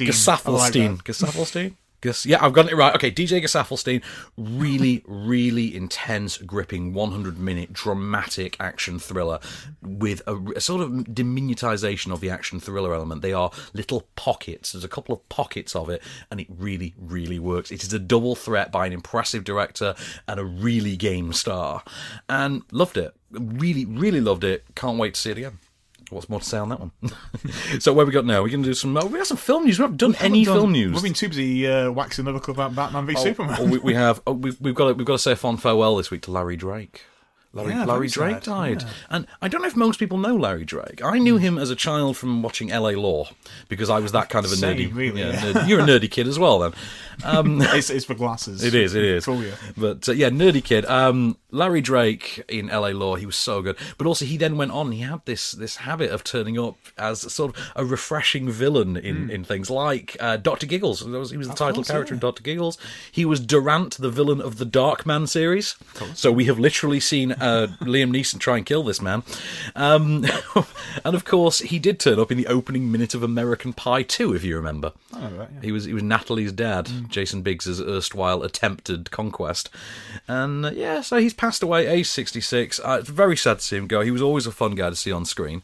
Gesaffelstein. 0.07 0.91
Like 0.97 1.05
Gesaffelstein. 1.05 1.75
Gus, 2.05 2.27
yeah, 2.27 2.45
I've 2.45 2.53
got 2.53 2.71
it 2.71 2.77
right. 2.77 2.95
Okay, 2.95 3.11
DJ 3.11 3.43
Gesaffelstein, 3.43 4.03
really, 4.37 5.03
really 5.07 5.75
intense, 5.75 6.37
gripping, 6.37 6.93
100 6.93 7.39
minute 7.39 7.73
dramatic 7.73 8.59
action 8.61 8.99
thriller 8.99 9.41
with 9.81 10.21
a, 10.27 10.37
a 10.55 10.61
sort 10.61 10.83
of 10.83 10.91
diminutization 10.91 12.13
of 12.13 12.21
the 12.21 12.29
action 12.29 12.61
thriller 12.61 12.95
element. 12.95 13.23
They 13.23 13.33
are 13.33 13.51
little 13.73 14.07
pockets. 14.17 14.73
There's 14.73 14.85
a 14.85 14.89
couple 14.89 15.15
of 15.15 15.27
pockets 15.31 15.75
of 15.75 15.89
it, 15.89 16.03
and 16.31 16.41
it 16.41 16.47
really, 16.51 16.95
really 16.99 17.39
works. 17.39 17.71
It 17.71 17.83
is 17.83 17.93
a 17.95 17.99
double 17.99 18.35
threat 18.35 18.71
by 18.71 18.87
an 18.87 18.93
impressive 18.93 19.43
director 19.43 19.95
and 20.29 20.39
a 20.39 20.45
really 20.45 20.97
game 20.97 21.33
star. 21.33 21.83
And 22.29 22.65
loved 22.71 22.99
it. 22.99 23.15
Really, 23.31 23.87
really 23.87 24.21
loved 24.21 24.45
it. 24.45 24.65
Can't 24.75 24.99
wait 24.99 25.15
to 25.15 25.21
see 25.21 25.31
it 25.31 25.39
again. 25.39 25.59
What's 26.15 26.29
more 26.29 26.41
to 26.41 26.47
say 26.47 26.59
on 26.59 26.69
that 26.71 26.81
one? 26.81 26.93
so 27.81 27.93
where 27.93 28.07
we 28.07 28.13
got 28.13 28.25
now? 28.25 28.43
We're 28.43 28.49
going 28.49 28.63
to 28.63 28.69
do 28.71 28.75
some. 28.75 28.97
Oh, 28.97 29.07
we 29.07 29.19
got 29.19 29.27
some 29.27 29.37
film 29.37 29.65
news. 29.65 29.79
We 29.79 29.83
haven't 29.83 29.99
done 29.99 30.15
any 30.21 30.41
Haven't 30.41 30.45
done- 30.55 30.63
film 30.63 30.73
news. 30.73 30.95
We've 30.95 31.03
been 31.03 31.13
too 31.15 31.29
busy 31.29 31.67
uh, 31.69 31.91
waxing 31.91 32.25
lyrical 32.25 32.53
about 32.55 32.75
Batman 32.75 33.07
v 33.07 33.15
Oh, 33.17 33.23
Superman. 33.23 33.57
oh, 33.61 33.65
we, 33.67 33.79
we 33.79 33.95
have. 34.05 34.23
Oh, 34.27 34.33
we, 34.33 34.53
we've 34.61 34.75
got. 34.75 34.89
To, 34.89 34.95
we've 34.95 35.07
got 35.07 35.15
to 35.15 35.19
say 35.19 35.33
a 35.33 35.37
fond 35.37 35.61
farewell 35.61 35.97
this 35.97 36.11
week 36.11 36.23
to 36.23 36.31
Larry 36.31 36.57
Drake. 36.57 37.03
Larry, 37.55 37.71
Yeah, 37.71 37.85
Larry 37.85 38.09
Drake 38.09 38.35
sad, 38.37 38.43
died. 38.43 38.83
yeah. 38.83 38.89
And 39.11 39.27
I 39.41 39.49
don't 39.49 39.63
know 39.63 39.69
if 39.69 39.77
most 39.77 39.99
people 39.99 40.19
know 40.19 40.37
Larry 40.37 40.65
Drake. 40.65 41.03
I 41.05 41.19
knew 41.19 41.37
him 41.39 41.57
as 41.59 41.71
a 41.71 41.77
child 41.77 42.17
from 42.17 42.43
watching 42.43 42.69
LA 42.69 42.91
Law 42.91 43.29
because 43.69 43.89
I 43.89 44.01
was 44.01 44.13
that 44.13 44.29
kind 44.29 44.45
of 44.45 44.53
a 44.53 44.57
Same, 44.57 44.77
nerdy. 44.91 44.95
really, 44.95 45.21
yeah, 45.21 45.31
yeah. 45.33 45.41
nerd- 45.53 45.69
you're 45.69 45.81
a 45.81 45.85
nerdy 45.85 46.11
kid 46.11 46.27
as 46.27 46.39
well, 46.39 46.59
then. 46.59 46.73
Um, 47.25 47.61
it's, 47.63 47.91
it's 47.91 48.05
for 48.05 48.15
glasses. 48.15 48.63
It 48.65 48.75
is, 48.75 48.95
it 48.95 49.05
is. 49.05 49.25
But 49.77 50.09
uh, 50.09 50.13
yeah, 50.13 50.31
nerdy 50.31 50.63
kid. 50.65 50.85
Um, 50.87 51.37
Larry 51.53 51.81
Drake 51.81 52.43
in 52.49 52.69
L.A. 52.69 52.93
Law, 52.93 53.15
he 53.15 53.25
was 53.27 53.37
so 53.37 53.63
good. 53.63 53.77
But 53.97 54.09
also, 54.09 54.25
he 54.25 54.37
then 54.37 54.57
went 54.57 54.73
on. 54.73 54.91
He 54.91 55.01
had 55.03 55.25
this 55.25 55.53
this 55.53 55.77
habit 55.77 56.11
of 56.11 56.25
turning 56.25 56.59
up 56.59 56.77
as 56.99 57.21
sort 57.33 57.57
of 57.57 57.73
a 57.77 57.85
refreshing 57.85 58.51
villain 58.51 58.97
in, 58.97 59.31
in 59.31 59.45
things 59.45 59.71
like 59.71 60.17
uh, 60.19 60.37
Doctor 60.37 60.67
Giggles. 60.67 61.05
Was- 61.05 61.31
He 61.31 61.37
was 61.37 61.47
the 61.49 61.55
title 61.55 61.77
course, 61.77 61.89
character 61.91 62.15
in 62.15 62.19
Doctor 62.21 62.43
Giggles. 62.43 62.77
He 63.13 63.25
was 63.25 63.39
Durant, 63.39 63.97
the 63.99 64.11
villain 64.11 64.41
of 64.41 64.59
the 64.59 64.67
Darkman 64.67 65.29
series. 65.29 65.77
So 66.15 66.33
we 66.33 66.47
have 66.47 66.59
literally 66.59 66.99
seen 66.99 67.33
uh, 67.45 67.67
Liam 67.81 68.11
Neeson 68.11 68.39
try 68.39 68.57
and 68.57 68.67
kill 68.67 68.83
this 68.83 69.01
man. 69.03 69.23
Um, 69.77 70.25
and 71.05 71.15
of 71.15 71.25
course, 71.25 71.61
he 71.61 71.79
did 71.79 72.01
turn 72.01 72.19
up 72.19 72.31
in 72.33 72.39
the 72.39 72.47
opening 72.47 72.91
minute 72.91 73.15
of 73.15 73.23
American 73.23 73.73
Pie 73.73 74.03
2, 74.03 74.35
if 74.35 74.43
you 74.45 74.57
remember. 74.57 74.93
Oh, 75.15 75.21
right, 75.31 75.49
yeah. 75.55 75.61
He 75.63 75.73
was 75.73 75.85
he 75.85 75.93
was 75.95 76.03
Natalie's 76.03 76.53
dad, 76.53 76.89
Jason 77.09 77.43
Biggs's 77.43 77.81
erstwhile 77.81 78.43
attempted 78.43 79.11
conquest, 79.11 79.71
and 80.27 80.67
uh, 80.67 80.71
yeah, 80.73 81.01
so 81.03 81.19
he's 81.19 81.35
passed 81.35 81.63
away, 81.63 81.87
age 81.87 82.09
sixty 82.09 82.41
six. 82.41 82.81
Uh, 82.81 82.99
it's 83.01 83.09
very 83.09 83.37
sad 83.37 83.59
to 83.61 83.65
see 83.65 83.77
him 83.77 83.87
go. 83.87 84.01
He 84.01 84.11
was 84.11 84.23
always 84.23 84.47
a 84.47 84.53
fun 84.53 84.75
guy 84.75 84.91
to 84.91 84.97
see 84.97 85.13
on 85.13 85.25
screen, 85.25 85.63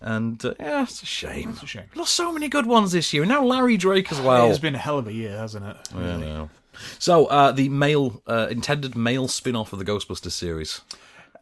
and 0.00 0.44
uh, 0.44 0.54
yeah, 0.60 0.82
it's 0.82 1.02
a 1.02 1.06
shame. 1.06 1.50
It's 1.50 1.62
a 1.62 1.66
shame. 1.66 1.84
Lost 1.94 2.14
so 2.14 2.32
many 2.32 2.48
good 2.48 2.66
ones 2.66 2.92
this 2.92 3.12
year. 3.12 3.22
and 3.22 3.30
Now 3.30 3.42
Larry 3.42 3.76
Drake 3.76 4.12
as 4.12 4.20
well. 4.20 4.44
It 4.44 4.48
has 4.48 4.58
been 4.58 4.74
a 4.74 4.78
hell 4.78 4.98
of 4.98 5.06
a 5.08 5.12
year, 5.12 5.36
hasn't 5.38 5.64
it? 5.64 5.76
Know. 5.94 6.50
So 6.98 7.26
uh, 7.26 7.52
the 7.52 7.68
male 7.68 8.22
uh, 8.26 8.48
intended 8.50 8.94
male 8.96 9.28
spin 9.28 9.56
off 9.56 9.72
of 9.72 9.78
the 9.78 9.84
Ghostbusters 9.84 10.32
series 10.32 10.80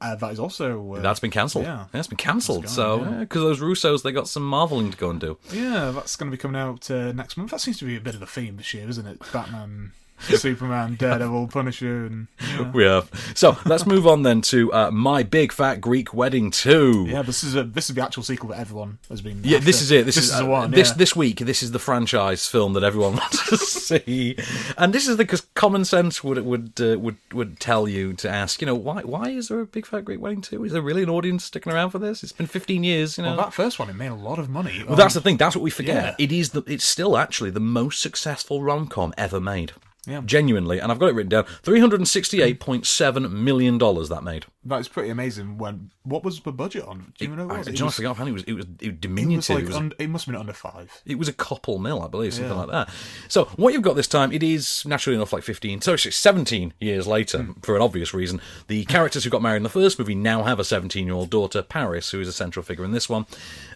Uh, 0.00 0.14
that 0.16 0.32
is 0.32 0.40
also. 0.40 0.94
Uh, 0.94 1.00
that's 1.00 1.20
been 1.20 1.30
cancelled. 1.30 1.64
Yeah. 1.64 1.84
it's 1.92 2.08
been 2.08 2.16
cancelled. 2.16 2.64
It's 2.64 2.72
So 2.74 2.98
gone, 2.98 3.12
yeah. 3.12 3.18
because 3.20 3.42
those 3.42 3.60
Russos, 3.60 4.02
they 4.02 4.12
got 4.12 4.28
some 4.28 4.42
marveling 4.48 4.90
to 4.90 4.96
go 4.96 5.10
and 5.10 5.20
do. 5.20 5.36
Yeah, 5.52 5.90
that's 5.94 6.16
going 6.16 6.30
to 6.30 6.36
be 6.36 6.40
coming 6.40 6.60
out 6.60 6.90
uh, 6.90 7.12
next 7.12 7.36
month. 7.36 7.50
That 7.50 7.60
seems 7.60 7.78
to 7.80 7.84
be 7.84 7.96
a 7.96 8.00
bit 8.00 8.14
of 8.14 8.22
a 8.22 8.26
theme 8.26 8.56
this 8.56 8.72
year, 8.72 8.88
isn't 8.88 9.06
it? 9.06 9.20
Batman, 9.32 9.92
Superman, 10.20 10.96
Daredevil, 10.96 11.48
Punisher, 11.48 12.06
and 12.06 12.28
yeah. 12.40 12.70
We 12.70 12.84
have. 12.84 13.10
So 13.34 13.56
let's 13.64 13.86
move 13.86 14.06
on 14.06 14.22
then 14.22 14.42
to 14.42 14.72
uh, 14.72 14.90
my 14.90 15.22
big 15.22 15.52
fat 15.52 15.80
Greek 15.80 16.12
wedding 16.14 16.50
two. 16.50 17.06
Yeah, 17.08 17.22
this 17.22 17.42
is 17.42 17.56
a 17.56 17.64
this 17.64 17.88
is 17.88 17.96
the 17.96 18.02
actual 18.02 18.22
sequel 18.22 18.50
that 18.50 18.58
everyone 18.58 18.98
has 19.08 19.20
been. 19.20 19.40
Yeah, 19.42 19.58
this 19.58 19.82
is 19.82 19.90
it. 19.90 20.06
This, 20.06 20.16
This 20.16 20.24
is, 20.24 20.30
is 20.30 20.38
the 20.38 20.44
uh, 20.44 20.48
one. 20.48 20.70
This 20.70 20.88
yeah. 20.90 20.94
this 20.96 21.16
week. 21.16 21.38
This 21.40 21.62
is 21.62 21.72
the 21.72 21.78
franchise 21.78 22.46
film 22.46 22.74
that 22.74 22.82
everyone 22.82 23.16
wants 23.16 23.48
to 23.48 23.56
see, 23.56 24.36
and 24.76 24.92
this 24.92 25.08
is 25.08 25.16
because 25.16 25.42
common 25.54 25.84
sense 25.84 26.22
would 26.22 26.38
would 26.44 26.80
uh, 26.80 26.98
would 26.98 27.16
would 27.32 27.60
tell 27.60 27.88
you 27.88 28.12
to 28.14 28.28
ask. 28.28 28.60
You 28.60 28.66
know, 28.66 28.74
why 28.74 29.02
why 29.02 29.30
is 29.30 29.48
there 29.48 29.60
a 29.60 29.66
Big 29.66 29.86
Fat 29.86 30.04
Greek 30.04 30.20
Wedding 30.20 30.42
two? 30.42 30.64
Is 30.64 30.72
there 30.72 30.82
really 30.82 31.02
an 31.02 31.10
audience 31.10 31.44
sticking 31.44 31.72
around 31.72 31.90
for 31.90 31.98
this? 31.98 32.22
It's 32.22 32.32
been 32.32 32.46
fifteen 32.46 32.84
years. 32.84 33.18
You 33.18 33.24
know. 33.24 33.30
Well, 33.30 33.44
that 33.44 33.54
first 33.54 33.78
one 33.78 33.88
it 33.88 33.96
made 33.96 34.08
a 34.08 34.14
lot 34.14 34.38
of 34.38 34.48
money. 34.48 34.84
Well, 34.86 34.96
that's 34.96 35.14
the 35.14 35.20
thing. 35.20 35.36
That's 35.36 35.56
what 35.56 35.62
we 35.62 35.70
forget. 35.70 36.16
Yeah. 36.18 36.24
It 36.24 36.32
is 36.32 36.50
the. 36.50 36.62
It's 36.66 36.84
still 36.84 37.16
actually 37.16 37.50
the 37.50 37.60
most 37.60 38.00
successful 38.00 38.62
rom 38.62 38.86
com 38.86 39.14
ever 39.16 39.40
made. 39.40 39.72
Yeah. 40.06 40.22
Genuinely, 40.24 40.78
and 40.78 40.90
I've 40.90 40.98
got 40.98 41.10
it 41.10 41.14
written 41.14 41.28
down. 41.28 41.44
Three 41.62 41.78
hundred 41.78 42.00
and 42.00 42.08
sixty-eight 42.08 42.58
point 42.58 42.86
seven 42.86 43.44
million 43.44 43.76
dollars 43.76 44.08
that 44.08 44.24
made. 44.24 44.46
That's 44.64 44.88
pretty 44.88 45.10
amazing. 45.10 45.58
When 45.58 45.90
what 46.04 46.24
was 46.24 46.40
the 46.40 46.52
budget 46.52 46.84
on? 46.86 47.12
Do 47.18 47.26
you 47.26 47.36
know 47.36 47.46
what 47.46 47.52
I, 47.52 47.54
it 47.56 47.58
was? 47.58 47.68
It 47.68 47.72
you 47.74 47.78
know, 47.80 47.84
I 47.84 48.22
was- 48.22 48.28
it 48.28 48.32
was. 48.32 48.42
It 48.44 48.52
was, 48.54 48.64
it 48.64 48.80
was 48.80 48.88
it 48.88 49.00
diminutive. 49.02 49.36
was 49.38 49.50
like 49.50 49.62
It 49.64 49.66
was- 49.66 49.76
un- 49.76 49.92
it 49.98 50.08
must 50.08 50.24
have 50.24 50.32
been 50.32 50.40
under 50.40 50.54
five. 50.54 51.02
It 51.04 51.18
was 51.18 51.28
a 51.28 51.34
couple 51.34 51.78
mil, 51.78 52.02
I 52.02 52.08
believe, 52.08 52.32
something 52.32 52.50
Yeah. 52.50 52.58
like 52.64 52.70
that. 52.70 52.88
So 53.28 53.44
what 53.56 53.74
you've 53.74 53.82
got 53.82 53.94
this 53.94 54.08
time, 54.08 54.32
it 54.32 54.42
is 54.42 54.84
naturally 54.86 55.16
enough 55.16 55.34
like 55.34 55.42
15, 55.42 55.82
so 55.82 55.92
it's 55.92 56.16
17 56.16 56.72
years 56.80 57.06
later, 57.06 57.42
Hmm. 57.42 57.52
for 57.60 57.76
an 57.76 57.82
obvious 57.82 58.14
reason. 58.14 58.40
The 58.68 58.86
characters 58.86 59.24
who 59.24 59.30
got 59.30 59.42
married 59.42 59.58
in 59.58 59.62
the 59.64 59.68
first 59.68 59.98
movie 59.98 60.14
now 60.14 60.44
have 60.44 60.58
a 60.58 60.64
17-year-old 60.64 61.28
daughter, 61.28 61.60
Paris, 61.62 62.10
who 62.10 62.20
is 62.20 62.28
a 62.28 62.32
central 62.32 62.62
figure 62.62 62.86
in 62.86 62.92
this 62.92 63.10
one. 63.10 63.26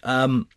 Um, 0.02 0.48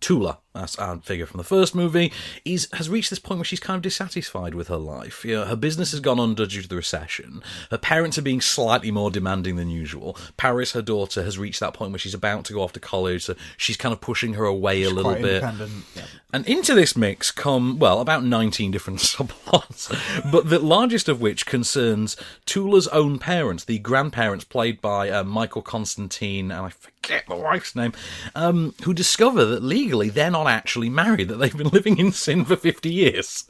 Tula, 0.00 0.38
that's 0.54 0.76
our 0.78 0.98
figure 0.98 1.26
from 1.26 1.38
the 1.38 1.44
first 1.44 1.74
movie, 1.74 2.12
is 2.44 2.68
has 2.72 2.88
reached 2.88 3.10
this 3.10 3.18
point 3.18 3.38
where 3.38 3.44
she's 3.44 3.60
kind 3.60 3.76
of 3.76 3.82
dissatisfied 3.82 4.54
with 4.54 4.68
her 4.68 4.76
life. 4.76 5.24
You 5.24 5.36
know, 5.36 5.44
her 5.44 5.56
business 5.56 5.92
has 5.92 6.00
gone 6.00 6.18
under 6.18 6.44
due 6.46 6.62
to 6.62 6.68
the 6.68 6.76
recession. 6.76 7.42
Her 7.70 7.78
parents 7.78 8.18
are 8.18 8.22
being 8.22 8.40
slightly 8.40 8.90
more 8.90 9.10
demanding 9.10 9.56
than 9.56 9.70
usual. 9.70 10.16
Paris, 10.36 10.72
her 10.72 10.82
daughter, 10.82 11.22
has 11.22 11.38
reached 11.38 11.60
that 11.60 11.74
point 11.74 11.92
where 11.92 11.98
she's 11.98 12.14
about 12.14 12.44
to 12.46 12.52
go 12.52 12.62
off 12.62 12.72
to 12.72 12.80
college, 12.80 13.24
so 13.24 13.34
she's 13.56 13.76
kind 13.76 13.92
of 13.92 14.00
pushing 14.00 14.34
her 14.34 14.44
away 14.44 14.82
a 14.82 14.90
little 14.90 15.14
bit. 15.14 15.42
Yeah. 15.42 16.04
And 16.32 16.46
into 16.46 16.74
this 16.74 16.96
mix 16.96 17.30
come, 17.30 17.78
well, 17.78 18.00
about 18.00 18.24
19 18.24 18.70
different 18.70 18.98
subplots, 19.00 19.90
but 20.30 20.48
the 20.48 20.58
largest 20.58 21.08
of 21.08 21.20
which 21.20 21.46
concerns 21.46 22.16
Tula's 22.46 22.88
own 22.88 23.18
parents, 23.18 23.64
the 23.64 23.78
grandparents 23.78 24.44
played 24.44 24.80
by 24.80 25.10
uh, 25.10 25.24
Michael 25.24 25.62
Constantine, 25.62 26.50
and 26.50 26.66
I 26.66 26.70
forget 26.70 27.24
the 27.28 27.36
wife's 27.36 27.74
name, 27.74 27.92
um, 28.34 28.74
who 28.84 28.94
discover 28.94 29.44
that 29.44 29.62
legally 29.62 30.08
they're 30.08 30.30
not 30.30 30.39
actually 30.48 30.88
married, 30.88 31.28
that 31.28 31.36
they've 31.36 31.56
been 31.56 31.68
living 31.68 31.98
in 31.98 32.12
sin 32.12 32.44
for 32.44 32.56
50 32.56 32.92
years. 32.92 33.44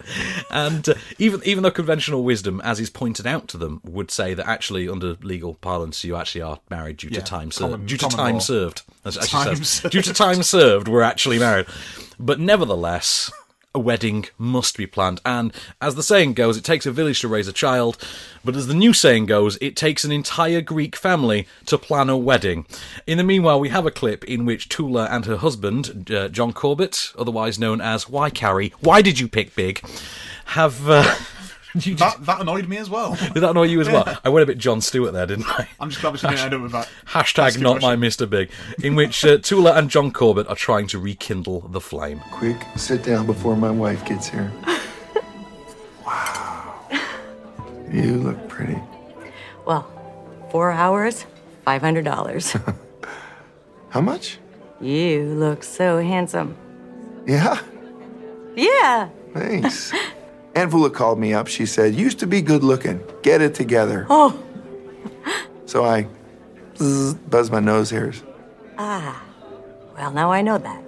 And 0.50 0.88
uh, 0.88 0.94
even, 1.18 1.40
even 1.44 1.62
though 1.62 1.70
conventional 1.70 2.24
wisdom, 2.24 2.60
as 2.62 2.80
is 2.80 2.90
pointed 2.90 3.26
out 3.26 3.48
to 3.48 3.56
them, 3.56 3.80
would 3.84 4.10
say 4.10 4.34
that 4.34 4.46
actually, 4.48 4.88
under 4.88 5.14
legal 5.22 5.54
parlance, 5.54 6.04
you 6.04 6.16
actually 6.16 6.42
are 6.42 6.60
married 6.70 6.98
due 6.98 7.10
to 7.10 7.20
time, 7.22 7.50
ser- 7.50 7.64
common- 7.64 7.86
due 7.86 7.96
to 7.96 8.08
time 8.08 8.34
law. 8.34 8.40
served. 8.40 8.82
As, 9.04 9.16
as 9.16 9.24
she 9.28 9.30
Time 9.36 9.56
says. 9.56 9.68
served. 9.70 9.92
Due 9.92 10.02
to 10.02 10.12
time 10.12 10.42
served, 10.42 10.88
we're 10.88 11.02
actually 11.02 11.38
married. 11.38 11.66
But 12.18 12.38
nevertheless, 12.38 13.30
a 13.74 13.78
wedding 13.78 14.26
must 14.36 14.76
be 14.76 14.86
planned. 14.86 15.20
And 15.24 15.52
as 15.80 15.94
the 15.94 16.02
saying 16.02 16.34
goes, 16.34 16.56
it 16.56 16.64
takes 16.64 16.86
a 16.86 16.92
village 16.92 17.20
to 17.20 17.28
raise 17.28 17.46
a 17.46 17.52
child. 17.52 17.96
But 18.44 18.56
as 18.56 18.66
the 18.66 18.74
new 18.74 18.92
saying 18.92 19.26
goes, 19.26 19.56
it 19.60 19.76
takes 19.76 20.04
an 20.04 20.10
entire 20.12 20.60
Greek 20.60 20.96
family 20.96 21.46
to 21.66 21.78
plan 21.78 22.10
a 22.10 22.16
wedding. 22.16 22.66
In 23.06 23.18
the 23.18 23.24
meanwhile, 23.24 23.60
we 23.60 23.68
have 23.68 23.86
a 23.86 23.90
clip 23.90 24.24
in 24.24 24.44
which 24.44 24.68
Tula 24.68 25.06
and 25.10 25.24
her 25.26 25.36
husband, 25.36 26.10
uh, 26.10 26.28
John 26.28 26.52
Corbett, 26.52 27.12
otherwise 27.16 27.58
known 27.58 27.80
as 27.80 28.08
Why 28.08 28.30
Carrie, 28.30 28.72
Why 28.80 29.02
Did 29.02 29.20
You 29.20 29.28
Pick 29.28 29.54
Big, 29.54 29.80
have. 30.46 30.88
Uh, 30.88 31.14
you 31.80 31.94
That 31.96 32.24
that 32.26 32.40
annoyed 32.40 32.68
me 32.68 32.76
as 32.78 32.88
well. 32.90 33.14
did 33.32 33.34
that 33.34 33.50
annoy 33.50 33.64
you 33.64 33.80
as 33.80 33.88
well? 33.88 34.18
I 34.24 34.28
went 34.28 34.42
a 34.42 34.46
bit 34.46 34.58
Jon 34.58 34.80
Stewart 34.80 35.12
there, 35.12 35.26
didn't 35.26 35.48
I? 35.48 35.68
I'm 35.78 35.90
just 35.90 36.00
glad 36.00 36.12
we 36.14 36.18
didn't 36.18 36.38
end 36.38 36.54
up 36.54 36.62
with 36.62 36.72
that. 36.72 36.88
Hashtag 37.06 37.34
That's 37.36 37.58
not 37.58 37.80
my 37.82 37.96
Mr. 37.96 38.28
Big, 38.28 38.50
in 38.82 38.94
which 38.96 39.24
uh, 39.24 39.38
Tula 39.38 39.74
and 39.74 39.88
John 39.90 40.10
Corbett 40.12 40.48
are 40.48 40.56
trying 40.56 40.86
to 40.88 40.98
rekindle 40.98 41.60
the 41.68 41.80
flame. 41.80 42.20
Quick, 42.32 42.56
sit 42.76 43.02
down 43.02 43.26
before 43.26 43.56
my 43.56 43.70
wife 43.70 44.04
gets 44.04 44.28
here. 44.28 44.52
wow. 46.04 46.74
You 47.90 48.16
look 48.16 48.48
pretty. 48.48 48.78
Well, 49.66 49.88
four 50.50 50.70
hours, 50.70 51.26
$500. 51.66 52.74
How 53.90 54.00
much? 54.00 54.38
you 54.80 55.24
look 55.34 55.62
so 55.62 56.00
handsome. 56.00 56.56
Yeah, 57.26 57.60
Yeah. 58.56 59.10
thanks. 59.34 59.92
Anvula 60.60 60.92
called 60.92 61.18
me 61.18 61.32
up. 61.32 61.46
She 61.48 61.64
said, 61.66 61.94
used 61.94 62.18
to 62.20 62.26
be 62.26 62.42
good 62.42 62.62
looking. 62.62 63.02
Get 63.22 63.40
it 63.40 63.54
together. 63.54 64.06
Oh, 64.10 64.38
So 65.66 65.84
I 65.84 66.06
buzz 67.28 67.50
my 67.50 67.60
nose 67.60 67.90
hairs. 67.90 68.22
ah. 68.78 69.22
Well, 69.96 70.12
now 70.12 70.32
I 70.32 70.40
know 70.40 70.56
that. 70.58 70.82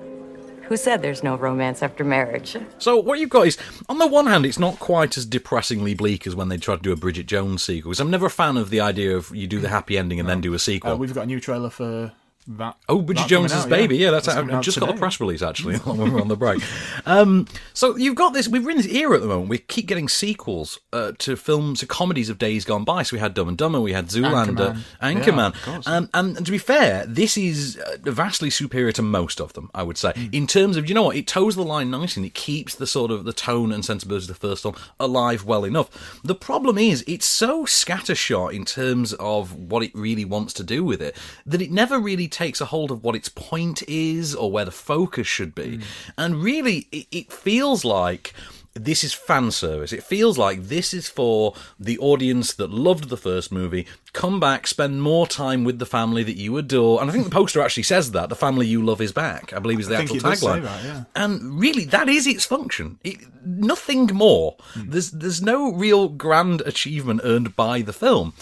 Who 0.64 0.76
said 0.78 1.02
there's 1.02 1.22
no 1.22 1.36
romance 1.36 1.82
after 1.82 2.02
marriage? 2.02 2.56
So 2.78 2.96
what 2.96 3.18
you've 3.18 3.28
got 3.28 3.46
is, 3.46 3.58
on 3.90 3.98
the 3.98 4.06
one 4.06 4.26
hand, 4.26 4.46
it's 4.46 4.58
not 4.58 4.78
quite 4.78 5.18
as 5.18 5.26
depressingly 5.26 5.92
bleak 5.92 6.26
as 6.26 6.34
when 6.34 6.48
they 6.48 6.56
tried 6.56 6.76
to 6.76 6.82
do 6.82 6.92
a 6.92 6.96
Bridget 6.96 7.26
Jones 7.26 7.62
sequel. 7.62 7.90
Because 7.90 8.00
I'm 8.00 8.10
never 8.10 8.26
a 8.26 8.30
fan 8.30 8.56
of 8.56 8.70
the 8.70 8.80
idea 8.80 9.14
of 9.14 9.34
you 9.36 9.46
do 9.46 9.58
the 9.60 9.68
happy 9.68 9.98
ending 9.98 10.18
and 10.18 10.26
then 10.28 10.40
do 10.40 10.54
a 10.54 10.58
sequel. 10.58 10.92
Uh, 10.92 10.96
we've 10.96 11.12
got 11.12 11.24
a 11.24 11.26
new 11.26 11.40
trailer 11.40 11.68
for 11.68 12.12
that. 12.46 12.76
Oh, 12.88 13.00
Bridget 13.02 13.26
Jones's 13.28 13.64
out, 13.64 13.68
baby, 13.70 13.96
yeah, 13.96 14.10
that's 14.10 14.26
It's 14.26 14.36
out. 14.36 14.40
coming 14.40 14.54
I 14.54 14.58
out 14.58 14.64
just 14.64 14.78
got 14.80 14.86
the 14.86 14.94
press 14.98 15.20
release 15.20 15.42
actually 15.42 15.76
when 15.84 16.12
we're 16.12 16.20
on 16.20 16.28
the 16.28 16.36
break. 16.36 16.62
Um, 17.06 17.46
so 17.74 17.96
you've 17.96 18.14
got 18.16 18.32
this. 18.34 18.48
We're 18.48 18.68
in 18.70 18.76
this 18.76 18.86
era 18.86 19.14
at 19.16 19.20
the 19.22 19.28
moment. 19.28 19.48
We 19.48 19.58
keep 19.58 19.86
getting 19.86 20.08
sequels 20.08 20.78
uh, 20.92 21.12
to 21.18 21.36
films, 21.36 21.80
to 21.80 21.86
comedies 21.86 22.28
of 22.28 22.38
days 22.38 22.64
gone 22.64 22.84
by. 22.84 23.02
So 23.02 23.16
we 23.16 23.20
had 23.20 23.34
Dumb 23.34 23.48
and 23.48 23.56
Dumber, 23.58 23.80
we 23.80 23.92
had 23.92 24.06
Zoolander, 24.08 24.82
Anchorman. 25.02 25.52
Anchorman, 25.52 25.66
Yeah, 25.66 25.96
um, 25.96 26.08
and, 26.14 26.36
and 26.36 26.46
to 26.46 26.52
be 26.52 26.58
fair, 26.58 27.06
this 27.06 27.36
is 27.36 27.76
uh, 27.78 27.96
vastly 28.10 28.50
superior 28.50 28.92
to 28.92 29.02
most 29.02 29.40
of 29.40 29.52
them. 29.52 29.70
I 29.74 29.82
would 29.82 29.96
say 29.98 30.12
Hmm. 30.14 30.26
in 30.32 30.46
terms 30.46 30.76
of 30.76 30.88
you 30.88 30.94
know 30.94 31.04
what 31.04 31.16
it 31.16 31.26
toes 31.26 31.54
the 31.56 31.62
line 31.64 31.90
nicely. 31.90 32.20
and 32.22 32.26
It 32.26 32.34
keeps 32.34 32.74
the 32.74 32.86
sort 32.86 33.10
of 33.10 33.24
the 33.24 33.32
tone 33.32 33.72
and 33.72 33.84
sensibilities 33.84 34.28
of 34.28 34.38
the 34.40 34.48
first 34.48 34.62
film 34.62 34.74
alive 35.00 35.44
well 35.44 35.64
enough. 35.64 36.20
The 36.24 36.34
problem 36.34 36.76
is 36.78 37.04
it's 37.06 37.26
so 37.26 37.64
scattershot 37.64 38.52
in 38.52 38.64
terms 38.64 39.12
of 39.14 39.54
what 39.54 39.82
it 39.82 39.94
really 39.94 40.24
wants 40.24 40.52
to 40.54 40.62
do 40.64 40.84
with 40.84 41.00
it 41.00 41.16
that 41.46 41.62
it 41.62 41.70
never 41.70 41.98
really 41.98 42.28
takes 42.32 42.60
a 42.60 42.66
hold 42.66 42.90
of 42.90 43.04
what 43.04 43.14
its 43.14 43.28
point 43.28 43.82
is 43.88 44.34
or 44.34 44.50
where 44.50 44.64
the 44.64 44.70
focus 44.70 45.26
should 45.26 45.54
be. 45.54 45.80
And 46.18 46.42
really, 46.42 46.88
it, 46.90 47.06
it 47.10 47.32
feels 47.32 47.84
like 47.84 48.34
this 48.74 49.04
is 49.04 49.12
fan 49.12 49.50
service. 49.50 49.92
It 49.92 50.02
feels 50.02 50.38
like 50.38 50.64
this 50.64 50.94
is 50.94 51.08
for 51.08 51.54
the 51.78 51.98
audience 51.98 52.54
that 52.54 52.70
loved 52.70 53.10
the 53.10 53.16
first 53.16 53.52
movie. 53.52 53.86
Come 54.12 54.40
back, 54.40 54.66
spend 54.66 55.02
more 55.02 55.26
time 55.26 55.64
with 55.64 55.78
the 55.78 55.86
family 55.86 56.22
that 56.22 56.36
you 56.36 56.56
adore. 56.56 57.00
And 57.00 57.10
I 57.10 57.12
think 57.12 57.24
the 57.24 57.30
poster 57.30 57.60
actually 57.60 57.82
says 57.82 58.12
that 58.12 58.30
the 58.30 58.36
family 58.36 58.66
you 58.66 58.82
love 58.82 59.00
is 59.00 59.12
back. 59.12 59.52
I 59.52 59.58
believe 59.58 59.80
is 59.80 59.88
the 59.88 59.96
I 59.96 60.02
actual 60.02 60.16
tagline. 60.16 60.62
that, 60.62 60.84
yeah. 60.84 61.04
And 61.14 61.60
really, 61.60 61.84
that 61.86 62.08
is 62.08 62.26
its 62.26 62.46
function. 62.46 62.98
It, 63.04 63.18
nothing 63.44 64.06
more. 64.06 64.56
Hmm. 64.72 64.90
There's 64.90 65.10
there's 65.10 65.42
no 65.42 65.72
real 65.72 66.08
grand 66.08 66.62
achievement 66.62 67.20
earned 67.24 67.54
by 67.54 67.82
the 67.82 67.92
film. 67.92 68.32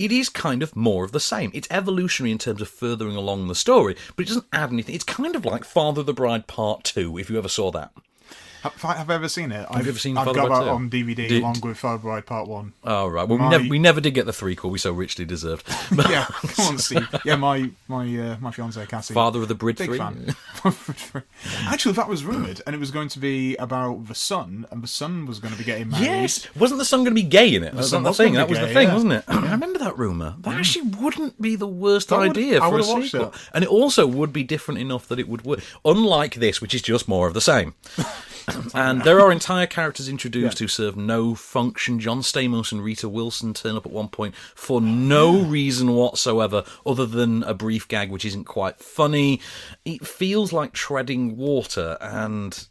It 0.00 0.10
is 0.10 0.30
kind 0.30 0.62
of 0.62 0.74
more 0.74 1.04
of 1.04 1.12
the 1.12 1.20
same. 1.20 1.50
It's 1.52 1.68
evolutionary 1.70 2.32
in 2.32 2.38
terms 2.38 2.62
of 2.62 2.70
furthering 2.70 3.16
along 3.16 3.48
the 3.48 3.54
story, 3.54 3.96
but 4.16 4.22
it 4.22 4.28
doesn't 4.28 4.46
add 4.50 4.72
anything. 4.72 4.94
It's 4.94 5.04
kind 5.04 5.36
of 5.36 5.44
like 5.44 5.62
Father 5.62 6.00
of 6.00 6.06
the 6.06 6.14
Bride 6.14 6.46
Part 6.46 6.84
Two, 6.84 7.18
if 7.18 7.28
you 7.28 7.36
ever 7.36 7.50
saw 7.50 7.70
that. 7.72 7.92
Have, 8.62 8.74
have 8.82 9.10
I 9.10 9.14
ever 9.14 9.28
seen 9.28 9.52
it? 9.52 9.66
I've, 9.70 9.84
you 9.84 9.90
ever 9.90 9.98
seen 9.98 10.16
I've 10.18 10.26
got 10.26 10.48
Bride 10.48 10.64
that 10.64 10.68
on 10.70 10.90
DVD 10.90 11.16
Did- 11.28 11.42
along 11.42 11.60
with 11.62 11.78
Father 11.78 11.98
Bride 11.98 12.26
Part 12.26 12.46
One. 12.48 12.72
Oh 12.84 13.06
right. 13.08 13.26
Well, 13.26 13.38
My- 13.38 13.44
we 13.46 13.50
never 13.50 13.68
we 13.70 13.78
never 13.78 14.00
did 14.00 14.12
get 14.14 14.26
the 14.26 14.32
threequel 14.32 14.70
we 14.70 14.78
so 14.78 14.92
richly 14.92 15.24
deserved. 15.24 15.66
Yeah, 16.10 16.24
come 16.24 16.66
on, 16.66 16.78
Steve. 16.78 17.08
Yeah, 17.24 17.36
my 17.36 17.70
my 17.88 18.04
uh, 18.18 18.36
my 18.40 18.50
fiance 18.50 18.84
Cassie, 18.86 19.14
Father 19.14 19.40
of 19.42 19.48
the 19.48 19.54
Brid 19.54 19.76
big 19.76 19.88
three. 19.90 19.98
fan. 19.98 20.34
Actually, 21.68 21.94
that 21.94 22.08
was 22.08 22.24
rumored, 22.24 22.60
and 22.66 22.74
it 22.74 22.78
was 22.78 22.90
going 22.90 23.08
to 23.08 23.18
be 23.18 23.56
about 23.56 24.06
the 24.08 24.14
son, 24.14 24.66
and 24.70 24.82
the 24.82 24.88
son 24.88 25.26
was 25.26 25.38
going 25.38 25.52
to 25.52 25.58
be 25.58 25.64
getting 25.64 25.88
married. 25.88 26.04
Yes, 26.04 26.46
wasn't 26.56 26.78
the 26.78 26.84
son 26.84 27.00
going 27.00 27.14
to 27.14 27.22
be 27.22 27.26
gay 27.26 27.54
in 27.54 27.62
it? 27.64 27.80
Son 27.84 28.02
the 28.02 28.12
thing. 28.12 28.34
That 28.34 28.48
was 28.48 28.58
the 28.58 28.68
thing, 28.68 28.92
wasn't 28.92 29.12
it? 29.14 29.24
I 29.28 29.52
remember 29.52 29.78
that 29.78 29.96
rumor. 29.98 30.34
That 30.40 30.54
actually 30.56 30.88
wouldn't 30.88 31.40
be 31.40 31.56
the 31.56 31.66
worst 31.66 32.10
would- 32.10 32.30
idea 32.30 32.60
I 32.62 32.68
for 32.70 32.78
a 32.78 32.82
sequel, 32.84 33.28
it. 33.28 33.34
and 33.54 33.64
it 33.64 33.70
also 33.70 34.06
would 34.06 34.32
be 34.32 34.42
different 34.42 34.80
enough 34.80 35.06
that 35.08 35.18
it 35.18 35.28
would 35.28 35.44
work. 35.44 35.60
Unlike 35.84 36.36
this, 36.36 36.60
which 36.60 36.74
is 36.74 36.82
just 36.82 37.08
more 37.08 37.26
of 37.28 37.34
the 37.34 37.40
same. 37.40 37.74
and 38.74 39.02
there 39.02 39.20
are 39.20 39.32
entire 39.32 39.66
characters 39.66 40.08
introduced 40.08 40.58
who 40.58 40.68
serve 40.68 40.96
no 40.96 41.34
function. 41.34 42.00
John 42.00 42.20
Stamos 42.20 42.72
and 42.72 42.82
Rita 42.82 43.08
Wilson 43.08 43.54
turn 43.54 43.76
up 43.76 43.86
at 43.86 43.92
one 43.92 44.08
point 44.08 44.34
for 44.54 44.80
no 44.80 45.40
reason 45.40 45.94
whatsoever, 45.94 46.64
other 46.84 47.06
than 47.06 47.42
a 47.44 47.54
brief 47.54 47.88
gag 47.88 48.10
which 48.10 48.24
isn't 48.24 48.44
quite 48.44 48.78
funny. 48.78 49.40
It 49.84 50.06
feels 50.06 50.52
like 50.52 50.72
treading 50.72 51.36
water, 51.36 51.96
and 52.00 52.66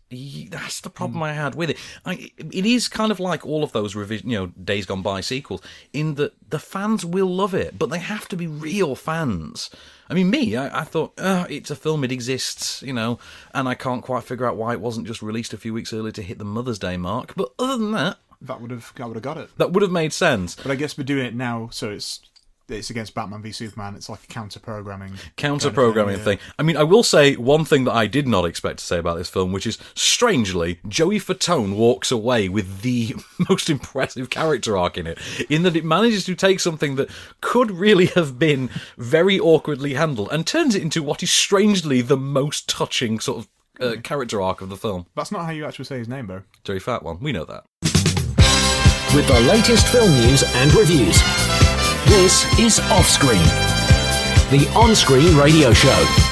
that's 0.50 0.82
the 0.82 0.90
problem 0.90 1.20
hmm. 1.20 1.24
I 1.24 1.34
had 1.34 1.56
with 1.56 1.70
it. 1.70 1.78
I, 2.06 2.32
it 2.38 2.66
is 2.66 2.88
kind 2.88 3.12
of 3.12 3.20
like 3.20 3.46
all 3.46 3.64
of 3.64 3.72
those 3.72 3.96
revision, 3.96 4.30
you 4.30 4.38
know, 4.40 4.48
Days 4.48 4.86
Gone 4.86 5.02
By 5.02 5.22
sequels, 5.22 5.62
in 5.94 6.16
that 6.16 6.34
the 6.50 6.60
fans 6.60 7.06
will 7.06 7.28
love 7.28 7.54
it, 7.54 7.78
but 7.78 7.90
they 7.90 8.00
have 8.00 8.28
to 8.30 8.36
be 8.36 8.48
real 8.48 8.96
fans. 8.96 9.70
I 10.10 10.16
mean, 10.16 10.30
me, 10.32 10.56
I, 10.56 10.82
I 10.82 10.84
thought, 10.84 11.14
oh, 11.20 11.46
it's 11.50 11.70
a 11.70 11.76
film, 11.76 12.04
it 12.04 12.12
exists, 12.12 12.82
you 12.82 12.94
know, 12.94 13.20
and 13.54 13.68
I 13.70 13.76
can't 13.76 14.02
quite 14.04 14.24
figure 14.24 14.48
out 14.48 14.58
why 14.58 14.74
it 14.74 14.82
wasn't 14.82 15.06
just 15.06 15.22
released 15.22 15.54
a 15.54 15.58
few 15.58 15.74
weeks 15.74 15.94
earlier 15.94 16.12
to 16.14 16.24
hit 16.24 16.40
the 16.40 16.46
Mother's 16.46 16.80
Day 16.80 16.98
mark. 16.98 17.34
But 17.36 17.52
other 17.60 17.78
than 17.78 17.92
that, 17.92 18.18
That 18.42 18.62
would 18.62 18.72
have 18.72 18.92
that 18.96 19.06
would 19.08 19.16
have 19.16 19.24
got 19.24 19.38
it. 19.38 19.50
that 19.58 19.72
would 19.74 19.84
have 19.84 19.92
made 19.92 20.14
sense. 20.14 20.56
But 20.56 20.72
I 20.72 20.76
guess 20.76 20.98
we're 20.98 21.04
doing 21.04 21.26
it 21.26 21.36
now, 21.36 21.70
so 21.72 21.92
it's 21.92 22.22
it's 22.70 22.90
against 22.90 23.14
Batman 23.14 23.42
v 23.42 23.52
Superman. 23.52 23.96
It's 23.96 24.10
like 24.10 24.24
a 24.24 24.28
counter 24.28 24.60
programming, 24.60 25.14
counter 25.36 25.72
programming 25.72 26.18
thing. 26.18 26.40
I 26.58 26.64
mean, 26.64 26.78
I 26.78 26.84
will 26.84 27.04
say 27.04 27.36
one 27.36 27.66
thing 27.66 27.86
that 27.86 27.94
I 27.94 28.08
did 28.08 28.28
not 28.28 28.46
expect 28.46 28.80
to 28.80 28.86
say 28.86 28.98
about 28.98 29.18
this 29.18 29.30
film, 29.30 29.52
which 29.52 29.68
is 29.68 29.78
strangely, 29.96 30.80
Joey 30.88 31.20
Fatone 31.20 31.76
walks 31.76 32.12
away 32.12 32.50
with 32.50 32.82
the 32.82 33.16
most 33.50 33.70
impressive 33.70 34.30
character 34.30 34.78
arc 34.78 34.98
in 34.98 35.08
it, 35.08 35.20
in 35.50 35.64
that 35.64 35.76
it 35.76 35.86
manages 35.86 36.26
to 36.26 36.36
take 36.36 36.60
something 36.60 36.96
that 36.96 37.10
could 37.42 37.72
really 37.72 38.08
have 38.08 38.40
been 38.40 38.70
very 38.98 39.40
awkwardly 39.40 39.94
handled 39.94 40.30
and 40.32 40.46
turns 40.46 40.76
it 40.76 40.82
into 40.82 41.04
what 41.04 41.24
is 41.24 41.32
strangely 41.32 42.02
the 42.02 42.18
most 42.18 42.70
touching 42.70 43.20
sort 43.20 43.40
of 43.40 43.48
uh, 43.80 44.02
character 44.02 44.42
arc 44.42 44.62
of 44.62 44.70
the 44.70 44.78
film. 44.78 45.06
That's 45.16 45.32
not 45.32 45.46
how 45.46 45.52
you 45.52 45.66
actually 45.66 45.86
say 45.86 45.98
his 46.00 46.08
name, 46.08 46.28
though. 46.28 46.44
Joey 46.64 46.80
Fat 46.80 47.04
one, 47.04 47.20
we 47.20 47.32
know 47.32 47.46
that. 47.46 47.64
With 49.16 49.28
the 49.28 49.40
latest 49.48 49.88
film 49.88 50.12
news 50.12 50.44
and 50.44 50.74
reviews. 50.76 51.20
This 52.10 52.44
is 52.60 52.80
Offscreen, 52.90 53.46
the 54.50 54.68
on 54.76 54.96
screen 54.96 55.38
radio 55.38 55.72
show. 55.74 56.29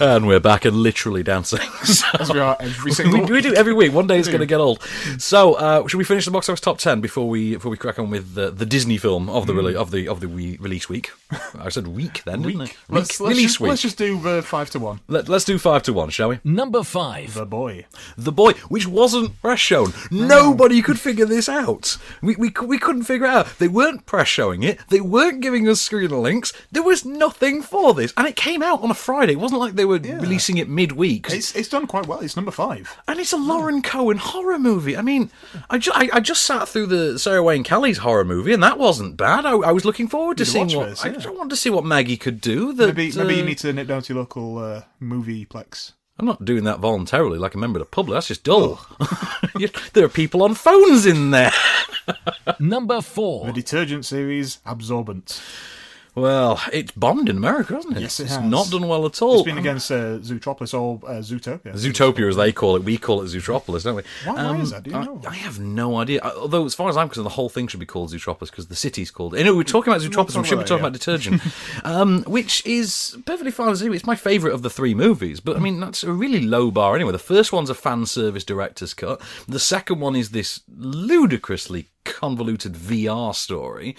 And 0.00 0.28
we're 0.28 0.38
back 0.38 0.64
and 0.64 0.76
literally 0.76 1.24
dancing. 1.24 1.58
As 2.20 2.30
we 2.32 2.38
are 2.38 2.56
every 2.60 2.92
single. 2.92 3.20
we, 3.20 3.32
we 3.32 3.40
do 3.40 3.52
every 3.54 3.72
week. 3.72 3.92
One 3.92 4.06
day 4.06 4.18
it's 4.18 4.28
going 4.28 4.40
to 4.40 4.46
get 4.46 4.60
old. 4.60 4.80
So, 5.18 5.54
uh, 5.54 5.88
should 5.88 5.98
we 5.98 6.04
finish 6.04 6.24
the 6.24 6.30
box 6.30 6.48
office 6.48 6.60
top 6.60 6.78
ten 6.78 7.00
before 7.00 7.28
we 7.28 7.54
before 7.54 7.70
we 7.70 7.76
crack 7.76 7.98
on 7.98 8.08
with 8.08 8.34
the, 8.34 8.50
the 8.50 8.64
Disney 8.64 8.96
film 8.96 9.28
of 9.28 9.48
the 9.48 9.52
rele- 9.54 9.72
hmm. 9.72 9.78
of 9.78 9.90
the 9.90 10.06
of 10.06 10.20
the 10.20 10.28
we- 10.28 10.56
release 10.58 10.88
week? 10.88 11.10
I 11.58 11.68
said 11.68 11.88
week 11.88 12.22
then, 12.24 12.42
didn't 12.42 12.60
I? 12.60 12.64
Week, 12.64 12.76
Let's, 12.88 13.20
let's, 13.20 13.30
release 13.30 13.42
just, 13.42 13.60
week. 13.60 13.68
let's 13.70 13.82
just 13.82 13.98
do 13.98 14.20
the 14.20 14.40
five 14.42 14.70
to 14.70 14.78
one. 14.78 15.00
Let, 15.08 15.28
us 15.28 15.44
do 15.44 15.58
five 15.58 15.82
to 15.84 15.92
one, 15.92 16.10
shall 16.10 16.28
we? 16.28 16.38
Number 16.44 16.84
five. 16.84 17.34
The 17.34 17.44
boy. 17.44 17.86
The 18.16 18.32
boy, 18.32 18.52
which 18.68 18.86
wasn't 18.86 19.40
press 19.42 19.58
shown. 19.58 19.90
Hmm. 19.90 20.28
Nobody 20.28 20.80
could 20.80 21.00
figure 21.00 21.26
this 21.26 21.48
out. 21.48 21.98
We, 22.22 22.36
we 22.36 22.52
we 22.64 22.78
couldn't 22.78 23.02
figure 23.02 23.26
it 23.26 23.30
out. 23.30 23.58
They 23.58 23.68
weren't 23.68 24.06
press 24.06 24.28
showing 24.28 24.62
it. 24.62 24.78
They 24.90 25.00
weren't 25.00 25.40
giving 25.40 25.68
us 25.68 25.80
screen 25.80 26.10
links. 26.10 26.52
There 26.70 26.84
was 26.84 27.04
nothing 27.04 27.62
for 27.62 27.94
this, 27.94 28.12
and 28.16 28.28
it 28.28 28.36
came 28.36 28.62
out 28.62 28.82
on 28.82 28.92
a 28.92 28.94
Friday. 28.94 29.32
It 29.32 29.40
wasn't 29.40 29.60
like 29.60 29.74
they 29.74 29.87
were 29.88 29.98
releasing 29.98 30.58
it 30.58 30.68
midweek. 30.68 31.26
It's 31.30 31.54
it's 31.56 31.68
done 31.68 31.86
quite 31.86 32.06
well. 32.06 32.20
It's 32.20 32.36
number 32.36 32.50
five. 32.52 32.96
And 33.08 33.18
it's 33.18 33.32
a 33.32 33.36
Lauren 33.36 33.82
Cohan 33.82 34.18
horror 34.18 34.58
movie. 34.58 34.96
I 34.96 35.02
mean, 35.02 35.30
I, 35.68 35.78
ju- 35.78 35.92
I, 35.94 36.08
I 36.12 36.20
just 36.20 36.44
sat 36.44 36.68
through 36.68 36.86
the 36.86 37.18
Sarah 37.18 37.42
Wayne 37.42 37.64
Callies's 37.64 37.98
horror 37.98 38.24
movie, 38.24 38.52
and 38.52 38.62
that 38.62 38.78
wasn't 38.78 39.16
bad. 39.16 39.44
I, 39.44 39.52
I 39.52 39.72
was 39.72 39.84
looking 39.84 40.06
forward 40.08 40.36
to 40.36 40.44
You'd 40.44 40.50
seeing 40.50 40.68
what 40.76 40.90
this, 40.90 41.04
I, 41.04 41.08
yeah. 41.08 41.26
I 41.26 41.30
wanted 41.30 41.50
to 41.50 41.56
see 41.56 41.70
what 41.70 41.84
Maggie 41.84 42.16
could 42.16 42.40
do. 42.40 42.72
That, 42.72 42.94
maybe 42.94 43.12
maybe 43.16 43.34
you 43.34 43.44
need 43.44 43.58
to 43.58 43.72
nip 43.72 43.88
down 43.88 44.02
to 44.02 44.12
your 44.14 44.22
local 44.22 44.58
uh, 44.58 44.82
movie 45.00 45.44
plex. 45.46 45.92
I'm 46.20 46.26
not 46.26 46.44
doing 46.44 46.64
that 46.64 46.80
voluntarily, 46.80 47.38
like 47.38 47.54
a 47.54 47.58
member 47.58 47.78
of 47.78 47.86
the 47.86 47.90
public. 47.90 48.16
That's 48.16 48.28
just 48.28 48.44
dull. 48.44 48.80
There 49.92 50.04
are 50.04 50.08
people 50.08 50.44
on 50.44 50.54
phones 50.54 51.04
in 51.04 51.32
there. 51.32 51.50
Number 52.60 53.00
four. 53.00 53.46
The 53.46 53.52
detergent 53.52 54.04
series 54.04 54.58
Absorbent. 54.64 55.42
Well, 56.20 56.60
it's 56.72 56.92
bombed 56.92 57.28
in 57.28 57.36
America, 57.36 57.74
hasn't 57.74 57.96
it? 57.96 58.00
Yes, 58.00 58.20
it 58.20 58.24
it's 58.24 58.36
has. 58.36 58.44
not 58.44 58.70
done 58.70 58.88
well 58.88 59.06
at 59.06 59.20
all. 59.22 59.34
It's 59.36 59.42
been 59.44 59.58
against 59.58 59.90
uh, 59.90 60.18
Zootropolis 60.18 60.78
or 60.78 61.00
uh, 61.08 61.20
Zootopia. 61.20 61.74
Zootopia, 61.74 62.28
as 62.28 62.36
they 62.36 62.52
call 62.52 62.76
it. 62.76 62.84
We 62.84 62.98
call 62.98 63.22
it 63.22 63.26
Zootropolis, 63.26 63.84
don't 63.84 63.96
we? 63.96 64.02
Um, 64.26 64.34
Why- 64.36 64.44
why 64.52 64.60
is 64.60 64.70
that? 64.70 64.82
Do 64.82 64.90
you 64.90 64.96
I, 64.96 65.04
know? 65.04 65.20
I 65.28 65.34
have 65.34 65.58
no 65.58 65.96
idea. 65.96 66.20
I- 66.22 66.30
Although, 66.32 66.64
as 66.64 66.74
far 66.74 66.88
as 66.88 66.96
I'm 66.96 67.08
concerned, 67.08 67.26
the 67.26 67.30
whole 67.30 67.48
thing 67.48 67.66
should 67.68 67.80
be 67.80 67.86
called 67.86 68.10
Zootropolis 68.12 68.50
because 68.50 68.66
the 68.68 68.76
city's 68.76 69.10
called. 69.10 69.36
You 69.36 69.44
know, 69.44 69.54
we're 69.56 69.62
talking 69.64 69.92
about 69.92 70.02
Zootropolis. 70.02 70.36
We 70.36 70.44
should 70.48 70.58
be 70.58 70.64
talking 70.64 70.82
that, 70.82 70.88
about 70.88 70.92
detergent, 70.92 71.42
um, 71.84 72.22
which 72.24 72.64
is 72.66 73.16
perfectly 73.26 73.50
fine. 73.50 73.68
It's 73.94 74.06
my 74.06 74.16
favourite 74.16 74.54
of 74.54 74.62
the 74.62 74.70
three 74.70 74.94
movies. 74.94 75.40
But 75.40 75.56
I 75.56 75.60
mean, 75.60 75.80
that's 75.80 76.02
a 76.02 76.12
really 76.12 76.40
low 76.40 76.70
bar 76.70 76.94
anyway. 76.94 77.12
The 77.12 77.18
first 77.18 77.52
one's 77.52 77.70
a 77.70 77.74
fan 77.74 78.06
service 78.06 78.44
director's 78.44 78.94
cut. 78.94 79.20
The 79.46 79.58
second 79.60 80.00
one 80.00 80.16
is 80.16 80.30
this 80.30 80.62
ludicrously 80.76 81.88
convoluted 82.08 82.74
VR 82.74 83.34
story. 83.34 83.96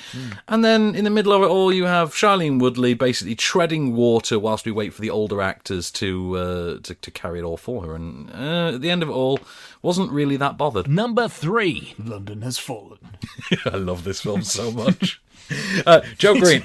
And 0.48 0.64
then 0.64 0.96
in 0.96 1.04
the 1.04 1.10
middle 1.10 1.34
of 1.34 1.42
it 1.44 1.48
all, 1.48 1.72
you 1.74 1.86
have 1.86 2.14
Shailene 2.14 2.60
Woodley 2.60 2.94
basically 2.94 3.36
treading 3.36 3.96
water 3.96 4.40
whilst 4.40 4.66
we 4.66 4.72
wait 4.72 4.94
for 4.94 5.02
the 5.02 5.10
older 5.10 5.42
actors 5.42 5.92
to 5.92 6.38
uh, 6.38 6.80
to, 6.84 6.96
to 6.96 7.12
carry 7.12 7.40
it 7.40 7.44
all 7.44 7.58
for 7.58 7.86
her. 7.86 7.96
And 7.96 8.30
uh, 8.32 8.76
at 8.76 8.82
the 8.82 8.90
end 8.90 9.04
of 9.04 9.10
it 9.10 9.14
all, 9.14 9.40
wasn't 9.82 10.12
really 10.12 10.38
that 10.38 10.58
bothered. 10.58 10.88
Number 10.88 11.28
three. 11.28 11.94
London 12.04 12.42
has 12.42 12.58
fallen. 12.58 13.00
I 13.66 13.78
love 13.78 14.04
this 14.04 14.22
film 14.22 14.44
so 14.44 14.72
much. 14.72 15.22
Uh, 15.86 16.02
Joe 16.18 16.36
Green. 16.40 16.64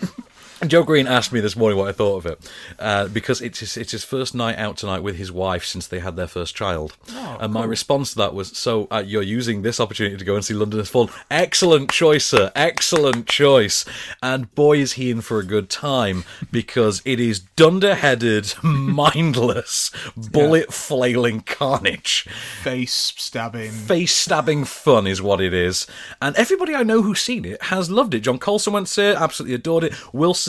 Joe 0.71 0.83
Green 0.83 1.07
asked 1.07 1.33
me 1.33 1.41
this 1.41 1.57
morning 1.57 1.79
what 1.79 1.89
I 1.89 1.93
thought 1.93 2.17
of 2.17 2.27
it 2.27 2.51
uh, 2.79 3.09
because 3.09 3.41
it's 3.41 3.61
his, 3.61 3.77
it's 3.77 3.93
his 3.93 4.05
first 4.05 4.35
night 4.35 4.59
out 4.59 4.77
tonight 4.77 5.01
with 5.03 5.17
his 5.17 5.31
wife 5.33 5.65
since 5.65 5.87
they 5.87 5.99
had 6.01 6.17
their 6.17 6.27
first 6.27 6.55
child. 6.55 6.97
and 7.41 7.53
my 7.53 7.65
response 7.65 8.11
to 8.11 8.17
that 8.17 8.35
was, 8.35 8.57
"So 8.57 8.87
uh, 8.91 9.03
you're 9.05 9.23
using 9.23 9.63
this 9.63 9.81
opportunity 9.81 10.17
to 10.17 10.25
go 10.25 10.35
and 10.35 10.45
see 10.45 10.55
London 10.55 10.79
Has 10.81 10.89
Fallen? 10.89 11.11
Excellent 11.31 11.91
choice, 11.91 12.25
sir. 12.27 12.51
Excellent 12.55 13.27
choice. 13.27 13.85
And 14.23 14.55
boy, 14.55 14.79
is 14.79 14.95
he 14.95 15.11
in 15.11 15.21
for 15.21 15.39
a 15.39 15.45
good 15.45 15.71
time 15.71 16.25
because 16.51 17.03
it 17.05 17.21
is 17.21 17.41
dunderheaded, 17.41 18.55
mindless, 18.63 19.91
bullet 20.17 20.73
flailing 20.73 21.41
carnage." 21.41 22.23
Face 22.63 23.15
stabbing. 23.17 23.71
face 23.71 24.15
stabbing 24.15 24.65
fun 24.65 25.07
is 25.07 25.21
what 25.23 25.41
it 25.41 25.53
is. 25.55 25.87
And 26.21 26.35
everybody 26.37 26.75
I 26.75 26.83
know 26.83 27.03
who's 27.03 27.21
seen 27.21 27.45
it 27.45 27.63
has 27.65 27.91
loved 27.91 28.15
it. 28.15 28.21
John 28.21 28.39
Colson 28.39 28.73
went 28.73 28.87
to 28.87 28.93
see 28.93 29.03
it, 29.03 29.17
absolutely 29.17 29.55
adored 29.55 29.85
it. 29.85 29.95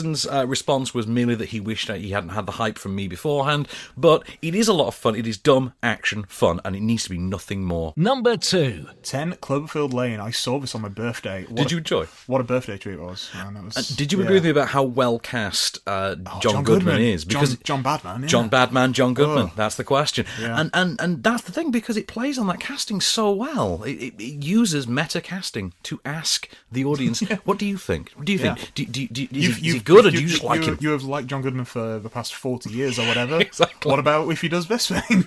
Wilson's 0.06 0.26
uh, 0.32 0.46
response 0.46 0.94
was 0.94 1.06
merely 1.06 1.34
that 1.34 1.48
he 1.50 1.60
wished 1.60 1.88
that 1.88 2.00
he 2.00 2.10
hadn't 2.10 2.30
had 2.30 2.46
the 2.46 2.52
hype 2.52 2.78
from 2.78 2.94
me 2.94 3.08
beforehand. 3.08 3.66
But 3.96 4.26
it 4.42 4.54
is 4.54 4.68
a 4.68 4.72
lot 4.72 4.86
of 4.88 4.94
fun. 4.94 5.16
It 5.16 5.26
is 5.26 5.36
dumb 5.36 5.72
action 5.82 6.24
fun, 6.28 6.60
and 6.64 6.76
it 6.76 6.80
needs 6.80 7.04
to 7.04 7.10
be 7.10 7.18
nothing 7.18 7.64
more. 7.64 7.92
Number 7.96 8.36
two. 8.36 8.86
10 9.02 9.34
Cloverfield 9.34 9.92
Lane. 9.92 10.20
I 10.20 10.30
saw 10.30 10.58
this 10.60 10.74
on 10.74 10.82
my 10.82 10.88
birthday. 10.88 11.44
What 11.44 11.56
Did 11.56 11.66
a- 11.66 11.70
you 11.72 11.78
enjoy? 11.78 12.06
What 12.26 12.40
a 12.40 12.44
birthday 12.44 12.78
treat 12.78 12.94
it 12.94 13.00
was. 13.00 13.30
man. 13.34 13.54
That 13.54 13.64
was- 13.64 13.76
Uh, 13.76 13.94
Did 13.96 14.12
you 14.12 14.18
yeah. 14.18 14.24
agree 14.24 14.36
with 14.36 14.44
me 14.44 14.50
about 14.50 14.68
how 14.68 14.82
well 14.84 15.18
cast 15.18 15.78
uh, 15.86 16.14
John, 16.14 16.26
Oh, 16.36 16.40
John 16.40 16.64
Goodman, 16.64 16.94
Goodman. 16.96 17.02
is? 17.02 17.24
John- 17.24 17.46
John 17.64 17.82
Badman, 17.82 18.22
yeah. 18.22 18.28
John 18.28 18.48
Badman, 18.48 18.92
John 18.92 19.14
Goodman. 19.14 19.48
Oh. 19.50 19.52
That's 19.56 19.74
the 19.76 19.84
question. 19.84 20.24
Yeah. 20.40 20.60
And 20.60 20.70
and 20.74 21.00
and 21.00 21.22
that's 21.22 21.42
the 21.42 21.52
thing 21.52 21.70
because 21.70 21.96
it 21.96 22.06
plays 22.06 22.38
on 22.38 22.46
that 22.48 22.60
casting 22.60 23.00
so 23.00 23.32
well. 23.32 23.82
It, 23.84 23.92
it, 24.02 24.14
it 24.22 24.44
uses 24.44 24.86
meta 24.86 25.20
casting 25.20 25.72
to 25.84 26.00
ask 26.04 26.48
the 26.70 26.84
audience, 26.84 27.20
"What 27.44 27.58
do 27.58 27.66
you 27.66 27.76
think? 27.78 28.10
What 28.14 28.26
do 28.26 28.32
you 28.32 28.38
think? 28.38 28.58
Yeah. 28.58 28.64
Do, 28.74 28.84
do, 28.86 29.08
do, 29.08 29.22
is, 29.22 29.28
You've- 29.32 29.52
is 29.52 29.62
you've- 29.62 29.84
good? 29.86 30.02
good, 30.02 30.14
and 30.14 30.22
you, 30.22 30.28
just 30.28 30.44
like 30.44 30.62
you, 30.62 30.72
him. 30.72 30.78
You 30.80 30.90
have 30.90 31.04
liked 31.04 31.28
John 31.28 31.42
Goodman 31.42 31.64
for 31.64 31.98
the 31.98 32.10
past 32.10 32.34
forty 32.34 32.70
years 32.70 32.98
or 32.98 33.06
whatever. 33.06 33.40
Exactly. 33.46 33.90
What 33.90 33.98
about 34.00 34.28
if 34.30 34.40
he 34.40 34.48
does 34.48 34.66
this 34.66 34.88
thing? 34.90 35.26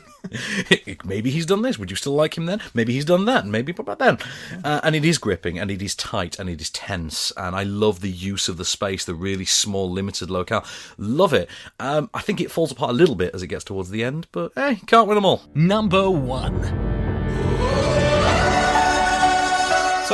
maybe 1.06 1.30
he's 1.32 1.46
done 1.46 1.62
this. 1.62 1.80
Would 1.80 1.90
you 1.90 1.96
still 1.96 2.14
like 2.14 2.38
him 2.38 2.46
then? 2.46 2.62
Maybe 2.74 2.94
he's 2.94 3.06
done 3.06 3.26
that. 3.26 3.46
Maybe 3.46 3.72
what 3.72 3.80
about 3.80 4.00
then? 4.00 4.18
Uh, 4.64 4.82
and 4.84 4.96
it 4.96 5.06
is 5.06 5.18
gripping, 5.18 5.58
and 5.58 5.72
it 5.72 5.82
is 5.82 5.96
tight, 5.96 6.38
and 6.38 6.50
it 6.50 6.60
is 6.60 6.70
tense, 6.70 7.32
and 7.38 7.56
I 7.56 7.64
love 7.64 8.02
the 8.02 8.12
use 8.12 8.50
of 8.50 8.58
the 8.58 8.66
space, 8.66 9.06
the 9.06 9.16
really 9.16 9.46
small, 9.46 9.90
limited 9.90 10.30
locale. 10.30 10.66
Love 10.98 11.34
it. 11.34 11.50
Um, 11.80 12.10
I 12.14 12.22
think 12.22 12.42
it 12.42 12.52
falls 12.52 12.72
apart 12.72 12.92
a 12.92 12.94
little 12.94 13.16
bit 13.16 13.34
as 13.34 13.42
it 13.42 13.48
gets 13.48 13.64
towards 13.64 13.90
the 13.90 14.04
end, 14.04 14.28
but 14.32 14.52
hey, 14.56 14.82
can't 14.86 15.08
win 15.08 15.16
them 15.16 15.26
all. 15.26 15.44
Number 15.56 16.10
one. 16.10 16.89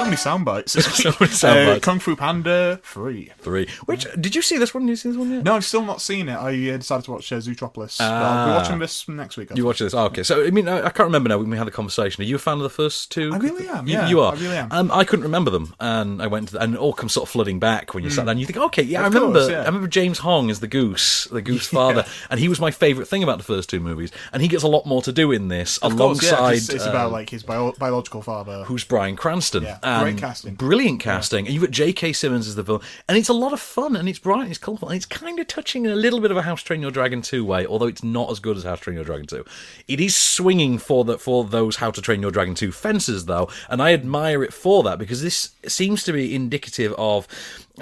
Many 0.06 0.16
sound 0.18 0.46
bites. 0.46 0.74
So 0.96 1.14
many 1.20 1.32
sound 1.32 1.60
Uh, 1.70 1.74
bites. 1.74 1.86
Kung 1.86 2.00
Fu 2.00 2.16
Panda 2.16 2.80
three. 2.84 3.32
Three. 3.40 3.68
Which 3.86 4.08
did 4.20 4.36
you 4.36 4.42
see 4.42 4.58
this 4.58 4.74
one? 4.74 4.86
Did 4.86 4.92
you 4.94 4.96
see 4.96 5.10
this 5.10 5.18
one 5.18 5.32
yet? 5.32 5.44
No, 5.44 5.56
I've 5.56 5.66
still 5.66 5.84
not 5.84 6.02
seen 6.02 6.30
it. 6.30 6.36
I 6.36 6.50
uh, 6.72 6.78
decided 6.78 7.06
to 7.06 7.12
watch 7.12 7.32
uh, 7.32 7.38
Zootropolis. 7.38 7.98
but 7.98 8.06
I'll 8.06 8.46
be 8.48 8.52
Ah. 8.52 8.56
watching 8.58 8.80
this 8.80 9.08
next 9.08 9.38
week. 9.38 9.50
I 9.52 9.54
You 9.54 9.56
think. 9.58 9.66
watch 9.68 9.80
this? 9.80 9.94
Oh, 9.94 10.06
okay. 10.06 10.24
So 10.24 10.46
I 10.46 10.52
mean, 10.52 10.68
I, 10.68 10.78
I 10.80 10.90
can't 10.90 11.08
remember 11.08 11.30
now 11.30 11.38
when 11.38 11.50
we 11.50 11.58
had 11.58 11.68
the 11.68 11.72
conversation. 11.72 12.22
Are 12.22 12.26
you 12.26 12.36
a 12.36 12.40
fan 12.40 12.58
of 12.58 12.64
the 12.64 12.70
first 12.70 13.12
two? 13.12 13.32
I 13.34 13.38
really 13.38 13.68
am, 13.68 13.88
You- 13.88 13.94
yeah, 13.94 14.08
you 14.08 14.22
are. 14.22 14.34
I 14.34 14.36
really 14.40 14.58
am. 14.58 14.72
Um, 14.72 14.92
I 14.92 15.04
couldn't 15.04 15.24
remember 15.24 15.52
them, 15.52 15.76
and 15.80 16.22
I 16.22 16.28
went 16.28 16.48
to 16.50 16.54
the, 16.54 16.62
and 16.62 16.74
it 16.76 16.80
all 16.80 16.94
comes 16.94 17.14
sort 17.14 17.28
of 17.28 17.32
flooding 17.32 17.60
back 17.60 17.94
when 17.94 18.04
you 18.04 18.10
sat 18.10 18.24
Mm. 18.24 18.26
down. 18.26 18.30
and 18.32 18.40
You 18.40 18.46
think, 18.46 18.58
okay, 18.58 18.84
yeah, 18.84 19.02
I 19.02 19.08
remember. 19.08 19.40
course, 19.40 19.50
yeah. 19.52 19.62
I 19.62 19.66
remember 19.66 19.88
James 19.88 20.20
Hong 20.20 20.50
as 20.50 20.60
the 20.60 20.68
goose, 20.68 21.26
the 21.26 21.42
goose 21.42 21.68
father, 21.80 22.06
and 22.30 22.40
he 22.40 22.48
was 22.48 22.60
my 22.60 22.72
favourite 22.72 23.08
thing 23.08 23.24
about 23.24 23.38
the 23.38 23.44
first 23.44 23.70
two 23.70 23.80
movies. 23.80 24.12
And 24.32 24.42
he 24.42 24.48
gets 24.48 24.64
a 24.64 24.68
lot 24.68 24.86
more 24.86 25.02
to 25.04 25.12
do 25.12 25.32
in 25.32 25.48
this, 25.48 25.78
Of 25.80 25.96
course, 25.98 26.22
yeah, 26.24 26.32
alongside. 26.32 26.54
it's, 26.58 26.70
it's 26.70 26.86
about 26.86 27.12
like 27.12 27.30
his 27.30 27.44
bio- 27.44 27.74
biological 27.78 28.22
father. 28.22 28.64
who's 28.66 28.84
Bryan 28.84 29.16
Cranston. 29.16 29.64
Yeah, 29.64 29.80
Um, 29.96 30.04
great 30.04 30.18
casting. 30.18 30.56
Brilliant 30.56 31.00
casting. 31.00 31.46
And 31.46 31.54
you've 31.54 31.64
got 31.64 31.72
J.K. 31.72 32.14
Simmons 32.14 32.48
as 32.48 32.56
the 32.56 32.64
villain. 32.64 32.82
And 33.08 33.18
it's 33.18 33.30
a 33.30 33.34
lot 33.34 33.54
of 33.54 33.60
fun, 33.60 33.96
and 33.96 34.08
it's 34.08 34.20
bright, 34.20 34.42
and 34.42 34.50
it's 34.50 34.60
colourful, 34.60 34.90
and 34.90 34.98
it's 34.98 35.06
kind 35.06 35.40
of 35.40 35.48
touching 35.48 35.86
in 35.86 35.92
a 35.92 35.96
little 35.96 36.20
bit 36.20 36.32
of 36.32 36.38
a 36.38 36.42
House 36.42 36.62
Train 36.62 36.82
Your 36.82 36.92
Dragon 36.92 37.22
2 37.22 37.44
way, 37.44 37.66
although 37.66 37.88
it's 37.88 38.04
not 38.04 38.30
as 38.32 38.40
good 38.40 38.58
as 38.58 38.64
How 38.64 38.76
to 38.76 38.82
Train 38.82 38.96
Your 38.96 39.06
Dragon 39.06 39.28
2. 39.28 39.46
It 39.88 40.00
is 40.00 40.16
swinging 40.16 40.78
for 40.78 41.04
the, 41.04 41.18
for 41.18 41.44
those 41.44 41.78
How 41.78 41.92
to 41.92 42.02
Train 42.02 42.22
Your 42.22 42.32
Dragon 42.32 42.56
2 42.56 42.72
fences, 42.72 43.26
though, 43.26 43.50
and 43.70 43.82
I 43.82 43.94
admire 43.94 44.44
it 44.44 44.54
for 44.54 44.84
that, 44.84 45.00
because 45.00 45.22
this 45.22 45.52
seems 45.68 46.04
to 46.04 46.14
be 46.14 46.36
indicative 46.36 46.94
of 46.98 47.28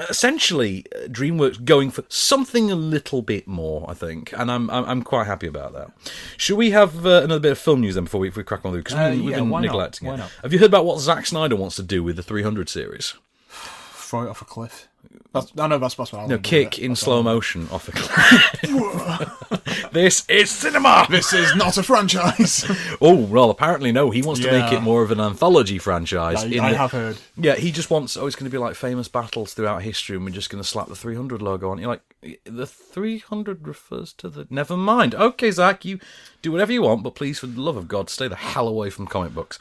essentially 0.10 0.86
uh, 0.96 1.08
DreamWorks 1.08 1.64
going 1.66 1.92
for 1.92 2.04
something 2.10 2.72
a 2.72 2.76
little 2.76 3.22
bit 3.22 3.48
more, 3.48 3.90
I 3.90 3.94
think, 3.94 4.34
and 4.38 4.52
I'm 4.52 4.70
I'm, 4.70 4.86
I'm 4.86 5.02
quite 5.04 5.26
happy 5.28 5.48
about 5.48 5.74
that. 5.74 5.92
Should 6.38 6.58
we 6.58 6.72
have 6.72 7.06
uh, 7.06 7.22
another 7.24 7.40
bit 7.40 7.52
of 7.54 7.58
film 7.60 7.82
news 7.82 7.96
then 7.96 8.06
before 8.06 8.22
we, 8.22 8.28
if 8.28 8.36
we 8.36 8.44
crack 8.44 8.66
on 8.66 8.72
through? 8.72 8.84
Because 8.84 8.98
Uh, 8.98 9.12
we, 9.16 9.22
we've 9.22 9.30
yeah, 9.32 9.38
been 9.38 9.50
why 9.50 9.62
not? 9.62 9.68
neglecting 9.68 10.08
Why 10.08 10.16
it. 10.16 10.18
not? 10.18 10.32
Have 10.42 10.54
you 10.54 10.60
heard 10.60 10.68
about 10.70 10.86
what 10.86 11.00
Zack 11.00 11.26
Snyder 11.26 11.56
wants 11.56 11.76
to 11.78 11.84
do 11.84 12.04
with 12.04 12.16
the 12.16 12.24
300 12.24 12.70
series? 12.70 13.14
Throw 13.50 14.24
it 14.24 14.30
off 14.30 14.42
a 14.42 14.46
cliff. 14.46 14.88
That's, 15.34 15.52
I 15.58 15.68
know 15.68 15.80
that's, 15.80 15.96
that's 15.96 16.14
what 16.14 16.22
I 16.22 16.28
No, 16.28 16.38
kick 16.38 16.78
in 16.78 16.96
slow 16.96 17.24
motion 17.24 17.68
off 17.72 17.88
a 17.88 17.92
cliff. 17.92 19.90
this 19.92 20.28
is 20.30 20.52
cinema. 20.52 21.08
This 21.10 21.34
is 21.34 21.56
not 21.56 21.78
a 21.78 21.84
franchise. 21.84 22.66
Oh 23.02 23.16
well, 23.16 23.50
apparently 23.50 23.92
no. 23.92 24.12
He 24.12 24.22
wants 24.22 24.42
to 24.42 24.52
make 24.52 24.72
it 24.72 24.82
more 24.82 25.02
of 25.04 25.12
an 25.12 25.20
anthology 25.20 25.78
franchise. 25.80 26.44
I- 26.44 26.48
in 26.48 26.60
I 26.60 26.72
the- 26.72 26.78
have 26.78 26.92
heard. 26.92 27.18
Yeah, 27.36 27.56
he 27.56 27.72
just 27.72 27.90
wants. 27.90 28.16
Oh, 28.16 28.28
it's 28.28 28.36
going 28.36 28.50
to 28.50 28.52
be 28.52 28.58
like 28.58 28.76
famous 28.76 29.08
battles 29.08 29.54
throughout 29.54 29.82
history, 29.82 30.16
and 30.16 30.24
we're 30.26 30.32
just 30.32 30.50
going 30.50 30.62
to 30.64 30.68
slap 30.68 30.88
the 30.88 30.96
300 30.96 31.42
logo 31.42 31.72
on. 31.72 31.80
You're 31.80 31.90
like, 31.90 32.40
the 32.46 32.66
300 32.68 33.68
refers 33.68 34.14
to 34.14 34.30
the. 34.30 34.48
Never 34.50 34.78
mind. 34.78 35.16
Okay, 35.16 35.50
Zach, 35.52 35.84
you 35.84 36.00
do 36.42 36.52
whatever 36.52 36.72
you 36.72 36.84
want, 36.84 37.04
but 37.04 37.16
please, 37.16 37.40
for 37.40 37.48
the 37.48 37.60
love 37.60 37.76
of 37.78 37.88
God, 37.88 38.10
stay 38.10 38.28
the 38.28 38.36
hell 38.36 38.68
away 38.68 38.90
from 38.90 39.08
comic 39.08 39.34
books. 39.34 39.60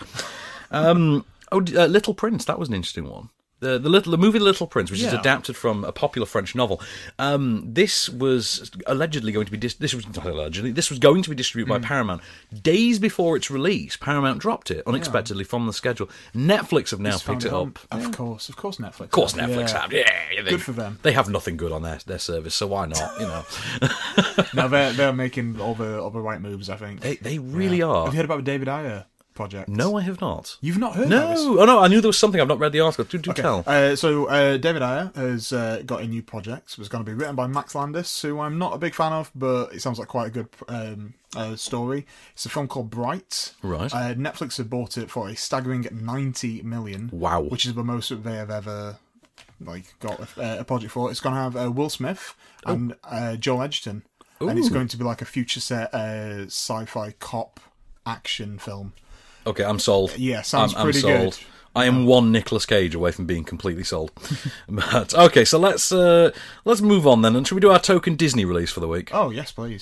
Um, 0.70 1.24
oh, 1.50 1.60
d- 1.60 1.76
uh, 1.76 1.86
Little 1.86 2.14
Prince. 2.14 2.44
That 2.44 2.58
was 2.58 2.68
an 2.68 2.74
interesting 2.74 3.08
one. 3.08 3.30
The, 3.62 3.78
the 3.78 3.88
little 3.88 4.10
the 4.10 4.18
movie 4.18 4.40
Little 4.40 4.66
Prince, 4.66 4.90
which 4.90 5.02
is 5.02 5.12
adapted 5.12 5.56
from 5.56 5.84
a 5.84 5.92
popular 5.92 6.26
French 6.26 6.54
novel, 6.56 6.80
um, 7.20 7.62
this 7.72 8.08
was 8.08 8.70
allegedly 8.88 9.30
going 9.30 9.46
to 9.46 9.52
be 9.52 9.56
dis- 9.56 9.74
this 9.74 9.94
was 9.94 10.04
not 10.06 10.26
allegedly 10.26 10.72
this 10.72 10.90
was 10.90 10.98
going 10.98 11.22
to 11.22 11.30
be 11.30 11.36
distributed 11.36 11.72
Hmm. 11.72 11.80
by 11.80 11.86
Paramount. 11.86 12.22
Days 12.62 12.98
before 12.98 13.36
its 13.36 13.50
release, 13.52 13.96
Paramount 13.96 14.40
dropped 14.40 14.72
it 14.72 14.82
unexpectedly 14.86 15.44
from 15.44 15.68
the 15.68 15.72
schedule. 15.72 16.10
Netflix 16.34 16.90
have 16.90 16.98
now 16.98 17.12
Just 17.12 17.24
picked 17.26 17.44
it 17.44 17.52
up. 17.52 17.78
Of 17.92 18.10
course, 18.10 18.48
of 18.48 18.56
course, 18.56 18.78
Netflix. 18.78 19.00
Of 19.02 19.10
course, 19.12 19.32
have, 19.34 19.48
Netflix 19.50 19.68
yeah. 19.68 19.80
have. 19.80 19.92
Yeah, 19.92 20.42
they, 20.42 20.50
Good 20.50 20.62
for 20.62 20.72
them. 20.72 20.98
They 21.02 21.12
have 21.12 21.28
nothing 21.28 21.56
good 21.56 21.70
on 21.70 21.82
their, 21.82 21.98
their 22.04 22.18
service, 22.18 22.56
so 22.56 22.66
why 22.66 22.86
not? 22.86 23.20
You 23.20 23.26
know, 23.26 23.44
no, 24.54 24.68
they're 24.68 24.92
they're 24.98 25.12
making 25.12 25.60
all 25.60 25.74
the 25.76 26.00
all 26.00 26.10
the 26.10 26.20
right 26.20 26.40
moves. 26.40 26.68
I 26.68 26.76
think 26.76 27.00
they 27.00 27.14
they 27.16 27.38
really 27.38 27.78
Yeah. 27.78 27.86
are. 27.86 28.04
Have 28.06 28.14
you 28.14 28.18
heard 28.18 28.24
about 28.24 28.38
the 28.38 28.42
David 28.42 28.68
Ayer 28.68 29.06
project? 29.34 29.68
No, 29.68 29.96
I 29.96 30.02
have 30.02 30.20
not. 30.20 30.56
You've 30.60 30.78
not 30.78 30.94
heard? 30.96 31.08
No, 31.08 31.18
about 31.18 31.30
this? 31.36 31.40
oh 31.40 31.64
no, 31.64 31.80
I 31.80 31.88
knew 31.88 32.00
there 32.00 32.08
was 32.08 32.18
something. 32.18 32.40
I've 32.40 32.48
not 32.48 32.58
read 32.58 32.72
the 32.72 32.80
article. 32.80 33.04
Do, 33.04 33.18
do 33.18 33.30
Okay. 33.30 33.42
tell. 33.42 33.64
Uh, 33.66 33.96
so 33.96 34.26
uh, 34.26 34.56
David 34.56 34.82
Ayer 34.82 35.10
has 35.14 35.52
uh, 35.52 35.82
got 35.86 36.02
a 36.02 36.06
new 36.06 36.22
project. 36.22 36.72
It 36.72 36.78
was 36.78 36.88
going 36.88 37.04
to 37.04 37.10
be 37.10 37.14
written 37.14 37.34
by 37.36 37.46
Max 37.46 37.74
Landis, 37.74 38.22
who 38.22 38.40
I'm 38.40 38.58
not 38.58 38.74
a 38.74 38.78
big 38.78 38.94
fan 38.94 39.12
of, 39.12 39.30
but 39.34 39.72
it 39.74 39.80
sounds 39.82 39.98
like 39.98 40.08
quite 40.08 40.28
a 40.28 40.30
good 40.30 40.48
um, 40.68 41.14
uh, 41.34 41.56
story. 41.56 42.06
It's 42.34 42.44
a 42.46 42.48
film 42.48 42.68
called 42.68 42.90
Bright. 42.90 43.54
Right. 43.62 43.92
Uh, 43.94 44.14
Netflix 44.14 44.58
have 44.58 44.68
bought 44.70 44.98
it 44.98 45.10
for 45.10 45.28
a 45.28 45.36
staggering 45.36 45.86
90 45.90 46.62
million. 46.62 47.10
Wow. 47.12 47.40
Which 47.42 47.66
is 47.66 47.74
the 47.74 47.84
most 47.84 48.10
they 48.22 48.34
have 48.34 48.50
ever 48.50 48.98
like 49.64 49.94
got 50.00 50.18
a, 50.36 50.60
a 50.60 50.64
project 50.64 50.92
for. 50.92 51.10
It's 51.10 51.20
going 51.20 51.34
to 51.34 51.40
have 51.40 51.56
uh, 51.56 51.70
Will 51.70 51.88
Smith 51.90 52.34
and 52.66 52.94
uh, 53.04 53.36
Joel 53.36 53.62
Edgerton, 53.62 54.02
and 54.40 54.58
it's 54.58 54.68
going 54.68 54.88
to 54.88 54.96
be 54.96 55.04
like 55.04 55.22
a 55.22 55.24
future 55.24 55.60
set 55.60 55.94
uh, 55.94 56.46
sci-fi 56.46 57.12
cop 57.20 57.60
action 58.04 58.58
film. 58.58 58.92
Okay, 59.46 59.64
I'm 59.64 59.78
sold. 59.78 60.16
Yeah, 60.16 60.42
sounds 60.42 60.72
I'm, 60.74 60.78
I'm 60.80 60.84
pretty 60.86 61.00
sold. 61.00 61.34
good. 61.34 61.38
I 61.74 61.86
am 61.86 62.04
one 62.04 62.30
Nicolas 62.32 62.66
Cage 62.66 62.94
away 62.94 63.12
from 63.12 63.24
being 63.26 63.44
completely 63.44 63.82
sold. 63.84 64.12
but 64.68 65.14
okay, 65.14 65.44
so 65.44 65.58
let's 65.58 65.90
uh, 65.90 66.30
let's 66.64 66.80
move 66.82 67.06
on 67.06 67.22
then, 67.22 67.34
and 67.34 67.46
should 67.48 67.54
we 67.54 67.60
do 67.62 67.70
our 67.70 67.78
token 67.78 68.14
Disney 68.14 68.44
release 68.44 68.70
for 68.70 68.80
the 68.80 68.88
week? 68.88 69.10
Oh 69.12 69.30
yes, 69.30 69.52
please. 69.52 69.80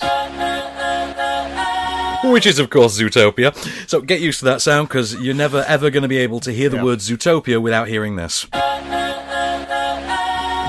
Which 2.23 2.45
is, 2.45 2.59
of 2.59 2.69
course, 2.69 2.99
Zootopia. 2.99 3.51
So 3.89 3.99
get 3.99 4.21
used 4.21 4.39
to 4.39 4.45
that 4.45 4.61
sound 4.61 4.87
because 4.89 5.15
you're 5.15 5.33
never 5.33 5.63
ever 5.67 5.89
going 5.89 6.03
to 6.03 6.07
be 6.07 6.17
able 6.17 6.39
to 6.41 6.51
hear 6.53 6.69
the 6.69 6.77
Yeah. 6.77 6.83
word 6.83 6.99
Zootopia 6.99 7.59
without 7.61 7.87
hearing 7.87 8.15
this. 8.15 8.45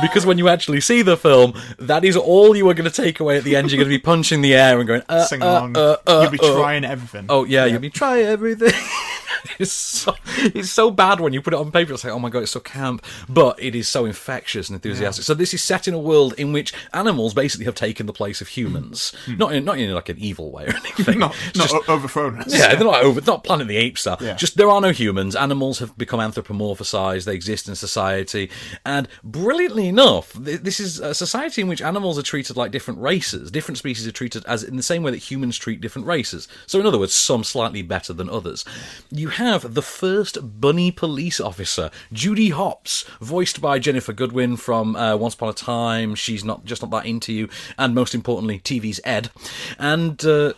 Because 0.03 0.27
when 0.27 0.37
you 0.37 0.49
actually 0.49 0.81
see 0.81 1.01
the 1.01 1.17
film, 1.17 1.55
that 1.79 2.05
is 2.05 2.17
all 2.17 2.55
you 2.55 2.69
are 2.69 2.75
going 2.75 2.91
to 2.91 2.95
take 3.03 3.21
away 3.21 3.39
at 3.39 3.45
the 3.45 3.57
end. 3.57 3.71
You're 3.71 3.79
going 3.79 3.91
to 3.91 3.97
be 3.97 4.03
punching 4.13 4.43
the 4.43 4.55
air 4.55 4.79
and 4.79 4.87
going, 4.87 5.03
uh, 5.09 5.25
Sing 5.25 5.43
uh, 5.43 5.47
along. 5.47 5.77
uh, 5.79 5.97
uh, 6.07 6.21
You'll 6.23 6.31
be 6.33 6.39
uh. 6.41 6.55
trying 6.57 6.85
everything. 6.85 7.27
Oh 7.31 7.45
yeah, 7.45 7.65
you'll 7.65 7.81
be 7.81 7.89
try 7.91 8.21
everything. 8.21 8.73
it's 9.59 9.73
so 9.73 10.15
it's 10.37 10.71
so 10.71 10.91
bad 10.91 11.21
when 11.21 11.33
you 11.33 11.41
put 11.41 11.55
it 11.55 11.59
on 11.59 11.71
paper. 11.73 11.93
It's 11.93 12.05
like, 12.05 12.13
oh 12.13 12.19
my 12.19 12.29
god, 12.31 12.43
it's 12.43 12.53
so 12.53 12.61
camp, 12.61 13.05
but 13.29 13.61
it 13.63 13.75
is 13.75 13.89
so 13.89 14.05
infectious 14.05 14.69
and 14.69 14.75
enthusiastic. 14.77 15.25
So 15.25 15.35
this 15.35 15.55
is 15.55 15.63
set 15.63 15.87
in 15.89 15.95
a 15.95 15.99
world 15.99 16.35
in 16.39 16.53
which 16.53 16.73
animals 16.93 17.35
basically 17.35 17.65
have 17.67 17.75
taken 17.75 18.07
the 18.07 18.13
place 18.13 18.41
of 18.41 18.49
humans, 18.49 19.13
not 19.29 19.53
in 19.53 19.65
not 19.65 19.79
in 19.79 19.93
like 19.95 20.09
an 20.09 20.19
evil 20.19 20.51
way 20.51 20.65
or 20.67 20.75
anything. 20.77 21.19
not 21.19 21.37
not 21.57 21.69
just- 21.69 21.89
overthrown 21.89 22.41
us. 22.41 22.53
yeah, 22.53 22.75
they're 22.75 22.85
not 22.85 23.03
over, 23.05 23.21
not 23.21 23.45
Planet 23.45 23.69
the 23.69 23.77
Apes 23.77 24.03
style. 24.03 24.19
Yeah. 24.21 24.35
Just 24.35 24.57
there 24.57 24.69
are 24.69 24.81
no 24.81 24.91
humans. 24.91 25.37
Animals 25.37 25.79
have 25.79 25.97
become 25.97 26.21
anthropomorphized. 26.21 27.25
They 27.25 27.35
exist 27.35 27.69
in 27.69 27.75
society, 27.75 28.51
and 28.85 29.09
brilliantly 29.23 29.92
enough, 29.93 30.33
this 30.33 30.81
is 30.81 30.99
a 30.99 31.15
society 31.15 31.61
in 31.61 31.69
which 31.69 31.83
animals 31.83 32.19
are 32.19 32.23
treated 32.23 32.57
like 32.57 32.71
different 32.71 33.01
races. 33.01 33.51
Different 33.51 33.79
species 33.79 34.07
are 34.07 34.13
treated 34.13 34.45
as 34.47 34.63
in 34.63 34.77
the 34.77 34.83
same 34.83 35.03
way 35.03 35.11
that 35.11 35.31
humans 35.31 35.59
treat 35.59 35.81
different 35.81 36.07
races. 36.07 36.49
So, 36.67 36.81
in 36.81 36.87
other 36.87 36.99
words, 36.99 37.15
some 37.15 37.45
slightly 37.45 37.83
better 37.83 38.13
than 38.13 38.31
others. 38.31 38.65
You 39.11 39.29
have 39.29 39.75
the 39.75 39.83
first 39.83 40.61
bunny 40.61 40.91
police 40.91 41.41
officer, 41.41 41.91
Judy 42.13 42.49
Hopps, 42.51 43.05
voiced 43.21 43.61
by 43.61 43.79
Ginnifer 43.79 44.17
Goodwin 44.17 44.57
from 44.57 44.97
uh, 44.97 45.17
Once 45.17 45.35
Upon 45.35 45.51
a 45.51 45.53
Time. 45.53 46.15
She's 46.15 46.45
not 46.45 46.65
just 46.65 46.83
not 46.83 46.91
that 46.91 47.07
into 47.07 47.33
you, 47.33 47.49
and 47.79 47.95
most 47.95 48.15
importantly, 48.15 48.59
TV's 48.59 49.01
Ed. 49.05 49.31
And 49.79 50.25
uh, 50.25 50.55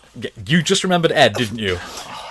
you 0.47 0.63
just 0.63 0.85
remembered 0.85 1.13
Ed, 1.13 1.35
didn't 1.35 1.59
you? 1.59 1.79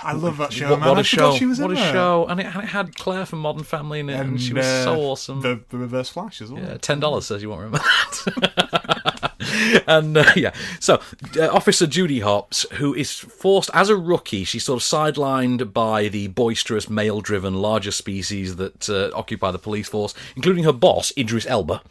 I 0.04 0.12
love 0.12 0.36
that 0.38 0.52
show, 0.52 0.70
What, 0.70 0.80
man. 0.80 0.88
what 0.88 0.98
I 0.98 1.00
a 1.00 1.04
forgot 1.04 1.32
show! 1.32 1.38
She 1.38 1.46
was 1.46 1.58
what 1.58 1.70
a 1.70 1.74
there. 1.74 1.92
show! 1.92 2.26
And 2.28 2.40
it, 2.40 2.46
and 2.46 2.62
it 2.64 2.66
had 2.68 2.96
Claire 2.96 3.26
from 3.26 3.40
Modern 3.40 3.64
Family 3.64 4.00
in 4.00 4.10
it, 4.10 4.20
and, 4.20 4.40
she 4.40 4.52
was 4.52 4.66
uh, 4.66 4.84
so 4.84 5.00
awesome. 5.00 5.40
The, 5.40 5.60
the 5.70 5.78
Reverse 5.78 6.10
Flash 6.10 6.42
as 6.42 6.52
well. 6.52 6.62
Yeah, 6.62 6.76
ten 6.78 7.00
dollars 7.00 7.26
says 7.26 7.42
you 7.42 7.48
won't 7.50 7.62
remember 7.62 7.78
that. 7.78 9.10
and 9.86 10.16
uh, 10.16 10.32
yeah, 10.36 10.52
so 10.80 11.00
uh, 11.38 11.48
Officer 11.48 11.86
Judy 11.86 12.20
Hopps, 12.20 12.66
who 12.74 12.94
is 12.94 13.12
forced 13.12 13.70
as 13.72 13.88
a 13.88 13.96
rookie, 13.96 14.44
she's 14.44 14.64
sort 14.64 14.82
of 14.82 14.86
sidelined 14.86 15.72
by 15.72 16.08
the 16.08 16.28
boisterous, 16.28 16.88
male-driven, 16.88 17.54
larger 17.54 17.90
species 17.90 18.56
that 18.56 18.88
uh, 18.88 19.10
occupy 19.14 19.50
the 19.50 19.58
police 19.58 19.88
force, 19.88 20.14
including 20.36 20.64
her 20.64 20.72
boss 20.72 21.12
Idris 21.16 21.46
Elba, 21.46 21.82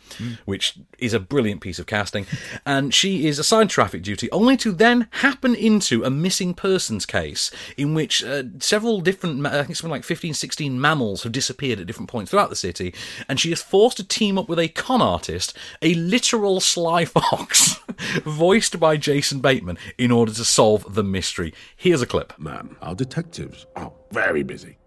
which 0.46 0.76
is 0.98 1.14
a 1.14 1.20
brilliant 1.20 1.62
piece 1.62 1.80
of 1.80 1.86
casting. 1.86 2.26
And 2.66 2.94
she 2.94 3.28
is 3.28 3.40
assigned 3.40 3.70
traffic 3.70 4.04
duty, 4.04 4.32
only 4.32 4.58
to 4.58 4.72
then 4.72 5.08
happen 5.12 5.56
into 5.56 6.04
a 6.04 6.10
missing 6.10 6.54
persons 6.54 7.06
case 7.06 7.52
in 7.78 7.94
which 7.94 8.24
uh, 8.24 8.44
several 8.60 9.02
different, 9.02 9.46
I 9.46 9.64
think 9.64 9.76
something 9.76 9.92
like 9.92 10.04
15, 10.04 10.34
16 10.34 10.80
mammals 10.80 11.24
have 11.24 11.32
disappeared 11.32 11.80
at 11.80 11.88
different 11.88 12.10
points 12.10 12.32
throughout 12.32 12.50
the 12.50 12.56
city, 12.56 12.94
and 13.28 13.40
she 13.40 13.52
is 13.52 13.62
forced 13.62 13.98
to 13.98 14.04
team 14.04 14.38
up 14.38 14.50
with 14.50 14.60
a 14.60 14.68
con 14.68 15.02
artist, 15.02 15.56
a 15.82 15.94
literal 15.94 16.60
sly 16.60 17.06
fox, 17.54 17.80
voiced 18.24 18.80
by 18.80 18.98
Jason 18.98 19.40
Bateman, 19.40 19.78
in 19.98 20.12
order 20.12 20.34
to 20.34 20.46
solve 20.46 20.94
the 20.94 21.04
mystery. 21.04 21.54
Here's 21.76 22.02
a 22.02 22.06
clip. 22.06 22.38
Ma'am, 22.40 22.78
our 22.82 22.96
detectives 22.96 23.66
are 23.76 23.92
very 24.12 24.44
busy. 24.44 24.78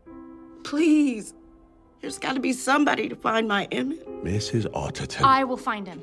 Please. 0.65 1.35
There's 2.01 2.19
got 2.19 2.35
to 2.35 2.41
be 2.41 2.53
somebody 2.53 3.09
to 3.09 3.17
find 3.17 3.49
my 3.49 3.67
Emmett. 3.73 4.07
Mrs. 4.23 4.67
Otterton. 4.73 5.23
I 5.23 5.45
will 5.45 5.57
find 5.57 5.87
him. 5.87 6.03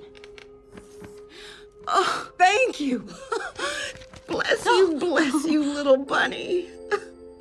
Oh, 1.88 2.32
thank 2.38 2.80
you. 2.80 3.00
bless 4.28 4.66
you, 4.66 4.96
bless 5.00 5.46
you, 5.46 5.64
little 5.64 5.98
bunny. 5.98 6.70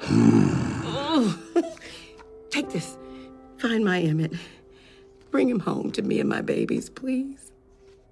Oh. 0.02 1.38
Take 2.50 2.70
this. 2.70 2.96
Find 3.58 3.84
my 3.84 4.00
Emmett. 4.00 4.32
Bring 5.30 5.48
him 5.48 5.60
home 5.60 5.90
to 5.92 6.02
me 6.02 6.20
and 6.20 6.28
my 6.28 6.42
babies, 6.42 6.90
please. 6.90 7.41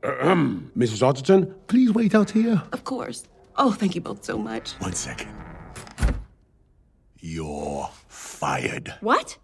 Ahem. 0.05 0.71
Mrs. 0.77 1.03
Otterton, 1.03 1.55
please 1.67 1.93
wait 1.93 2.15
out 2.15 2.31
here. 2.31 2.63
Of 2.73 2.85
course. 2.85 3.25
Oh, 3.57 3.73
thank 3.73 3.95
you 3.95 4.01
both 4.01 4.25
so 4.25 4.39
much. 4.39 4.73
One 4.75 4.95
second. 4.95 5.31
You're 7.19 7.91
fired. 8.09 8.95
What? 9.01 9.37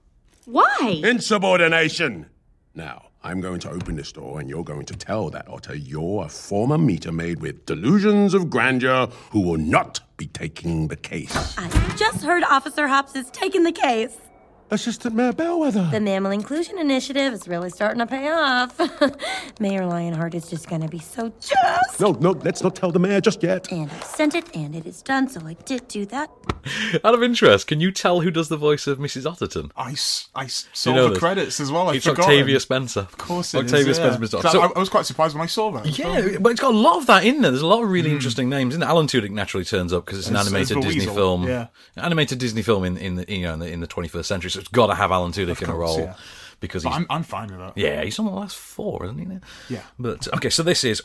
Why? 0.47 1.01
Insubordination! 1.05 2.27
Now, 2.75 3.07
I'm 3.23 3.41
going 3.41 3.59
to 3.61 3.71
open 3.71 3.97
this 3.97 4.13
door 4.13 4.39
and 4.41 4.49
you're 4.49 4.65
going 4.65 4.87
to 4.87 4.95
tell 4.95 5.29
that 5.31 5.49
otter 5.49 5.75
you're 5.75 6.25
a 6.25 6.29
former 6.29 6.79
meter 6.79 7.11
maid 7.13 7.41
with 7.41 7.67
delusions 7.67 8.33
of 8.33 8.49
grandeur 8.49 9.09
who 9.31 9.41
will 9.41 9.59
not 9.59 10.01
be 10.17 10.27
taking 10.29 10.89
the 10.89 10.97
case. 10.97 11.35
I 11.59 11.69
just 11.97 12.23
heard 12.25 12.45
Officer 12.45 12.87
Hopps 12.87 13.17
is 13.17 13.29
taking 13.31 13.65
the 13.65 13.73
case. 13.73 14.17
Assistant 14.71 15.15
Mayor 15.15 15.33
Bellwether. 15.33 15.89
The 15.93 16.01
Mammal 16.01 16.33
Inclusion 16.33 16.77
Initiative 16.79 17.33
is 17.33 17.47
really 17.47 17.71
starting 17.71 18.01
to 18.01 18.07
pay 18.07 18.29
off. 18.29 18.77
Mayor 19.61 19.87
Lionheart 19.87 20.35
is 20.35 20.49
just 20.51 20.69
going 20.69 20.83
to 20.83 20.89
be 20.89 20.99
so 20.99 21.33
jazzed. 21.41 22.01
No, 22.01 22.13
no, 22.13 22.33
let's 22.33 22.63
not 22.63 22.75
tell 22.75 22.91
the 22.91 22.99
mayor 22.99 23.21
just 23.21 23.43
yet. 23.45 23.71
And 23.71 23.91
I 23.91 24.01
sent 24.01 24.35
it, 24.35 24.55
and 24.57 24.75
it 24.75 24.85
is 24.85 25.03
done, 25.03 25.29
so 25.29 25.41
I 25.47 25.55
did 25.65 25.87
do 25.87 26.05
that. 26.07 26.31
Out 27.05 27.15
of 27.15 27.23
interest, 27.23 27.69
can 27.69 27.81
you 27.81 27.93
tell 27.93 28.21
who 28.23 28.31
does 28.33 28.49
the 28.49 28.57
voice 28.57 28.89
of 28.89 28.99
Mrs. 28.99 29.23
Otterton? 29.23 29.71
I, 29.77 29.93
s- 29.93 30.29
I 30.35 30.45
s- 30.45 30.65
Do 30.65 30.69
saw 30.73 30.91
you 30.91 30.97
know 30.97 31.05
the 31.05 31.11
this? 31.11 31.19
credits 31.21 31.61
as 31.61 31.71
well. 31.71 31.89
I 31.89 31.95
it's 31.95 32.05
forgot 32.05 32.25
Octavia. 32.25 32.59
Spencer. 32.59 33.01
Of 33.01 33.19
course 33.19 33.55
it 33.55 33.67
is, 33.67 33.73
Octavia 33.73 33.87
yeah. 33.95 34.15
Spencer. 34.17 34.19
Mrs. 34.39 34.43
So 34.43 34.49
So- 34.49 34.61
I, 34.63 34.67
I 34.75 34.79
was 34.79 34.89
quite 34.89 35.07
surprised 35.07 35.35
when 35.37 35.43
I 35.45 35.47
saw 35.47 35.71
that. 35.71 35.97
Yeah, 35.97 36.39
but 36.41 36.51
it's 36.51 36.61
got 36.61 36.75
a 36.75 36.77
lot 36.77 36.99
of 36.99 37.07
that 37.07 37.25
in 37.25 37.41
there. 37.43 37.53
There's 37.53 37.63
a 37.63 37.67
lot 37.69 37.83
of 37.85 37.89
really 37.91 38.11
hmm. 38.11 38.17
interesting 38.17 38.49
names. 38.49 38.75
And 38.75 38.83
Alan 38.83 39.07
Tudyk 39.07 39.31
naturally 39.31 39.65
turns 39.65 39.93
up 39.93 40.05
because 40.07 40.19
it's 40.19 40.29
an 40.29 40.35
As- 40.35 40.49
as 40.49 40.53
animated 40.53 40.77
the 40.79 40.81
Disney 40.81 41.01
Weasel, 41.01 41.15
film. 41.15 41.47
yeah. 41.47 41.67
animated 41.97 42.39
Disney 42.41 42.63
film 42.63 42.85
in, 42.85 42.97
in 42.97 43.15
the 43.15 43.33
you 43.33 43.43
know 43.43 43.55
in 43.55 43.61
the, 43.61 43.71
in 43.71 43.81
the 43.81 43.87
21st 43.87 44.25
century. 44.25 44.51
It's 44.57 44.69
got 44.69 44.87
to 44.89 44.95
have 44.95 45.11
Alan 45.13 45.33
Tudyk 45.33 45.63
in 45.63 45.71
a 45.71 45.75
role 45.75 45.99
yeah. 45.99 46.15
because 46.61 46.83
he's 46.83 46.93
I'm, 46.93 47.07
I'm 47.11 47.23
fine 47.23 47.49
with 47.49 47.59
that. 47.59 47.73
yeah 47.77 48.03
he's 48.03 48.19
on 48.19 48.27
the 48.27 48.33
last 48.33 48.57
four, 48.57 49.05
isn't 49.05 49.19
he? 49.19 49.25
now? 49.25 49.41
Yeah. 49.69 49.83
But 49.99 50.29
okay, 50.35 50.51
so 50.51 50.63
this 50.63 50.85
is 50.85 51.03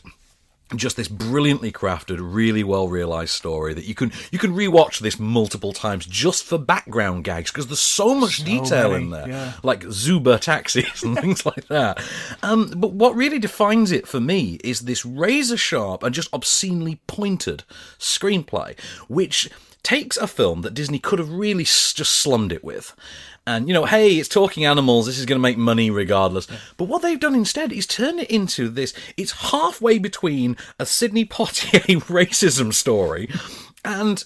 just 0.77 0.95
this 0.95 1.09
brilliantly 1.09 1.69
crafted, 1.69 2.19
really 2.21 2.63
well 2.63 2.87
realized 2.87 3.31
story 3.33 3.73
that 3.73 3.83
you 3.83 3.93
can 3.93 4.09
you 4.31 4.39
can 4.39 4.55
rewatch 4.55 4.99
this 4.99 5.19
multiple 5.19 5.73
times 5.73 6.05
just 6.05 6.45
for 6.45 6.57
background 6.57 7.25
gags 7.25 7.51
because 7.51 7.67
there's 7.67 7.81
so 7.81 8.15
much 8.15 8.37
So 8.37 8.45
detail 8.45 8.91
many, 8.91 9.03
in 9.03 9.09
there, 9.09 9.27
yeah. 9.27 9.53
like 9.63 9.81
Zuber 9.81 10.39
taxis 10.39 11.03
and 11.03 11.17
things 11.19 11.45
like 11.45 11.67
that. 11.67 12.01
Um, 12.41 12.71
but 12.77 12.93
what 12.93 13.15
really 13.15 13.37
defines 13.37 13.91
it 13.91 14.07
for 14.07 14.21
me 14.21 14.59
is 14.63 14.81
this 14.81 15.05
razor 15.05 15.57
sharp 15.57 16.03
and 16.03 16.15
just 16.15 16.33
obscenely 16.33 17.01
pointed 17.05 17.65
screenplay, 17.99 18.79
which 19.09 19.49
takes 19.83 20.15
a 20.15 20.27
film 20.27 20.61
that 20.61 20.73
Disney 20.73 20.99
could 20.99 21.19
have 21.19 21.31
really 21.31 21.63
s- 21.63 21.91
just 21.93 22.13
slummed 22.13 22.51
it 22.53 22.63
with. 22.63 22.95
And, 23.47 23.67
you 23.67 23.73
know, 23.73 23.85
hey, 23.85 24.17
it's 24.17 24.29
talking 24.29 24.65
animals, 24.65 25.07
this 25.07 25.17
is 25.17 25.25
going 25.25 25.39
to 25.39 25.41
make 25.41 25.57
money 25.57 25.89
regardless. 25.89 26.47
But 26.77 26.85
what 26.85 27.01
they've 27.01 27.19
done 27.19 27.33
instead 27.33 27.71
is 27.71 27.87
turn 27.87 28.19
it 28.19 28.29
into 28.29 28.69
this. 28.69 28.93
It's 29.17 29.31
halfway 29.31 29.97
between 29.97 30.57
a 30.79 30.85
Sidney 30.85 31.25
Poitier 31.25 31.81
racism 32.05 32.71
story 32.73 33.29
and 33.83 34.23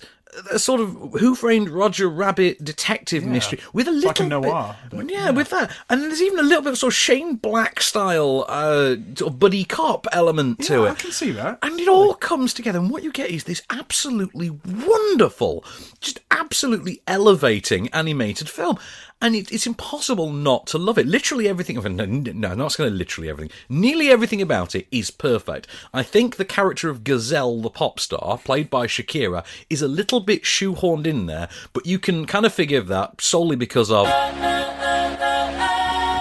a 0.52 0.60
sort 0.60 0.82
of 0.82 0.90
Who 1.20 1.36
Framed 1.36 1.70
Roger 1.70 2.10
Rabbit 2.10 2.64
detective 2.64 3.26
mystery 3.26 3.60
with 3.74 3.88
a 3.88 3.92
little 3.92 4.10
like 4.10 4.20
a 4.20 4.28
noir, 4.28 4.76
bit, 4.90 5.10
yeah, 5.10 5.30
with 5.30 5.50
that, 5.50 5.72
and 5.90 6.02
there's 6.02 6.22
even 6.22 6.40
a 6.40 6.44
little 6.44 6.64
bit 6.64 6.74
of 6.74 6.78
sort 6.78 6.94
of 6.94 6.98
Shane 6.98 7.36
Black 7.36 7.82
style 7.82 8.46
uh, 8.48 8.96
sort 9.16 9.34
of 9.34 9.40
buddy 9.40 9.64
cop 9.64 10.08
element 10.12 10.60
to 10.66 10.86
it. 10.86 10.92
I 10.92 10.96
can 10.96 11.12
see 11.12 11.32
that. 11.32 11.60
And 11.62 11.80
it 11.80 11.88
all 11.88 12.14
comes 12.14 12.54
together, 12.54 12.80
and 12.80 12.90
what 12.90 13.04
you 13.04 13.12
get 13.12 13.30
is 13.30 13.46
this 13.46 13.62
absolutely 13.70 14.50
wonderful, 14.50 15.64
just 16.02 16.20
absolutely 16.32 17.02
elevating 17.08 17.88
animated 17.90 18.50
film. 18.50 18.78
And 19.22 19.36
it, 19.36 19.52
it's 19.52 19.66
impossible 19.66 20.32
not 20.32 20.68
to 20.68 20.78
love 20.78 20.98
it. 20.98 21.08
Literally 21.08 21.48
everything 21.48 21.76
no, 21.96 22.06
no, 22.06 22.54
not 22.54 22.78
going 22.78 22.92
to 22.92 22.96
literally 22.96 23.30
everything. 23.30 23.56
Nearly 23.70 24.10
everything 24.10 24.42
about 24.42 24.76
it 24.76 24.88
is 24.92 25.10
perfect. 25.10 25.68
I 25.94 26.04
think 26.04 26.36
the 26.36 26.46
character 26.46 26.90
of 26.90 27.04
Gazelle, 27.04 27.62
the 27.62 27.70
pop 27.70 28.00
star, 28.00 28.38
played 28.38 28.70
by 28.70 28.88
Shakira, 28.88 29.46
is 29.70 29.82
a 29.82 29.88
little 29.88 30.20
bit 30.20 30.44
shoehorned 30.44 31.08
in 31.08 31.26
there, 31.26 31.50
but 31.74 31.86
you 31.86 31.98
can 31.98 32.26
kind 32.26 32.46
of 32.46 32.54
forgive 32.54 32.88
that 32.88 33.22
solely 33.22 33.56
because 33.56 33.90
of 33.90 34.08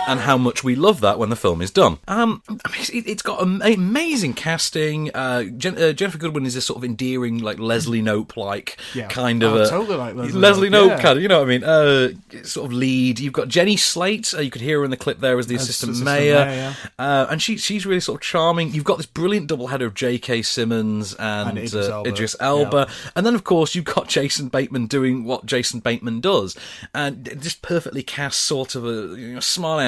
and 0.08 0.20
how 0.20 0.36
much 0.38 0.62
we 0.64 0.74
love 0.74 1.00
that 1.00 1.18
when 1.18 1.30
the 1.30 1.36
film 1.36 1.62
is 1.62 1.70
done. 1.70 1.98
Um, 2.08 2.42
I 2.48 2.70
mean, 2.72 2.80
it, 2.92 3.08
it's 3.08 3.22
got 3.22 3.40
am- 3.40 3.62
amazing 3.62 4.34
casting. 4.34 5.10
Uh, 5.14 5.44
Jen, 5.44 5.74
uh, 5.76 5.92
Ginnifer 5.92 6.18
Goodwin 6.18 6.46
is 6.46 6.54
this 6.54 6.66
sort 6.66 6.76
of 6.78 6.84
endearing, 6.84 7.38
like 7.38 7.58
Leslie 7.58 8.02
Knope 8.02 8.36
like 8.36 8.78
Yeah. 8.94 9.08
kind 9.08 9.42
of 9.42 9.52
Oh, 9.54 9.62
a 9.62 9.68
totally 9.68 9.96
like 9.96 10.14
Leslie 10.14 10.68
Knope, 10.68 10.70
Nope 10.70 10.88
yeah. 10.90 11.00
kind 11.00 11.16
of. 11.18 11.22
You 11.22 11.28
know 11.28 11.38
what 11.40 11.48
I 11.48 11.58
mean? 11.58 11.64
Uh, 11.64 12.42
sort 12.44 12.66
of 12.66 12.72
lead. 12.72 13.18
You've 13.18 13.32
got 13.32 13.48
Jenny 13.48 13.76
Slate. 13.76 14.34
Uh, 14.36 14.40
you 14.40 14.50
could 14.50 14.62
hear 14.62 14.78
her 14.80 14.84
in 14.84 14.90
the 14.90 14.96
clip 14.96 15.20
there 15.20 15.38
as 15.38 15.46
the 15.46 15.54
As 15.56 15.62
assistant, 15.62 15.92
assistant 15.92 16.04
mayor, 16.16 16.44
mayor, 16.44 16.74
yeah. 16.98 17.04
uh, 17.04 17.26
and 17.30 17.40
she 17.40 17.56
she's 17.56 17.86
really 17.86 18.00
sort 18.00 18.20
of 18.20 18.22
charming. 18.26 18.72
You've 18.72 18.84
got 18.84 18.96
this 18.98 19.06
brilliant 19.06 19.46
double 19.46 19.68
header 19.68 19.86
of 19.86 19.94
J.K. 19.94 20.42
Simmons 20.42 21.14
and, 21.14 21.50
And 21.50 21.58
Idris 21.58 21.74
uh, 21.74 21.92
Elba. 21.94 22.08
Idris 22.10 22.36
Elba, 22.40 22.88
and 23.16 23.24
then 23.26 23.34
of 23.34 23.44
course 23.44 23.74
you've 23.74 23.84
got 23.84 24.08
Jason 24.14 24.48
Bateman 24.48 24.86
doing 24.86 25.24
what 25.24 25.46
Jason 25.46 25.80
Bateman 25.80 26.20
does, 26.20 26.56
and 26.94 27.24
just 27.40 27.62
perfectly 27.62 28.02
cast 28.02 28.40
sort 28.40 28.74
of 28.74 28.84
a 28.84 29.18
you 29.18 29.34
know, 29.34 29.40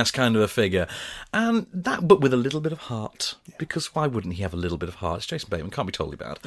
ass 0.07 0.11
kind 0.11 0.37
of 0.37 0.43
a 0.43 0.49
figure, 0.49 0.87
and 1.33 1.67
that 1.73 2.07
but 2.07 2.21
with 2.21 2.33
a 2.33 2.37
little 2.37 2.61
bit 2.61 2.73
of 2.73 2.79
heart 2.79 3.35
because 3.59 3.95
why 3.95 4.07
wouldn't 4.07 4.35
he 4.35 4.43
have 4.43 4.55
a 4.55 4.57
little 4.57 4.79
bit 4.79 4.89
of 4.89 4.97
heart? 4.97 5.19
It's 5.19 5.27
Jason 5.27 5.49
Bateman 5.51 5.71
can't 5.71 5.87
be 5.87 5.93
totally 5.93 6.17
bad, 6.17 6.39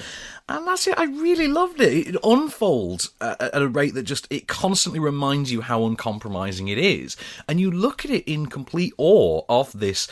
and 0.47 0.65
that's 0.67 0.87
it. 0.87 0.97
I 0.97 1.05
really 1.05 1.47
loved 1.47 1.81
it. 1.81 2.07
It 2.07 2.15
unfolds 2.23 3.11
at, 3.21 3.41
at 3.41 3.61
a 3.61 3.67
rate 3.67 3.93
that 3.95 4.03
just 4.03 4.27
it 4.29 4.47
constantly 4.47 4.99
reminds 4.99 5.51
you 5.51 5.61
how 5.61 5.85
uncompromising 5.85 6.67
it 6.67 6.77
is, 6.77 7.17
and 7.47 7.59
you 7.59 7.69
look 7.71 8.05
at 8.05 8.11
it 8.11 8.31
in 8.31 8.47
complete 8.47 8.93
awe 8.97 9.41
of 9.49 9.77
this 9.77 10.07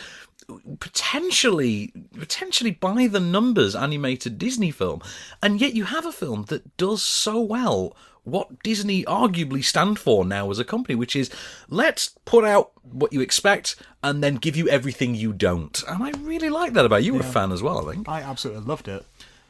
potentially 0.80 1.92
potentially 2.18 2.72
by 2.72 3.06
the 3.08 3.20
numbers 3.20 3.76
animated 3.76 4.38
Disney 4.38 4.72
film 4.72 5.02
and 5.44 5.60
yet 5.60 5.74
you 5.74 5.84
have 5.84 6.06
a 6.06 6.12
film 6.12 6.46
that 6.46 6.78
does 6.78 7.04
so 7.04 7.42
well 7.42 7.94
what 8.28 8.62
Disney 8.62 9.04
arguably 9.06 9.64
stand 9.64 9.98
for 10.00 10.26
now 10.26 10.52
as 10.52 10.60
a 10.60 10.66
company 10.66 10.96
which 10.96 11.16
is 11.16 11.30
let's 11.70 12.10
put 12.26 12.44
out 12.44 12.72
what 12.84 13.14
you 13.14 13.22
expect 13.22 13.76
and 14.04 14.22
then 14.24 14.36
give 14.36 14.56
you 14.58 14.68
everything 14.70 15.16
you 15.16 15.32
don't 15.32 15.82
and 15.88 16.04
I 16.04 16.12
really 16.20 16.50
like 16.50 16.74
that 16.74 16.86
about 16.86 17.04
you 17.04 17.14
you 17.14 17.20
were 17.20 17.26
a 17.26 17.32
fan 17.32 17.52
as 17.54 17.64
well 17.64 17.88
I 17.90 17.94
think 17.94 18.10
I 18.10 18.22
absolutely 18.22 18.64
loved 18.66 18.88
it. 18.90 19.06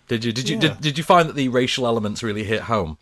did 0.08 0.24
you 0.24 0.32
did 0.32 0.48
you 0.48 0.56
Yeah. 0.56 0.62
did, 0.62 0.82
did 0.82 0.98
you 1.00 1.04
find 1.04 1.28
that 1.28 1.36
the 1.36 1.48
racial 1.50 1.88
elements 1.88 2.22
really 2.22 2.44
hit 2.44 2.62
home 2.62 2.98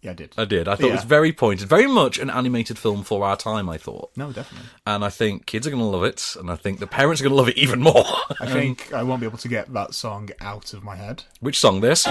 Yeah, 0.00 0.12
I 0.12 0.14
did. 0.14 0.32
I 0.38 0.44
did 0.44 0.68
I 0.68 0.76
thought 0.76 0.88
it 0.90 0.92
was 0.92 1.04
very 1.04 1.32
pointed 1.32 1.68
very 1.68 1.88
much 1.88 2.16
an 2.18 2.30
animated 2.30 2.78
film 2.78 3.02
for 3.02 3.24
our 3.24 3.36
time 3.36 3.68
I 3.68 3.78
thought 3.78 4.10
No, 4.16 4.30
definitely. 4.32 4.68
and 4.86 5.04
I 5.04 5.10
think 5.10 5.44
kids 5.46 5.66
are 5.66 5.70
going 5.70 5.82
to 5.82 5.86
love 5.96 6.04
it 6.04 6.36
and 6.38 6.50
I 6.50 6.54
think 6.56 6.78
the 6.78 6.86
parents 6.86 7.20
are 7.20 7.24
going 7.24 7.32
to 7.32 7.36
love 7.42 7.48
it 7.48 7.58
even 7.58 7.80
more 7.82 8.06
I 8.40 8.46
think 8.56 8.92
I 8.92 9.02
won't 9.02 9.20
be 9.20 9.26
able 9.26 9.38
to 9.38 9.48
get 9.48 9.72
that 9.74 9.92
song 9.94 10.30
out 10.40 10.72
of 10.72 10.84
my 10.84 10.94
head. 10.96 11.24
Which 11.40 11.58
song 11.58 11.80
this? 11.80 12.06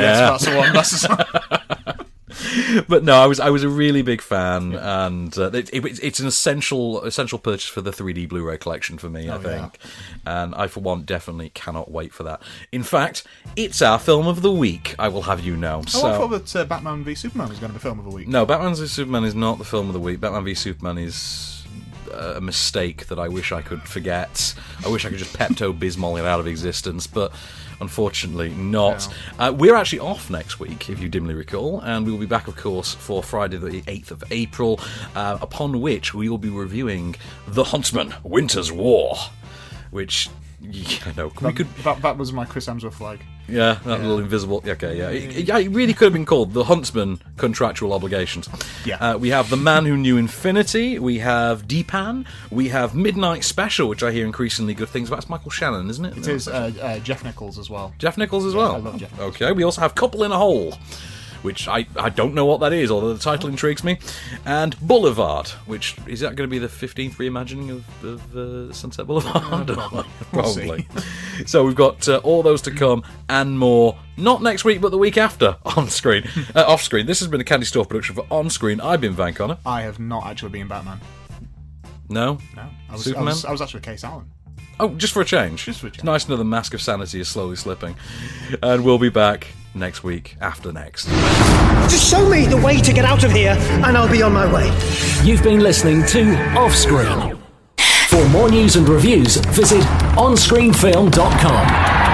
Yes, 0.00 0.42
that's 0.42 0.44
the 0.46 0.56
one. 0.56 0.72
That's 0.72 0.90
the 0.90 0.98
song. 0.98 2.84
but 2.88 3.04
no, 3.04 3.14
I 3.14 3.26
was 3.26 3.38
I 3.40 3.50
was 3.50 3.62
a 3.62 3.68
really 3.68 4.02
big 4.02 4.20
fan, 4.22 4.74
and 4.74 5.36
uh, 5.38 5.50
it, 5.52 5.68
it, 5.72 5.84
it's 6.02 6.18
an 6.18 6.26
essential 6.26 7.02
essential 7.02 7.38
purchase 7.38 7.68
for 7.68 7.82
the 7.82 7.90
3D 7.90 8.28
Blu-ray 8.28 8.56
collection 8.58 8.96
for 8.98 9.08
me. 9.10 9.28
I 9.28 9.36
Oh, 9.36 9.38
think, 9.38 9.78
and 10.26 10.54
I 10.54 10.66
for 10.66 10.80
one 10.80 11.02
definitely 11.02 11.50
cannot 11.50 11.90
wait 11.90 12.12
for 12.14 12.22
that. 12.24 12.40
In 12.72 12.82
fact, 12.82 13.24
it's 13.54 13.82
our 13.82 13.98
film 13.98 14.26
of 14.26 14.40
the 14.42 14.50
week. 14.52 14.94
I 14.98 15.08
will 15.08 15.22
have 15.22 15.40
you 15.40 15.56
know. 15.56 15.82
Oh, 15.84 15.88
So 15.88 16.08
I 16.08 16.16
thought 16.16 16.28
that 16.28 16.56
uh, 16.56 16.64
Batman 16.64 17.04
v 17.04 17.14
Superman 17.14 17.48
was 17.50 17.58
going 17.58 17.70
to 17.72 17.78
be 17.78 17.82
film 17.82 17.98
of 17.98 18.04
the 18.06 18.10
week. 18.10 18.28
no, 18.28 18.46
Batman 18.46 18.74
v 18.74 18.86
Superman 18.86 19.24
is 19.24 19.34
not 19.34 19.58
the 19.58 19.64
film 19.64 19.88
of 19.88 19.92
the 19.92 20.00
week. 20.00 20.20
Batman 20.20 20.44
v 20.44 20.54
Superman 20.54 20.98
is 20.98 21.64
uh, 22.12 22.34
a 22.36 22.40
mistake 22.40 23.06
that 23.08 23.18
I 23.18 23.28
wish 23.28 23.52
I 23.52 23.60
could 23.62 23.82
forget. 23.82 24.54
I 24.84 24.88
wish 24.88 25.04
I 25.04 25.10
could 25.10 25.18
just 25.18 25.36
Pepto 25.36 25.78
Bismol 25.78 26.18
it 26.18 26.24
out 26.24 26.40
of 26.40 26.46
existence, 26.46 27.06
but 27.06 27.32
unfortunately 27.82 28.50
not. 28.50 29.12
Uh, 29.38 29.52
we're 29.54 29.74
actually 29.74 29.98
off 29.98 30.30
next 30.30 30.58
week, 30.58 30.88
if 30.88 31.00
you 31.00 31.08
dimly 31.08 31.34
recall, 31.34 31.80
and 31.80 32.06
we 32.06 32.12
will 32.12 32.18
be 32.18 32.26
back, 32.26 32.48
of 32.48 32.56
course, 32.56 32.94
for 32.94 33.22
Friday 33.22 33.58
the 33.58 33.82
8th 33.82 34.12
of 34.12 34.24
April, 34.30 34.80
uh, 35.14 35.36
upon 35.42 35.80
which 35.80 36.14
we 36.14 36.28
will 36.28 36.38
be 36.38 36.48
reviewing 36.48 37.16
The 37.46 37.64
Huntsman 37.64 38.14
Winter's 38.22 38.72
War, 38.72 39.16
which. 39.90 40.30
Yeah, 40.62 40.98
I 41.06 41.12
know. 41.16 41.32
We 41.42 41.52
could 41.52 41.68
that, 41.76 42.00
that 42.02 42.16
was 42.16 42.32
my 42.32 42.44
Chris 42.44 42.66
Hemsworth 42.66 42.94
flag. 42.94 43.20
yeah, 43.48 43.78
that 43.84 44.00
little 44.00 44.18
invisible. 44.20 44.62
Okay, 44.66 44.96
yeah. 44.96 45.10
It, 45.10 45.46
yeah, 45.48 45.58
it 45.58 45.68
really 45.68 45.92
could 45.92 46.06
have 46.06 46.12
been 46.12 46.24
called 46.24 46.52
The 46.54 46.64
Huntsman 46.64 47.20
Contractual 47.36 47.92
Obligations. 47.92 48.48
Yeah. 48.84 48.96
Uh, 48.96 49.18
we 49.18 49.30
have 49.30 49.50
The 49.50 49.56
Man 49.56 49.84
Who 49.84 49.96
Knew 49.96 50.16
Infinity. 50.16 50.98
We 50.98 51.18
have 51.18 51.66
Dheepan. 51.66 52.26
We 52.50 52.68
have 52.68 52.94
Midnight 52.94 53.44
Special, 53.44 53.88
which 53.88 54.02
I 54.02 54.12
hear 54.12 54.24
increasingly 54.24 54.74
good 54.74 54.88
things 54.88 55.08
about. 55.08 55.18
It's 55.18 55.28
Michael 55.28 55.50
Shannon, 55.50 55.90
isn't 55.90 56.04
it? 56.04 56.16
It 56.18 56.28
is 56.28 56.46
uh, 56.48 56.72
uh, 56.80 56.98
Jeff 57.00 57.24
Nichols 57.24 57.58
as 57.58 57.68
well. 57.68 57.92
Jeff 57.98 58.16
Nichols 58.16 58.44
as 58.46 58.54
Yeah, 58.54 58.58
well. 58.60 58.74
I 58.76 58.78
love 58.78 58.96
Jeff 58.98 59.20
Okay, 59.20 59.52
we 59.52 59.64
also 59.64 59.80
have 59.80 59.94
Couple 59.94 60.22
in 60.24 60.30
a 60.32 60.38
Hole. 60.38 60.74
Which 61.42 61.68
I, 61.68 61.86
I 61.96 62.08
don't 62.08 62.34
know 62.34 62.44
what 62.46 62.60
that 62.60 62.72
is, 62.72 62.90
although 62.90 63.12
the 63.12 63.18
title 63.22 63.48
intrigues 63.48 63.82
me, 63.84 63.98
and 64.44 64.78
Boulevard, 64.80 65.48
which 65.66 65.96
is 66.06 66.20
that 66.20 66.36
going 66.36 66.48
to 66.48 66.50
be 66.50 66.58
the 66.58 66.68
15th 66.68 67.14
reimagining 67.16 67.70
of, 67.70 68.04
of 68.04 68.36
uh, 68.36 68.72
Sunset 68.72 69.06
Boulevard? 69.06 69.42
Probably. 69.42 70.04
Probably. 70.32 70.86
so 71.46 71.64
we've 71.64 71.74
got 71.74 72.08
uh, 72.08 72.18
all 72.18 72.42
those 72.42 72.62
to 72.62 72.70
come 72.70 73.02
and 73.28 73.58
more. 73.58 73.96
Not 74.16 74.42
next 74.42 74.64
week, 74.64 74.80
but 74.80 74.90
the 74.90 74.98
week 74.98 75.16
after 75.16 75.56
on 75.76 75.88
screen, 75.88 76.24
uh, 76.54 76.64
off 76.66 76.82
screen. 76.82 77.06
This 77.06 77.20
has 77.20 77.28
been 77.28 77.40
a 77.40 77.44
Candy 77.44 77.66
Store 77.66 77.84
production 77.84 78.14
for 78.14 78.26
On 78.30 78.50
Screen. 78.50 78.80
I've 78.80 79.00
been 79.00 79.14
Van 79.14 79.34
Connor. 79.34 79.58
I 79.64 79.82
have 79.82 79.98
not 79.98 80.26
actually 80.26 80.50
been 80.50 80.68
Batman. 80.68 81.00
No, 82.08 82.38
No, 82.54 82.68
I 82.90 82.92
was, 82.92 83.00
I 83.00 83.04
Superman. 83.04 83.24
was, 83.26 83.44
I 83.46 83.50
was 83.52 83.62
actually 83.62 83.80
Case 83.80 84.04
Allen. 84.04 84.30
Oh, 84.80 84.90
just 84.90 85.12
for 85.12 85.20
a 85.22 85.24
change. 85.24 85.64
Just 85.64 85.80
for 85.80 85.86
a 85.86 85.90
change. 85.90 86.04
Nice 86.04 86.24
to 86.24 86.30
know 86.30 86.36
the 86.36 86.44
mask 86.44 86.74
of 86.74 86.80
sanity 86.82 87.20
is 87.20 87.28
slowly 87.28 87.56
slipping. 87.56 87.94
And 88.62 88.84
we'll 88.84 88.98
be 88.98 89.10
back 89.10 89.48
next 89.74 90.02
week 90.02 90.36
after 90.40 90.72
next. 90.72 91.06
Just 91.90 92.10
show 92.10 92.28
me 92.28 92.46
the 92.46 92.56
way 92.56 92.80
to 92.80 92.92
get 92.92 93.04
out 93.04 93.24
of 93.24 93.32
here, 93.32 93.56
and 93.58 93.96
I'll 93.96 94.10
be 94.10 94.22
on 94.22 94.32
my 94.32 94.52
way. 94.52 94.66
You've 95.24 95.42
been 95.42 95.60
listening 95.60 96.04
to 96.06 96.24
Offscreen. 96.54 97.38
For 98.08 98.28
more 98.28 98.50
news 98.50 98.76
and 98.76 98.88
reviews, 98.88 99.36
visit 99.36 99.82
onscreenfilm.com. 100.16 102.11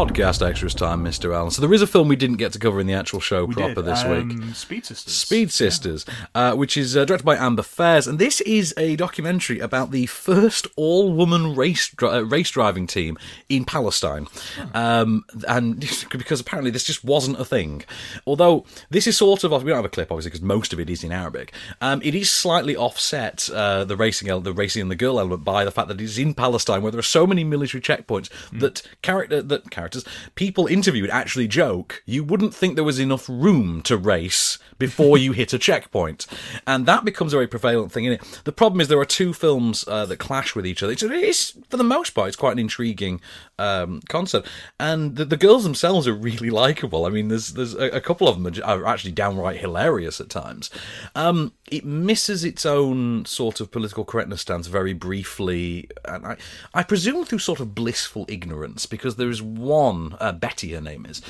Podcast 0.00 0.40
extras 0.40 0.72
time, 0.72 1.04
Mr. 1.04 1.34
Allen. 1.34 1.50
So 1.50 1.60
there 1.60 1.74
is 1.74 1.82
a 1.82 1.86
film 1.86 2.08
we 2.08 2.16
didn't 2.16 2.38
get 2.38 2.54
to 2.54 2.58
cover 2.58 2.80
in 2.80 2.86
the 2.86 2.94
actual 2.94 3.20
show 3.20 3.44
We 3.44 3.52
proper 3.52 3.74
did, 3.74 3.84
this 3.84 4.02
week. 4.04 4.32
um, 4.32 4.54
Speed 4.54 4.86
Sisters. 4.86 5.12
Speed 5.14 5.52
Sisters, 5.52 6.06
uh, 6.34 6.54
which 6.54 6.78
is 6.78 6.96
uh, 6.96 7.04
directed 7.04 7.26
by 7.26 7.36
Amber 7.36 7.62
Fares, 7.62 8.06
and 8.06 8.18
this 8.18 8.40
is 8.40 8.72
a 8.78 8.96
documentary 8.96 9.58
about 9.58 9.90
the 9.90 10.06
first 10.06 10.66
all-woman 10.76 11.54
race 11.54 11.90
dri- 11.90 12.08
uh, 12.08 12.20
race 12.22 12.48
driving 12.50 12.86
team 12.86 13.18
in 13.50 13.66
Palestine, 13.66 14.26
um, 14.72 15.26
and 15.46 15.80
because 16.10 16.40
apparently 16.40 16.70
this 16.70 16.84
just 16.84 17.04
wasn't 17.04 17.38
a 17.38 17.44
thing. 17.44 17.84
Although 18.26 18.64
this 18.88 19.06
is 19.06 19.18
sort 19.18 19.44
of 19.44 19.50
we 19.50 19.68
don't 19.68 19.76
have 19.76 19.84
a 19.84 19.90
clip 19.90 20.10
obviously 20.10 20.30
because 20.30 20.40
most 20.40 20.72
of 20.72 20.80
it 20.80 20.88
is 20.88 21.04
in 21.04 21.12
Arabic. 21.12 21.52
Um, 21.82 22.00
it 22.02 22.14
is 22.14 22.30
slightly 22.30 22.74
offset 22.74 23.50
uh, 23.50 23.84
the 23.84 23.96
racing 23.96 24.28
the 24.28 24.54
racing 24.54 24.80
and 24.80 24.90
the 24.90 24.96
girl 24.96 25.20
element 25.20 25.44
by 25.44 25.62
the 25.62 25.70
fact 25.70 25.88
that 25.88 26.00
it 26.00 26.04
is 26.04 26.16
in 26.16 26.32
Palestine 26.32 26.80
where 26.80 26.90
there 26.90 26.98
are 27.00 27.02
so 27.02 27.26
many 27.26 27.44
military 27.44 27.82
checkpoints 27.82 28.30
that 28.50 28.80
character 29.02 29.42
that 29.42 29.70
characters 29.90 30.04
people 30.34 30.66
interviewed 30.66 31.10
actually 31.10 31.48
joke 31.48 32.02
you 32.06 32.22
wouldn't 32.24 32.54
think 32.54 32.74
there 32.74 32.84
was 32.84 32.98
enough 32.98 33.28
room 33.28 33.82
to 33.82 33.96
race 33.96 34.58
before 34.78 35.18
you 35.18 35.32
hit 35.32 35.52
a 35.52 35.58
checkpoint. 35.58 36.26
And 36.66 36.86
that 36.86 37.04
becomes 37.04 37.32
a 37.32 37.36
very 37.36 37.46
prevalent 37.46 37.92
thing 37.92 38.06
in 38.06 38.14
it? 38.14 38.40
The 38.44 38.52
problem 38.52 38.80
is 38.80 38.88
there 38.88 38.98
are 38.98 39.04
two 39.04 39.32
films 39.32 39.84
uh, 39.86 40.06
that 40.06 40.16
clash 40.16 40.56
with 40.56 40.66
each 40.66 40.82
other. 40.82 40.92
It's, 40.92 41.02
it 41.02 41.12
is 41.12 41.54
for 41.68 41.76
the 41.76 41.84
most 41.84 42.10
part 42.10 42.28
it's 42.28 42.36
quite 42.36 42.52
an 42.52 42.58
intriguing 42.58 43.20
um, 43.60 44.00
concept 44.08 44.48
and 44.78 45.16
the, 45.16 45.24
the 45.24 45.36
girls 45.36 45.64
themselves 45.64 46.08
are 46.08 46.14
really 46.14 46.50
likable 46.64 47.04
i 47.04 47.08
mean 47.08 47.28
there's 47.28 47.52
there's 47.54 47.74
a, 47.74 47.88
a 47.90 48.00
couple 48.00 48.28
of 48.28 48.42
them 48.42 48.62
are 48.64 48.80
are 48.80 48.86
actually 48.86 49.12
downright 49.12 49.60
hilarious 49.60 50.20
at 50.20 50.28
times 50.28 50.70
um, 51.14 51.52
it 51.70 51.84
misses 51.84 52.44
its 52.44 52.66
own 52.66 53.24
sort 53.24 53.60
of 53.60 53.70
political 53.70 54.04
correctness 54.04 54.40
stance 54.40 54.66
very 54.66 54.92
briefly, 54.92 55.88
and 56.04 56.26
I, 56.26 56.36
I 56.74 56.82
presume 56.82 57.24
through 57.24 57.38
sort 57.38 57.60
of 57.60 57.74
blissful 57.74 58.26
ignorance, 58.28 58.86
because 58.86 59.16
there 59.16 59.30
is 59.30 59.40
one, 59.40 60.16
uh, 60.20 60.32
Betty, 60.32 60.72
her 60.72 60.80
name 60.80 61.06
is, 61.06 61.22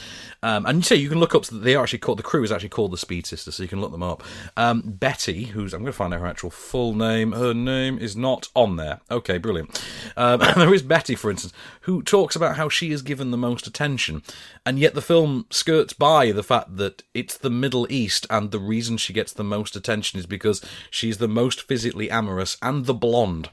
um, 0.43 0.64
and 0.66 0.78
you 0.78 0.83
say 0.83 0.97
you 0.97 1.09
can 1.09 1.20
look 1.20 1.35
up. 1.35 1.45
They 1.47 1.74
are 1.74 1.83
actually 1.83 1.99
called 1.99 2.18
the 2.18 2.22
crew 2.22 2.43
is 2.43 2.53
actually 2.53 2.70
called 2.70 2.93
the 2.93 2.99
Speed 2.99 3.26
Sisters, 3.26 3.57
so 3.57 3.62
you 3.62 3.68
can 3.68 3.81
look 3.81 3.93
them 3.93 4.03
up. 4.03 4.22
Um, 4.57 4.83
Betty, 4.85 5.45
who's 5.45 5.74
I'm 5.74 5.81
going 5.81 5.93
to 5.93 5.97
find 5.97 6.14
out 6.14 6.20
her 6.20 6.26
actual 6.26 6.51
full 6.51 6.95
name. 6.95 7.33
Her 7.33 7.53
name 7.53 7.99
is 7.99 8.16
not 8.16 8.49
on 8.55 8.76
there. 8.76 9.01
Okay, 9.11 9.39
brilliant. 9.39 9.83
Um, 10.16 10.41
there 10.57 10.72
is 10.72 10.83
Betty, 10.83 11.14
for 11.14 11.31
instance, 11.31 11.53
who 11.83 12.03
talks 12.03 12.20
about 12.37 12.57
how 12.57 12.68
she 12.68 12.91
is 12.91 13.03
given 13.03 13.31
the 13.31 13.37
most 13.37 13.66
attention, 13.66 14.23
and 14.64 14.79
yet 14.79 14.95
the 14.95 15.03
film 15.03 15.47
skirts 15.51 15.93
by 15.93 16.33
the 16.33 16.43
fact 16.43 16.77
that 16.77 17.03
it's 17.14 17.37
the 17.37 17.51
Middle 17.51 17.91
East, 17.91 18.27
and 18.31 18.51
the 18.51 18.59
reason 18.59 18.97
she 18.97 19.12
gets 19.12 19.33
the 19.33 19.45
most 19.45 19.77
attention 19.77 20.18
is 20.18 20.27
because 20.27 20.62
she's 20.91 21.18
the 21.18 21.29
most 21.29 21.62
physically 21.62 22.11
amorous 22.11 22.57
and 22.62 22.87
the 22.87 22.95
blonde. 22.95 23.51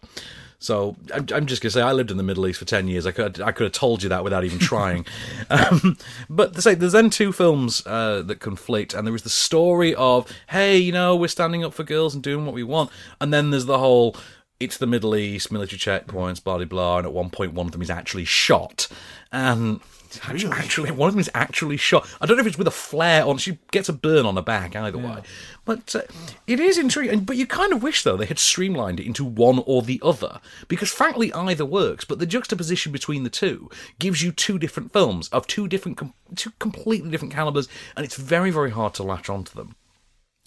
So 0.60 0.96
I'm, 1.14 1.28
I'm 1.34 1.46
just 1.46 1.62
gonna 1.62 1.72
say 1.72 1.82
I 1.82 1.92
lived 1.92 2.10
in 2.10 2.18
the 2.18 2.24
Middle 2.24 2.48
East 2.48 2.60
for 2.60 2.66
ten 2.66 2.88
years. 2.88 3.06
I 3.06 3.12
could 3.12 3.40
I 3.40 3.52
could 3.52 3.66
have 3.66 3.74
told 3.74 4.02
you 4.02 4.10
that 4.10 4.24
without 4.24 4.44
even 4.44 4.58
trying. 4.58 5.06
um, 5.50 5.98
but 6.30 6.54
to 6.56 6.62
say 6.62 6.74
there's 6.74 6.94
then 6.94 7.10
two 7.10 7.32
films 7.32 7.86
uh, 7.86 8.24
that 8.24 8.40
conflict, 8.40 8.94
and 8.94 9.06
there 9.06 9.16
is 9.16 9.22
the 9.22 9.30
story 9.30 9.94
of 9.96 10.32
hey, 10.50 10.78
you 10.78 10.92
know, 10.92 11.16
we're 11.16 11.28
standing 11.28 11.64
up 11.64 11.74
for 11.74 11.84
girls 11.84 12.16
and 12.16 12.24
doing 12.24 12.46
what 12.46 12.56
we 12.56 12.64
want, 12.64 12.90
and 13.22 13.32
then 13.32 13.52
there's 13.52 13.66
the 13.66 13.78
whole 13.78 14.16
it's 14.60 14.78
the 14.78 14.88
Middle 14.88 15.16
East, 15.16 15.52
military 15.52 15.80
checkpoints, 15.80 16.44
blah 16.44 16.58
blah 16.58 16.66
blah, 16.66 16.98
and 16.98 17.08
at 17.08 17.14
one 17.14 17.30
point 17.30 17.54
one 17.54 17.68
of 17.68 17.72
them 17.72 17.82
is 17.82 17.90
actually 17.90 18.26
shot, 18.26 18.88
and 19.32 19.80
actually, 20.24 20.52
actually 20.54 20.92
one 20.92 21.08
of 21.08 21.14
them 21.14 21.20
is 21.20 21.30
actually 21.36 21.78
shot. 21.78 22.08
I 22.20 22.26
don't 22.26 22.38
know 22.38 22.42
if 22.42 22.48
it's 22.48 22.58
with 22.58 22.68
a 22.68 22.72
flare 22.72 23.26
on. 23.26 23.38
She 23.38 23.60
gets 23.72 23.90
a 23.90 23.94
burn 23.94 24.26
on 24.26 24.36
her 24.36 24.42
back 24.42 24.76
either 24.76 24.98
way, 24.98 25.22
but 25.66 25.96
uh, 25.96 26.02
it 26.48 26.60
is 26.60 26.78
intriguing. 26.78 27.22
But 27.22 27.38
you 27.38 27.46
kind 27.46 27.72
of 27.72 27.84
wish 27.84 28.04
though 28.04 28.18
they 28.18 28.26
had 28.26 28.40
streamlined 28.40 29.00
it 29.00 29.06
into 29.06 29.24
one 29.24 29.64
or 29.66 29.82
the 29.82 30.02
other, 30.04 30.40
because 30.68 30.92
frankly 30.92 31.32
either 31.34 31.66
works. 31.66 32.06
But 32.06 32.20
the 32.20 32.26
juxtaposition 32.26 32.92
between 32.92 33.24
the 33.24 33.30
two 33.30 33.70
gives 34.00 34.24
you 34.24 34.32
two 34.32 34.58
different 34.58 34.92
films 34.92 35.30
of 35.30 35.46
two 35.46 35.68
different, 35.68 35.98
com- 35.98 36.14
two 36.36 36.52
completely 36.60 37.12
different 37.12 37.34
calibers, 37.34 37.68
and 37.96 38.04
it's 38.06 38.16
very 38.16 38.50
very 38.50 38.72
hard 38.72 38.96
to 38.96 39.04
latch 39.04 39.30
onto 39.30 39.54
them. 39.54 39.76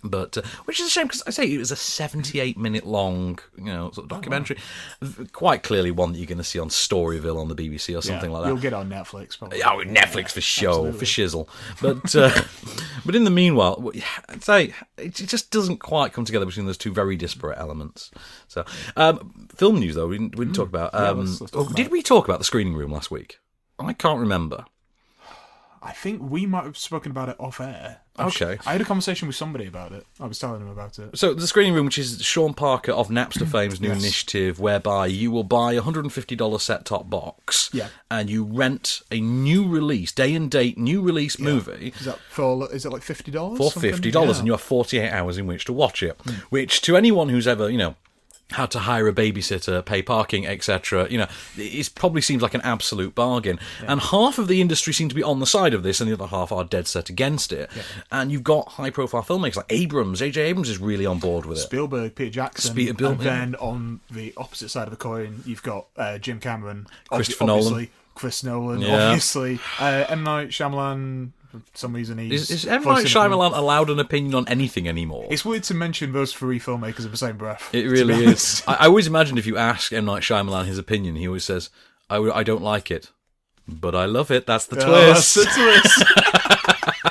But 0.03 0.39
uh, 0.39 0.43
which 0.65 0.81
is 0.81 0.87
a 0.87 0.91
shame 0.91 1.07
because 1.07 1.23
I 1.27 1.31
say 1.31 1.45
it 1.53 1.59
was 1.59 1.71
a 1.71 1.77
78 1.77 2.57
minute 2.57 2.87
long, 2.87 3.39
you 3.59 3.65
know, 3.65 3.91
sort 3.91 4.05
of 4.05 4.09
documentary. 4.09 4.57
V- 5.03 5.27
Quite 5.27 5.63
clearly 5.63 5.91
one 5.91 6.13
that 6.13 6.19
you're 6.19 6.27
going 6.27 6.39
to 6.39 6.45
see 6.45 6.59
on 6.59 6.69
Storyville 6.71 7.39
on 7.39 7.49
the 7.49 7.55
BBC 7.55 7.97
or 7.97 8.01
something 8.03 8.31
Yeah, 8.31 8.37
like 8.37 8.45
that. 8.45 8.49
You'll 8.49 8.59
get 8.63 8.73
on 8.73 8.89
Netflix, 8.89 9.39
probably. 9.39 9.63
Oh, 9.63 9.83
Netflix 9.85 10.31
for 10.33 10.41
show, 10.41 10.93
for 10.93 11.05
shizzle. 11.05 11.49
But 11.83 12.15
uh, 12.17 12.31
but 13.05 13.15
in 13.15 13.25
the 13.25 13.31
meanwhile, 13.31 13.91
I'd 14.29 14.43
say 14.43 14.73
it 14.97 15.15
just 15.15 15.51
doesn't 15.51 15.79
quite 15.79 16.13
come 16.13 16.25
together 16.25 16.47
between 16.47 16.67
those 16.67 16.79
two 16.79 16.93
very 16.93 17.17
disparate 17.17 17.59
elements. 17.59 18.11
So, 18.49 18.65
um, 18.97 19.49
film 19.55 19.79
news 19.81 19.95
though, 19.97 20.09
we 20.09 20.19
didn't, 20.19 20.37
we 20.37 20.45
didn't 20.47 20.57
talk 20.57 20.69
about. 20.69 20.91
Yeah, 20.95 21.09
Um, 21.11 21.19
let's- 21.21 21.41
let's 21.41 21.51
talk 21.53 21.61
oh, 21.61 21.65
about 21.65 21.77
did 21.77 21.89
we 21.91 22.03
talk 22.03 22.27
about 22.27 22.39
the 22.39 22.45
screening 22.45 22.75
room 22.75 22.93
last 22.93 23.11
week? 23.11 23.39
I 23.79 23.93
can't 23.93 24.21
remember. 24.21 24.65
I 25.83 25.93
think 25.93 26.21
we 26.23 26.45
might 26.45 26.65
have 26.65 26.77
spoken 26.77 27.11
about 27.11 27.29
it 27.31 27.37
off 27.41 27.59
air. 27.61 28.01
Okay. 28.19 28.59
I 28.67 28.73
had 28.73 28.83
a 28.83 28.85
conversation 28.85 29.27
with 29.27 29.37
somebody 29.37 29.67
about 29.67 29.93
it. 29.93 30.05
I 30.21 30.27
was 30.27 30.39
telling 30.39 30.61
him 30.61 30.69
about 30.69 30.99
it. 30.99 31.17
So 31.19 31.33
the 31.33 31.47
screening 31.47 31.73
room, 31.73 31.87
which 31.87 31.97
is 31.97 32.21
Sean 32.23 32.53
Parker 32.53 32.93
of 32.93 33.09
Napster 33.09 33.47
fame's 33.51 33.81
new 33.81 33.89
Yes. 33.89 33.99
initiative, 34.03 34.61
whereby 34.61 35.07
you 35.07 35.31
will 35.31 35.43
buy 35.45 35.73
a 35.73 35.81
hundred 35.81 36.05
and 36.05 36.13
fifty 36.13 36.37
dollar 36.37 36.59
set 36.59 36.85
top 36.85 37.09
box, 37.09 37.71
Yeah. 37.73 37.89
and 38.11 38.29
you 38.29 38.45
rent 38.45 39.01
a 39.11 39.21
new 39.21 39.67
release, 39.67 40.13
day 40.13 40.35
and 40.35 40.51
date 40.51 40.77
new 40.77 41.01
release 41.01 41.39
movie. 41.39 41.95
Is 41.99 42.05
that 42.05 42.19
for? 42.29 42.71
Is 42.75 42.85
it 42.85 42.91
like 42.93 43.03
fifty 43.03 43.31
dollars? 43.31 43.57
for 43.57 43.71
fifty 43.81 44.11
dollars, 44.11 44.37
and 44.39 44.47
you 44.47 44.53
have 44.53 44.61
forty 44.61 44.99
eight 44.99 45.11
hours 45.11 45.39
in 45.39 45.47
which 45.47 45.65
to 45.65 45.73
watch 45.73 46.03
it. 46.03 46.21
Hmm. 46.25 46.31
Which, 46.51 46.83
to 46.83 46.97
anyone 46.99 47.31
who's 47.31 47.47
ever, 47.49 47.71
you 47.71 47.79
know, 47.79 47.95
had 48.53 48.71
to 48.73 48.81
hire 48.81 49.07
a 49.09 49.13
babysitter, 49.13 49.85
pay 49.85 50.03
parking, 50.03 50.47
etc., 50.47 51.07
you 51.11 51.19
know, 51.19 51.27
it 51.57 51.91
probably 51.95 52.21
seems 52.21 52.43
like 52.43 52.55
an 52.55 52.61
absolute 52.63 53.15
bargain. 53.15 53.59
And 53.87 54.01
half 54.01 54.39
of 54.39 54.49
the 54.49 54.61
industry 54.61 54.93
seem 54.93 55.09
to 55.09 55.15
be 55.15 55.23
on 55.23 55.41
the 55.41 55.47
side 55.47 55.73
of 55.75 55.83
this, 55.83 56.01
and 56.01 56.09
the 56.11 56.15
other 56.15 56.27
half 56.27 56.51
are 56.53 56.65
dead 56.65 56.87
set 56.87 57.09
against 57.11 57.53
it. 57.53 57.71
And 58.11 58.31
you've 58.33 58.43
got 58.45 58.69
high 58.71 58.91
profile 58.91 59.23
filmmakers 59.23 59.57
like 59.57 59.67
Abrams. 59.71 60.19
J.J. 60.19 60.41
Abrams 60.43 60.69
is 60.69 60.79
really 60.79 61.07
on 61.07 61.19
board 61.19 61.47
with 61.47 61.59
it. 61.59 61.63
Spielberg, 61.63 62.15
Peter 62.15 62.31
Jackson, 62.31 62.73
Spe- 62.73 62.97
Bill- 62.97 63.13
and 63.13 63.21
then 63.21 63.55
on 63.57 64.01
the 64.11 64.33
opposite 64.37 64.69
side 64.71 64.85
of 64.85 64.91
the 64.91 64.97
coin, 64.97 65.43
you've 65.47 65.63
got 65.63 65.87
uh, 65.97 66.19
Jim 66.19 66.41
Cameron, 66.41 66.87
Christopher 67.11 67.45
Nolan. 67.47 67.89
Chris 68.15 68.43
Nolan, 68.45 68.81
Yeah. 68.81 69.07
obviously, 69.07 69.61
uh, 69.79 70.05
M 70.09 70.23
Night 70.25 70.49
Shyamalan. 70.49 71.31
For 71.51 71.61
some 71.75 71.95
reason, 71.95 72.19
he's 72.19 72.51
Is, 72.51 72.65
is 72.65 72.67
M. 72.67 72.85
Night. 72.85 73.07
Shyamalan 73.07 73.57
allowed 73.57 73.91
an 73.91 73.99
opinion 73.99 74.35
on 74.35 74.47
anything 74.49 74.89
anymore? 74.89 75.27
It's 75.31 75.45
weird 75.45 75.65
to 75.65 75.75
mention 75.75 76.13
those 76.13 76.33
three 76.33 76.61
filmmakers 76.61 77.05
in 77.05 77.11
the 77.11 77.17
same 77.17 77.37
breath. 77.37 77.75
It 77.75 77.87
really 77.87 78.25
is. 78.25 78.63
I, 78.69 78.75
I 78.75 78.87
always 78.87 79.09
imagine 79.09 79.37
if 79.37 79.47
you 79.47 79.57
ask 79.57 79.93
M. 79.93 80.05
Night 80.05 80.23
Shyamalan 80.23 80.67
his 80.67 80.79
opinion, 80.79 81.17
he 81.17 81.27
always 81.27 81.45
says, 81.45 81.71
"I 82.09 82.43
don't 82.45 82.63
like 82.63 82.91
it, 82.91 83.11
but 83.67 83.95
I 83.95 84.05
love 84.07 84.31
it. 84.31 84.47
That's 84.47 84.67
the 84.67 84.79
uh, 84.79 85.13
twist. 85.13 85.35
that's 85.35 85.57
the 85.57 86.83
twist. 86.83 87.05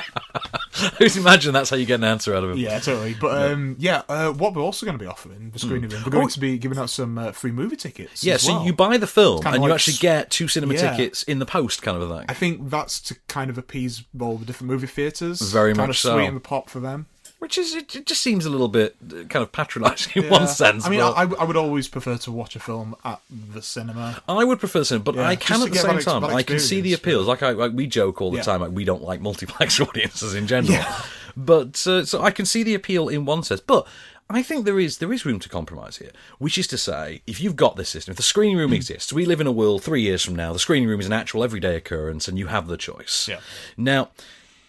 I 0.82 0.92
always 1.00 1.16
imagine 1.16 1.52
that's 1.52 1.70
how 1.70 1.76
you 1.76 1.86
get 1.86 1.96
an 1.96 2.04
answer 2.04 2.34
out 2.34 2.44
of 2.44 2.50
him. 2.50 2.58
Yeah, 2.58 2.78
totally. 2.78 3.14
But 3.14 3.50
um, 3.52 3.76
yeah, 3.78 4.02
uh, 4.08 4.32
what 4.32 4.54
we're 4.54 4.62
also 4.62 4.86
going 4.86 4.98
to 4.98 5.02
be 5.02 5.08
offering 5.08 5.50
the 5.50 5.58
screening 5.58 5.90
room, 5.90 6.02
we're 6.04 6.10
going 6.12 6.26
Oh. 6.26 6.28
to 6.28 6.40
be 6.40 6.58
giving 6.58 6.78
out 6.78 6.90
some 6.90 7.18
uh, 7.18 7.32
free 7.32 7.52
movie 7.52 7.76
tickets. 7.76 8.22
Yeah, 8.24 8.36
so 8.36 8.54
well. 8.54 8.64
you 8.66 8.72
buy 8.72 8.96
the 8.98 9.06
film 9.06 9.44
and 9.46 9.62
you 9.64 9.72
actually 9.72 9.96
get 9.98 10.30
two 10.30 10.48
cinema 10.48 10.74
Yeah. 10.74 10.90
tickets 10.96 11.22
in 11.24 11.38
the 11.38 11.46
post, 11.46 11.82
kind 11.82 11.96
of 12.00 12.10
a 12.10 12.18
thing. 12.18 12.26
I 12.28 12.34
think 12.34 12.70
that's 12.70 13.00
to 13.02 13.16
kind 13.28 13.50
of 13.50 13.58
appease 13.58 14.02
all 14.20 14.36
the 14.36 14.44
different 14.44 14.70
movie 14.70 14.86
theatres. 14.86 15.40
Very 15.52 15.72
kind 15.74 15.88
much 15.88 15.90
of 15.90 15.96
so. 15.98 16.14
sweeten 16.16 16.34
the 16.34 16.40
pot 16.40 16.68
for 16.70 16.80
them. 16.80 17.06
Which 17.40 17.58
is, 17.58 17.74
it, 17.74 17.96
it 17.96 18.06
just 18.06 18.20
seems 18.20 18.46
a 18.46 18.50
little 18.50 18.68
bit 18.68 18.94
uh, 19.10 19.24
kind 19.24 19.42
of 19.42 19.50
patronising 19.50 20.12
in 20.14 20.22
Yeah. 20.24 20.30
one 20.30 20.46
sense. 20.46 20.86
I 20.86 20.90
mean, 20.90 21.00
I, 21.00 21.22
I 21.38 21.44
would 21.44 21.56
always 21.56 21.88
prefer 21.88 22.16
to 22.18 22.30
watch 22.30 22.54
a 22.54 22.60
film 22.60 22.94
at 23.04 23.20
the 23.30 23.62
cinema. 23.62 24.22
I 24.28 24.44
would 24.44 24.60
prefer 24.60 24.80
the 24.80 24.84
cinema, 24.84 25.04
but 25.04 25.14
Yeah, 25.16 25.26
I 25.26 25.36
can 25.36 25.62
at 25.62 25.70
the 25.72 25.78
same 25.78 25.96
ex- 25.96 26.04
time. 26.04 26.22
I 26.24 26.42
can 26.42 26.58
see 26.60 26.80
the 26.80 26.92
appeals. 26.92 27.26
Like, 27.26 27.42
I, 27.42 27.50
like 27.50 27.72
we 27.74 27.86
joke 27.86 28.20
all 28.20 28.30
the 28.30 28.36
Yeah. 28.36 28.42
time, 28.44 28.60
like 28.60 28.72
we 28.72 28.84
don't 28.84 29.02
like 29.02 29.20
multiplex 29.20 29.80
audiences 29.88 30.34
in 30.34 30.46
general. 30.46 30.84
But 31.36 31.84
uh, 31.86 32.04
so 32.04 32.22
I 32.22 32.30
can 32.30 32.44
see 32.46 32.62
the 32.62 32.74
appeal 32.74 33.08
in 33.08 33.24
one 33.24 33.42
sense, 33.42 33.60
but 33.60 33.86
I 34.28 34.42
think 34.42 34.64
there 34.64 34.78
is 34.78 34.98
there 34.98 35.12
is 35.12 35.24
room 35.24 35.38
to 35.40 35.48
compromise 35.48 35.96
here, 35.96 36.10
which 36.38 36.58
is 36.58 36.66
to 36.68 36.78
say, 36.78 37.22
if 37.26 37.40
you've 37.40 37.56
got 37.56 37.76
this 37.76 37.88
system, 37.88 38.12
if 38.12 38.16
the 38.16 38.22
screening 38.22 38.58
room 38.58 38.72
exists, 38.72 39.12
we 39.12 39.24
live 39.26 39.40
in 39.40 39.46
a 39.46 39.52
world 39.52 39.82
three 39.82 40.02
years 40.02 40.22
from 40.22 40.36
now. 40.36 40.52
The 40.52 40.58
screening 40.58 40.88
room 40.88 41.00
is 41.00 41.06
an 41.06 41.12
actual 41.12 41.42
everyday 41.42 41.74
occurrence, 41.76 42.28
and 42.28 42.38
you 42.38 42.48
have 42.48 42.66
the 42.66 42.76
choice. 42.76 43.26
Yeah. 43.28 43.40
Now, 43.76 44.10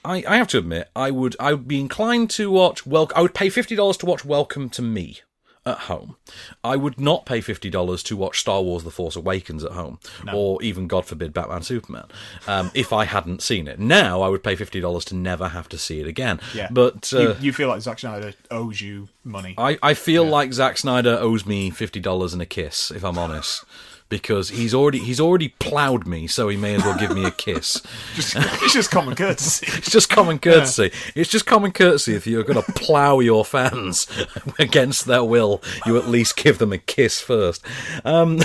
I, 0.03 0.23
I 0.27 0.37
have 0.37 0.47
to 0.49 0.57
admit, 0.57 0.89
I 0.95 1.11
would 1.11 1.35
I 1.39 1.53
would 1.53 1.67
be 1.67 1.79
inclined 1.79 2.29
to 2.31 2.49
watch. 2.51 2.85
Well, 2.85 3.09
I 3.15 3.21
would 3.21 3.33
pay 3.33 3.49
fifty 3.49 3.75
dollars 3.75 3.97
to 3.97 4.05
watch 4.05 4.25
Welcome 4.25 4.69
to 4.71 4.81
Me 4.81 5.19
at 5.63 5.77
home. 5.77 6.15
I 6.63 6.75
would 6.75 6.99
not 6.99 7.27
pay 7.27 7.39
fifty 7.39 7.69
dollars 7.69 8.01
to 8.03 8.17
watch 8.17 8.39
Star 8.39 8.63
Wars: 8.63 8.83
The 8.83 8.89
Force 8.89 9.15
Awakens 9.15 9.63
at 9.63 9.73
home, 9.73 9.99
or 10.33 10.61
even, 10.63 10.87
God 10.87 11.05
forbid, 11.05 11.33
Batman 11.33 11.61
Superman, 11.61 12.05
um, 12.47 12.71
if 12.73 12.91
I 12.91 13.05
hadn't 13.05 13.43
seen 13.43 13.67
it. 13.67 13.79
Now 13.79 14.21
I 14.21 14.29
would 14.29 14.43
pay 14.43 14.55
fifty 14.55 14.79
dollars 14.79 15.05
to 15.05 15.15
never 15.15 15.49
have 15.49 15.69
to 15.69 15.77
see 15.77 15.99
it 15.99 16.07
again. 16.07 16.39
Yeah, 16.55 16.69
but 16.71 17.13
uh, 17.13 17.19
you, 17.19 17.35
you 17.39 17.53
feel 17.53 17.67
like 17.67 17.81
Zack 17.81 17.99
Snyder 17.99 18.33
owes 18.49 18.81
you 18.81 19.09
money. 19.23 19.53
I, 19.55 19.77
I 19.83 19.93
feel 19.93 20.25
like 20.25 20.51
Zack 20.51 20.79
Snyder 20.79 21.15
owes 21.19 21.45
me 21.45 21.69
fifty 21.69 21.99
dollars 21.99 22.33
and 22.33 22.41
a 22.41 22.47
kiss, 22.47 22.89
if 22.89 23.05
I'm 23.05 23.19
honest. 23.19 23.63
Because 24.11 24.49
he's 24.49 24.73
already 24.73 24.99
he's 24.99 25.19
already 25.19 25.47
ploughed 25.59 26.05
me, 26.05 26.27
so 26.27 26.49
he 26.49 26.57
may 26.57 26.75
as 26.75 26.83
well 26.83 26.97
give 26.99 27.11
me 27.15 27.23
a 27.25 27.31
kiss. 27.45 27.81
Just, 28.13 28.35
it's 28.35 28.73
just 28.73 28.91
common 28.91 29.15
courtesy. 29.15 29.65
It's 29.77 29.89
just 29.89 30.09
common 30.09 30.37
courtesy. 30.37 30.91
It's 31.15 31.29
just 31.31 31.45
common 31.47 31.71
courtesy. 31.71 32.13
If 32.13 32.27
you're 32.27 32.43
going 32.43 32.61
to 32.61 32.71
plough 32.73 33.19
your 33.21 33.43
fans 33.45 34.05
against 34.59 35.05
their 35.05 35.23
will, 35.23 35.61
you 35.85 35.97
at 35.97 36.07
least 36.07 36.35
give 36.35 36.57
them 36.59 36.71
a 36.73 36.77
kiss 36.77 37.19
first. 37.21 37.65
Um, 38.05 38.39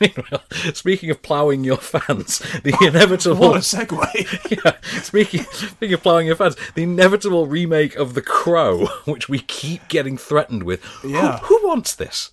meanwhile, 0.00 0.42
speaking 0.72 1.10
of 1.10 1.20
ploughing 1.20 1.64
your 1.64 1.76
fans, 1.78 2.38
the 2.62 2.74
inevitable. 2.80 3.40
What 3.50 3.56
a 3.56 3.58
segue. 3.58 4.64
yeah, 4.64 5.00
speaking, 5.02 5.42
speaking 5.52 5.94
of 5.94 6.02
ploughing 6.02 6.28
your 6.28 6.36
fans, 6.36 6.56
the 6.74 6.84
inevitable 6.84 7.46
remake 7.48 7.96
of 7.96 8.14
The 8.14 8.22
Crow, 8.22 8.86
which 9.04 9.28
we 9.28 9.40
keep 9.40 9.88
getting 9.88 10.16
threatened 10.16 10.62
with. 10.62 10.82
Who- 11.02 11.10
Yeah. 11.10 11.38
Who, 11.40 11.58
wants 11.66 11.94
this? 11.96 12.30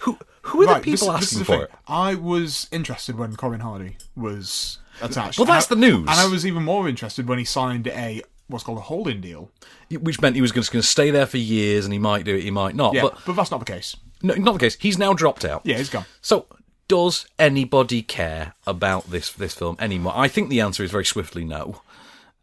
Who 0.00 0.18
who 0.46 0.62
are 0.62 0.66
Right, 0.66 0.82
the 0.82 0.90
people 0.92 1.12
this- 1.12 1.30
this 1.30 1.32
asking 1.32 1.38
the 1.40 1.44
for 1.44 1.64
it? 1.64 1.70
I 1.88 2.14
was 2.14 2.68
interested 2.72 3.16
when 3.18 3.36
Corin 3.36 3.60
Hardy 3.60 3.96
was 4.14 4.78
attached. 5.00 5.38
Well, 5.38 5.46
that's 5.46 5.70
And 5.70 5.82
the 5.82 5.86
news. 5.88 6.00
And 6.08 6.10
I 6.20 6.26
was 6.26 6.46
even 6.46 6.62
more 6.64 6.88
interested 6.88 7.28
when 7.28 7.38
he 7.38 7.44
signed 7.44 7.86
a 7.88 8.22
what's 8.48 8.64
called 8.64 8.78
a 8.78 8.82
holding 8.82 9.20
deal. 9.20 9.50
Which 9.90 10.20
meant 10.20 10.36
he 10.36 10.42
was 10.42 10.52
just 10.52 10.72
going 10.72 10.82
to 10.82 10.86
stay 10.86 11.10
there 11.10 11.26
for 11.26 11.36
years, 11.38 11.84
and 11.84 11.92
he 11.92 11.98
might 11.98 12.24
do 12.24 12.34
it, 12.36 12.42
he 12.42 12.50
might 12.50 12.74
not. 12.74 12.94
yeah, 12.94 13.02
But 13.02 13.18
but, 13.26 13.36
that's 13.36 13.50
not 13.50 13.58
the 13.64 13.72
case. 13.72 13.96
No, 14.22 14.34
not 14.34 14.52
the 14.52 14.58
case. 14.58 14.76
He's 14.80 14.98
now 14.98 15.12
dropped 15.12 15.44
out. 15.44 15.62
Yeah, 15.64 15.76
he's 15.78 15.90
gone. 15.90 16.04
So, 16.20 16.46
does 16.88 17.26
anybody 17.38 18.02
care 18.02 18.54
about 18.66 19.10
this 19.10 19.30
this 19.32 19.54
film 19.54 19.76
anymore? 19.80 20.12
I 20.16 20.28
think 20.28 20.48
the 20.48 20.60
answer 20.60 20.82
is 20.84 20.90
very 20.90 21.04
swiftly 21.04 21.44
no. 21.44 21.82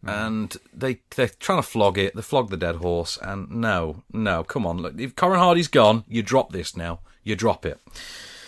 Mm. 0.05 0.25
And 0.27 0.57
they 0.73 0.99
they're 1.15 1.29
trying 1.39 1.59
to 1.59 1.67
flog 1.67 1.97
it. 1.97 2.13
They 2.15 2.21
flog 2.21 2.49
the 2.49 2.57
dead 2.57 2.75
horse. 2.75 3.17
And 3.21 3.49
no, 3.49 4.03
no, 4.11 4.43
come 4.43 4.65
on. 4.67 4.77
Look, 4.79 4.99
if 4.99 5.15
Corin 5.15 5.39
Hardy's 5.39 5.69
gone, 5.69 6.03
you 6.09 6.21
drop 6.21 6.51
this 6.51 6.75
now. 6.75 6.99
You 7.23 7.35
drop 7.35 7.65
it. 7.65 7.79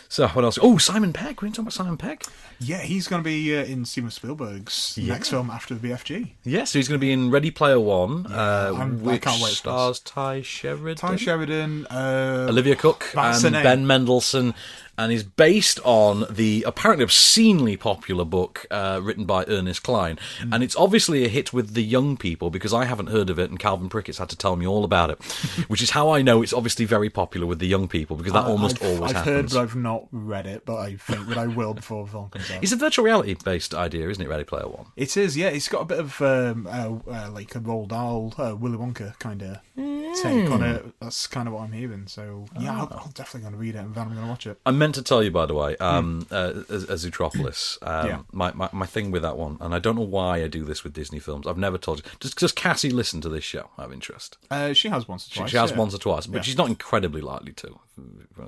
So 0.07 0.27
what 0.29 0.45
else? 0.45 0.59
Oh, 0.61 0.77
Simon 0.77 1.11
Pegg. 1.13 1.41
We're 1.41 1.49
talking 1.49 1.61
about 1.63 1.73
Simon 1.73 1.97
Pegg. 1.97 2.23
Yeah, 2.59 2.79
he's 2.83 3.07
going 3.07 3.21
to 3.21 3.23
be 3.23 3.57
uh, 3.57 3.63
in 3.65 3.83
Steven 3.83 4.11
Spielberg's 4.11 4.93
Yeah. 4.97 5.13
next 5.13 5.29
film 5.29 5.49
after 5.49 5.73
the 5.75 5.89
BFG. 5.89 6.31
Yes, 6.43 6.71
so 6.71 6.79
he's 6.79 6.87
going 6.87 6.99
to 6.99 7.05
be 7.05 7.11
in 7.11 7.29
Ready 7.31 7.51
Player 7.51 7.79
One, 7.79 8.27
uh, 8.27 8.71
I'm- 8.73 8.81
I 8.81 8.85
which 9.11 9.21
can't 9.23 9.41
wait 9.41 9.41
for 9.41 9.47
this. 9.49 9.57
stars 9.57 9.99
Tye 9.99 10.41
Sheridan, 10.41 10.95
Tye 10.95 11.15
Sheridan, 11.17 11.85
uh, 11.87 12.45
Olivia 12.49 12.75
Cooke, 12.77 13.11
and. 13.17 13.41
Ben 13.51 13.85
Mendelsohn, 13.87 14.53
and 14.97 15.11
is 15.11 15.23
based 15.23 15.79
on 15.83 16.25
the 16.29 16.63
apparently 16.67 17.03
obscenely 17.03 17.77
popular 17.77 18.25
book 18.25 18.65
uh, 18.71 18.99
written 19.01 19.25
by 19.25 19.43
Ernest 19.47 19.83
Cline. 19.83 20.17
Hmm. 20.41 20.53
And 20.53 20.63
it's 20.63 20.75
obviously 20.75 21.25
a 21.25 21.27
hit 21.27 21.53
with 21.53 21.73
the 21.73 21.83
young 21.83 22.17
people 22.17 22.49
because 22.49 22.73
I 22.73 22.85
haven't 22.85 23.07
heard 23.07 23.29
of 23.29 23.39
it, 23.39 23.49
and 23.49 23.59
Calvin 23.59 23.89
Prickett's 23.89 24.17
had 24.17 24.29
to 24.29 24.37
tell 24.37 24.55
me 24.55 24.65
all 24.65 24.83
about 24.83 25.09
it, 25.09 25.23
which 25.67 25.81
is 25.81 25.91
how 25.91 26.09
I 26.09 26.21
know 26.21 26.41
it's 26.41 26.53
obviously 26.53 26.85
very 26.85 27.09
popular 27.09 27.45
with 27.47 27.59
the 27.59 27.67
young 27.67 27.87
people 27.87 28.15
because 28.15 28.33
that 28.33 28.45
I- 28.45 28.49
almost 28.49 28.81
I've, 28.81 28.95
always 28.95 29.13
I've 29.13 29.25
heard, 29.25 29.49
but 29.49 29.57
I've 29.57 29.75
not 29.75 30.07
read 30.11 30.45
it. 30.45 30.65
But 30.65 30.77
I 30.77 30.95
think 30.95 31.27
that 31.27 31.37
I 31.37 31.47
will 31.47 31.73
before 31.73 32.05
the 32.05 32.11
film 32.11 32.29
comes 32.29 32.49
out. 32.51 32.63
It's 32.63 32.71
a 32.71 32.77
virtual 32.77 33.05
reality 33.05 33.35
based 33.43 33.73
idea, 33.73 34.09
isn't 34.09 34.23
it? 34.23 34.29
Ready 34.29 34.43
Player 34.43 34.67
One. 34.67 34.87
It 34.95 35.15
is, 35.17 35.35
yeah. 35.37 35.47
It's 35.47 35.67
got 35.67 35.81
a 35.81 35.85
bit 35.85 35.99
of 35.99 36.21
um, 36.21 36.67
uh, 36.67 36.97
uh, 37.11 37.31
like 37.31 37.55
a 37.55 37.59
Roald 37.59 37.89
Dahl, 37.89 38.33
uh, 38.37 38.55
Willy 38.55 38.77
Wonka 38.77 39.17
kind 39.19 39.41
of 39.41 39.57
take 40.21 40.49
on 40.51 40.63
it. 40.63 40.85
That's 40.99 41.27
kind 41.27 41.47
of 41.47 41.53
what 41.53 41.63
I'm 41.63 41.71
hearing. 41.71 42.07
So 42.07 42.45
yeah, 42.59 42.71
Ah. 42.71 42.87
I'll, 42.91 43.03
I'm 43.05 43.11
definitely 43.11 43.41
going 43.41 43.53
to 43.53 43.59
read 43.59 43.75
it 43.75 43.79
and 43.79 43.93
then 43.95 44.03
I'm 44.07 44.13
going 44.13 44.23
to 44.23 44.29
watch 44.29 44.47
it. 44.47 44.59
I 44.65 44.71
meant 44.71 44.95
to 44.95 45.01
tell 45.01 45.21
you, 45.23 45.31
by 45.31 45.45
the 45.45 45.53
way, 45.53 45.75
um, 45.77 46.25
uh, 46.31 46.53
as, 46.69 46.85
as 46.85 47.05
Zootropolis, 47.05 47.77
um, 47.87 48.01
Hmm. 48.01 48.07
Yeah. 48.07 48.19
my, 48.31 48.51
my 48.53 48.69
my 48.71 48.85
thing 48.85 49.11
with 49.11 49.21
that 49.23 49.37
one, 49.37 49.57
and 49.61 49.73
I 49.75 49.79
don't 49.79 49.95
know 49.95 50.01
why 50.01 50.43
I 50.43 50.47
do 50.47 50.63
this 50.63 50.83
with 50.83 50.93
Disney 50.93 51.19
films. 51.19 51.47
I've 51.47 51.57
never 51.57 51.77
told 51.77 51.99
you. 51.99 52.11
Just 52.19 52.37
just 52.37 52.55
Cassie 52.55 52.89
listen 52.91 53.21
to 53.21 53.29
this 53.29 53.43
show. 53.43 53.69
I 53.77 53.83
have 53.83 53.93
interest. 53.93 54.37
Uh, 54.51 54.73
she 54.73 54.89
has 54.89 55.07
once 55.07 55.27
or 55.27 55.31
She, 55.31 55.39
twice. 55.39 55.49
she 55.51 55.57
has 55.57 55.71
yeah. 55.71 55.77
once 55.77 55.93
or 55.95 55.97
twice, 55.99 56.27
but 56.27 56.37
Yeah. 56.37 56.41
she's 56.43 56.57
not 56.57 56.67
incredibly 56.69 57.21
likely 57.21 57.53
to. 57.53 57.79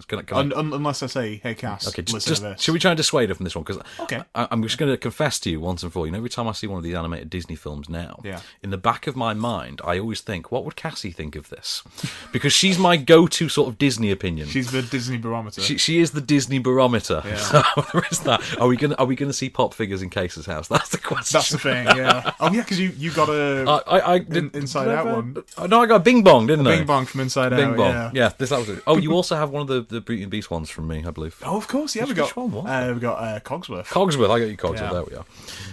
Can 0.08 0.20
I- 0.20 0.22
can 0.24 0.38
I- 0.38 0.40
Un- 0.42 0.54
un- 0.54 0.74
unless 0.74 1.02
I 1.04 1.08
say, 1.08 1.38
"Hey, 1.42 1.56
Cass, 1.56 1.88
Okay, 1.88 2.02
just, 2.02 2.28
just 2.28 2.42
to 2.42 2.50
this." 2.50 2.62
should 2.62 2.74
we 2.74 2.80
try 2.80 2.92
and 2.92 2.98
dissuade 2.98 3.30
her 3.30 3.36
from 3.36 3.44
this 3.46 3.56
one? 3.56 3.64
Because 3.64 3.82
Okay. 4.02 4.22
I, 4.36 4.48
I'm 4.52 4.62
just 4.64 4.78
going 4.78 4.92
to 4.92 4.98
confess 4.98 5.40
to 5.40 5.50
you 5.50 5.60
once 5.60 5.84
and 5.84 5.92
for 5.94 6.00
all. 6.00 6.06
You 6.06 6.12
know, 6.12 6.18
every 6.18 6.30
time 6.30 6.48
I 6.48 6.52
see 6.52 6.68
one 6.68 6.78
of 6.78 6.84
these 6.84 6.96
animated 6.96 7.30
Disney 7.30 7.56
films 7.56 7.88
now, 7.90 8.20
Yeah. 8.24 8.42
in 8.62 8.70
the 8.70 8.78
back 8.78 9.08
of 9.08 9.16
my 9.16 9.34
mind, 9.34 9.82
I 9.84 10.00
always 10.00 10.22
think, 10.22 10.52
what 10.52 10.66
would 10.66 10.76
Cassie 10.76 11.12
think 11.12 11.36
of 11.36 11.50
this? 11.50 11.84
Because 12.32 12.52
she's 12.54 12.78
my 12.78 12.98
go-to 12.98 13.50
sort 13.50 13.68
of 13.70 13.78
Disney 13.78 14.12
opinion. 14.12 14.48
She's 14.50 14.72
the 14.72 14.82
Disney 14.82 15.18
barometer. 15.18 15.62
She, 15.62 15.78
she 15.78 16.00
is 16.00 16.12
the 16.12 16.22
Disney 16.22 16.60
barometer. 16.60 17.22
Yeah. 17.26 17.36
So 17.38 17.64
there 17.94 18.04
is 18.12 18.20
that. 18.22 18.42
Are 18.60 18.68
we 18.68 18.76
gonna 18.78 18.96
Are 18.96 19.06
we 19.06 19.16
gonna 19.16 19.34
see 19.34 19.50
pop 19.50 19.74
figures 19.74 20.02
in 20.02 20.10
Case's 20.10 20.46
house? 20.46 20.68
That's 20.76 20.90
the 20.90 20.98
question. 20.98 21.38
That's 21.38 21.50
the 21.50 21.58
thing, 21.58 21.86
yeah. 21.96 22.32
Oh 22.40 22.52
yeah, 22.52 22.62
because 22.62 22.80
you 22.80 22.92
you 22.98 23.12
got 23.12 23.30
a 23.30 23.64
I, 23.88 23.98
I, 23.98 24.14
I 24.16 24.20
did, 24.20 24.38
in, 24.56 24.62
Inside 24.62 24.90
Out 24.90 25.06
one. 25.06 25.38
No, 25.70 25.82
I 25.82 25.86
got 25.86 26.04
Bing 26.04 26.24
Bong, 26.24 26.48
didn't 26.48 26.68
A 26.68 26.70
I? 26.72 26.78
Bing 26.78 26.86
Bong 26.86 27.06
from 27.06 27.22
Inside 27.22 27.50
Bing 27.52 27.70
Out, 27.72 27.78
Bong. 27.78 27.92
yeah. 27.94 28.12
yeah. 28.14 28.32
This 28.38 28.50
that 28.50 28.60
was 28.60 28.70
it. 28.70 28.84
Oh, 28.86 28.98
you 28.98 29.14
also 29.14 29.36
have 29.40 29.50
one 29.50 29.62
of 29.62 29.68
the 29.68 29.82
the 29.82 30.02
Beauty 30.02 30.24
and 30.24 30.32
Beast 30.32 30.52
ones 30.52 30.70
from 30.70 30.88
me, 30.88 31.04
I 31.06 31.12
believe. 31.12 31.42
Oh, 31.46 31.58
of 31.58 31.68
course, 31.68 31.96
yeah. 31.96 32.04
Which- 32.04 32.10
we 32.10 32.16
got 32.16 32.28
which 32.28 32.36
one 32.36 32.52
was 32.52 32.66
uh, 32.66 32.92
we 32.94 33.00
got 33.00 33.16
uh, 33.16 33.40
Cogsworth. 33.40 33.86
Cogsworth. 33.88 34.30
I 34.30 34.40
got 34.40 34.50
you 34.50 34.58
Cogsworth. 34.58 34.82
Yeah. 34.82 34.94
There 34.94 35.04
we 35.04 35.16
are. 35.16 35.26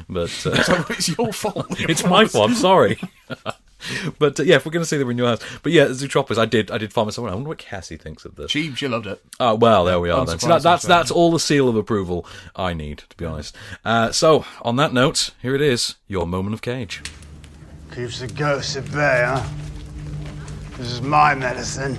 But 0.08 0.22
uh, 0.46 0.62
So 0.62 0.84
it's 0.90 1.08
your 1.16 1.32
fault. 1.32 1.66
it's 1.80 2.04
my 2.04 2.26
fault. 2.26 2.50
I'm 2.50 2.56
sorry. 2.56 2.98
but 4.18 4.40
uh, 4.40 4.42
yeah, 4.42 4.56
if 4.56 4.66
we're 4.66 4.72
going 4.72 4.82
to 4.82 4.88
see 4.88 4.96
them 4.96 5.10
in 5.10 5.18
your 5.18 5.28
house, 5.28 5.40
but 5.62 5.72
yeah, 5.72 5.86
Zootropolis, 5.86 6.38
I 6.38 6.46
did, 6.46 6.70
I 6.70 6.78
did 6.78 6.92
find 6.92 7.06
myself. 7.06 7.28
I 7.28 7.34
wonder 7.34 7.48
what 7.48 7.58
Cassie 7.58 7.96
thinks 7.96 8.24
of 8.24 8.36
this. 8.36 8.50
She 8.50 8.74
she 8.74 8.88
loved 8.88 9.06
it. 9.06 9.22
Oh 9.40 9.54
well, 9.54 9.84
there 9.84 10.00
we 10.00 10.10
are 10.10 10.24
then. 10.24 10.38
So 10.38 10.48
that, 10.48 10.62
that's 10.62 10.84
that's 10.84 11.10
all 11.10 11.30
the 11.30 11.40
seal 11.40 11.68
of 11.68 11.76
approval 11.76 12.26
I 12.56 12.74
need, 12.74 12.98
to 13.08 13.16
be 13.16 13.24
honest. 13.24 13.56
Uh, 13.84 14.12
so 14.12 14.44
on 14.62 14.76
that 14.76 14.92
note, 14.92 15.30
here 15.42 15.54
it 15.54 15.62
is, 15.62 15.96
your 16.08 16.26
moment 16.26 16.54
of 16.54 16.62
cage. 16.62 17.02
Keeps 17.94 18.20
the 18.20 18.26
ghosts 18.26 18.76
at 18.76 18.90
bay, 18.90 19.22
huh? 19.24 19.44
This 20.76 20.90
is 20.90 21.00
my 21.00 21.34
medicine. 21.34 21.96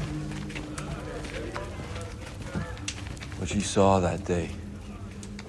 What 3.38 3.54
you 3.54 3.62
saw 3.62 4.00
that 4.00 4.26
day. 4.26 4.50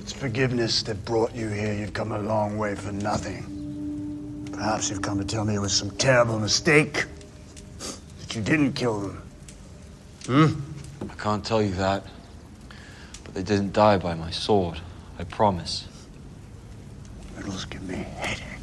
It's 0.00 0.12
forgiveness 0.12 0.82
that 0.84 1.04
brought 1.04 1.34
you 1.34 1.48
here. 1.48 1.72
You've 1.72 1.92
come 1.92 2.12
a 2.12 2.18
long 2.18 2.58
way 2.58 2.74
for 2.74 2.92
nothing. 2.92 4.48
Perhaps 4.52 4.90
you've 4.90 5.02
come 5.02 5.18
to 5.18 5.24
tell 5.24 5.44
me 5.44 5.54
it 5.54 5.60
was 5.60 5.72
some 5.72 5.90
terrible 5.92 6.38
mistake. 6.38 7.04
That 7.78 8.34
you 8.34 8.42
didn't 8.42 8.72
kill 8.72 9.00
them. 9.00 9.22
Hmm? 10.26 11.10
I 11.10 11.14
can't 11.14 11.44
tell 11.44 11.62
you 11.62 11.74
that. 11.74 12.04
But 13.24 13.34
they 13.34 13.42
didn't 13.42 13.72
die 13.72 13.98
by 13.98 14.14
my 14.14 14.30
sword. 14.30 14.80
I 15.18 15.24
promise. 15.24 15.86
Riddles 17.36 17.64
give 17.66 17.82
me 17.88 17.96
headaches. 17.96 18.55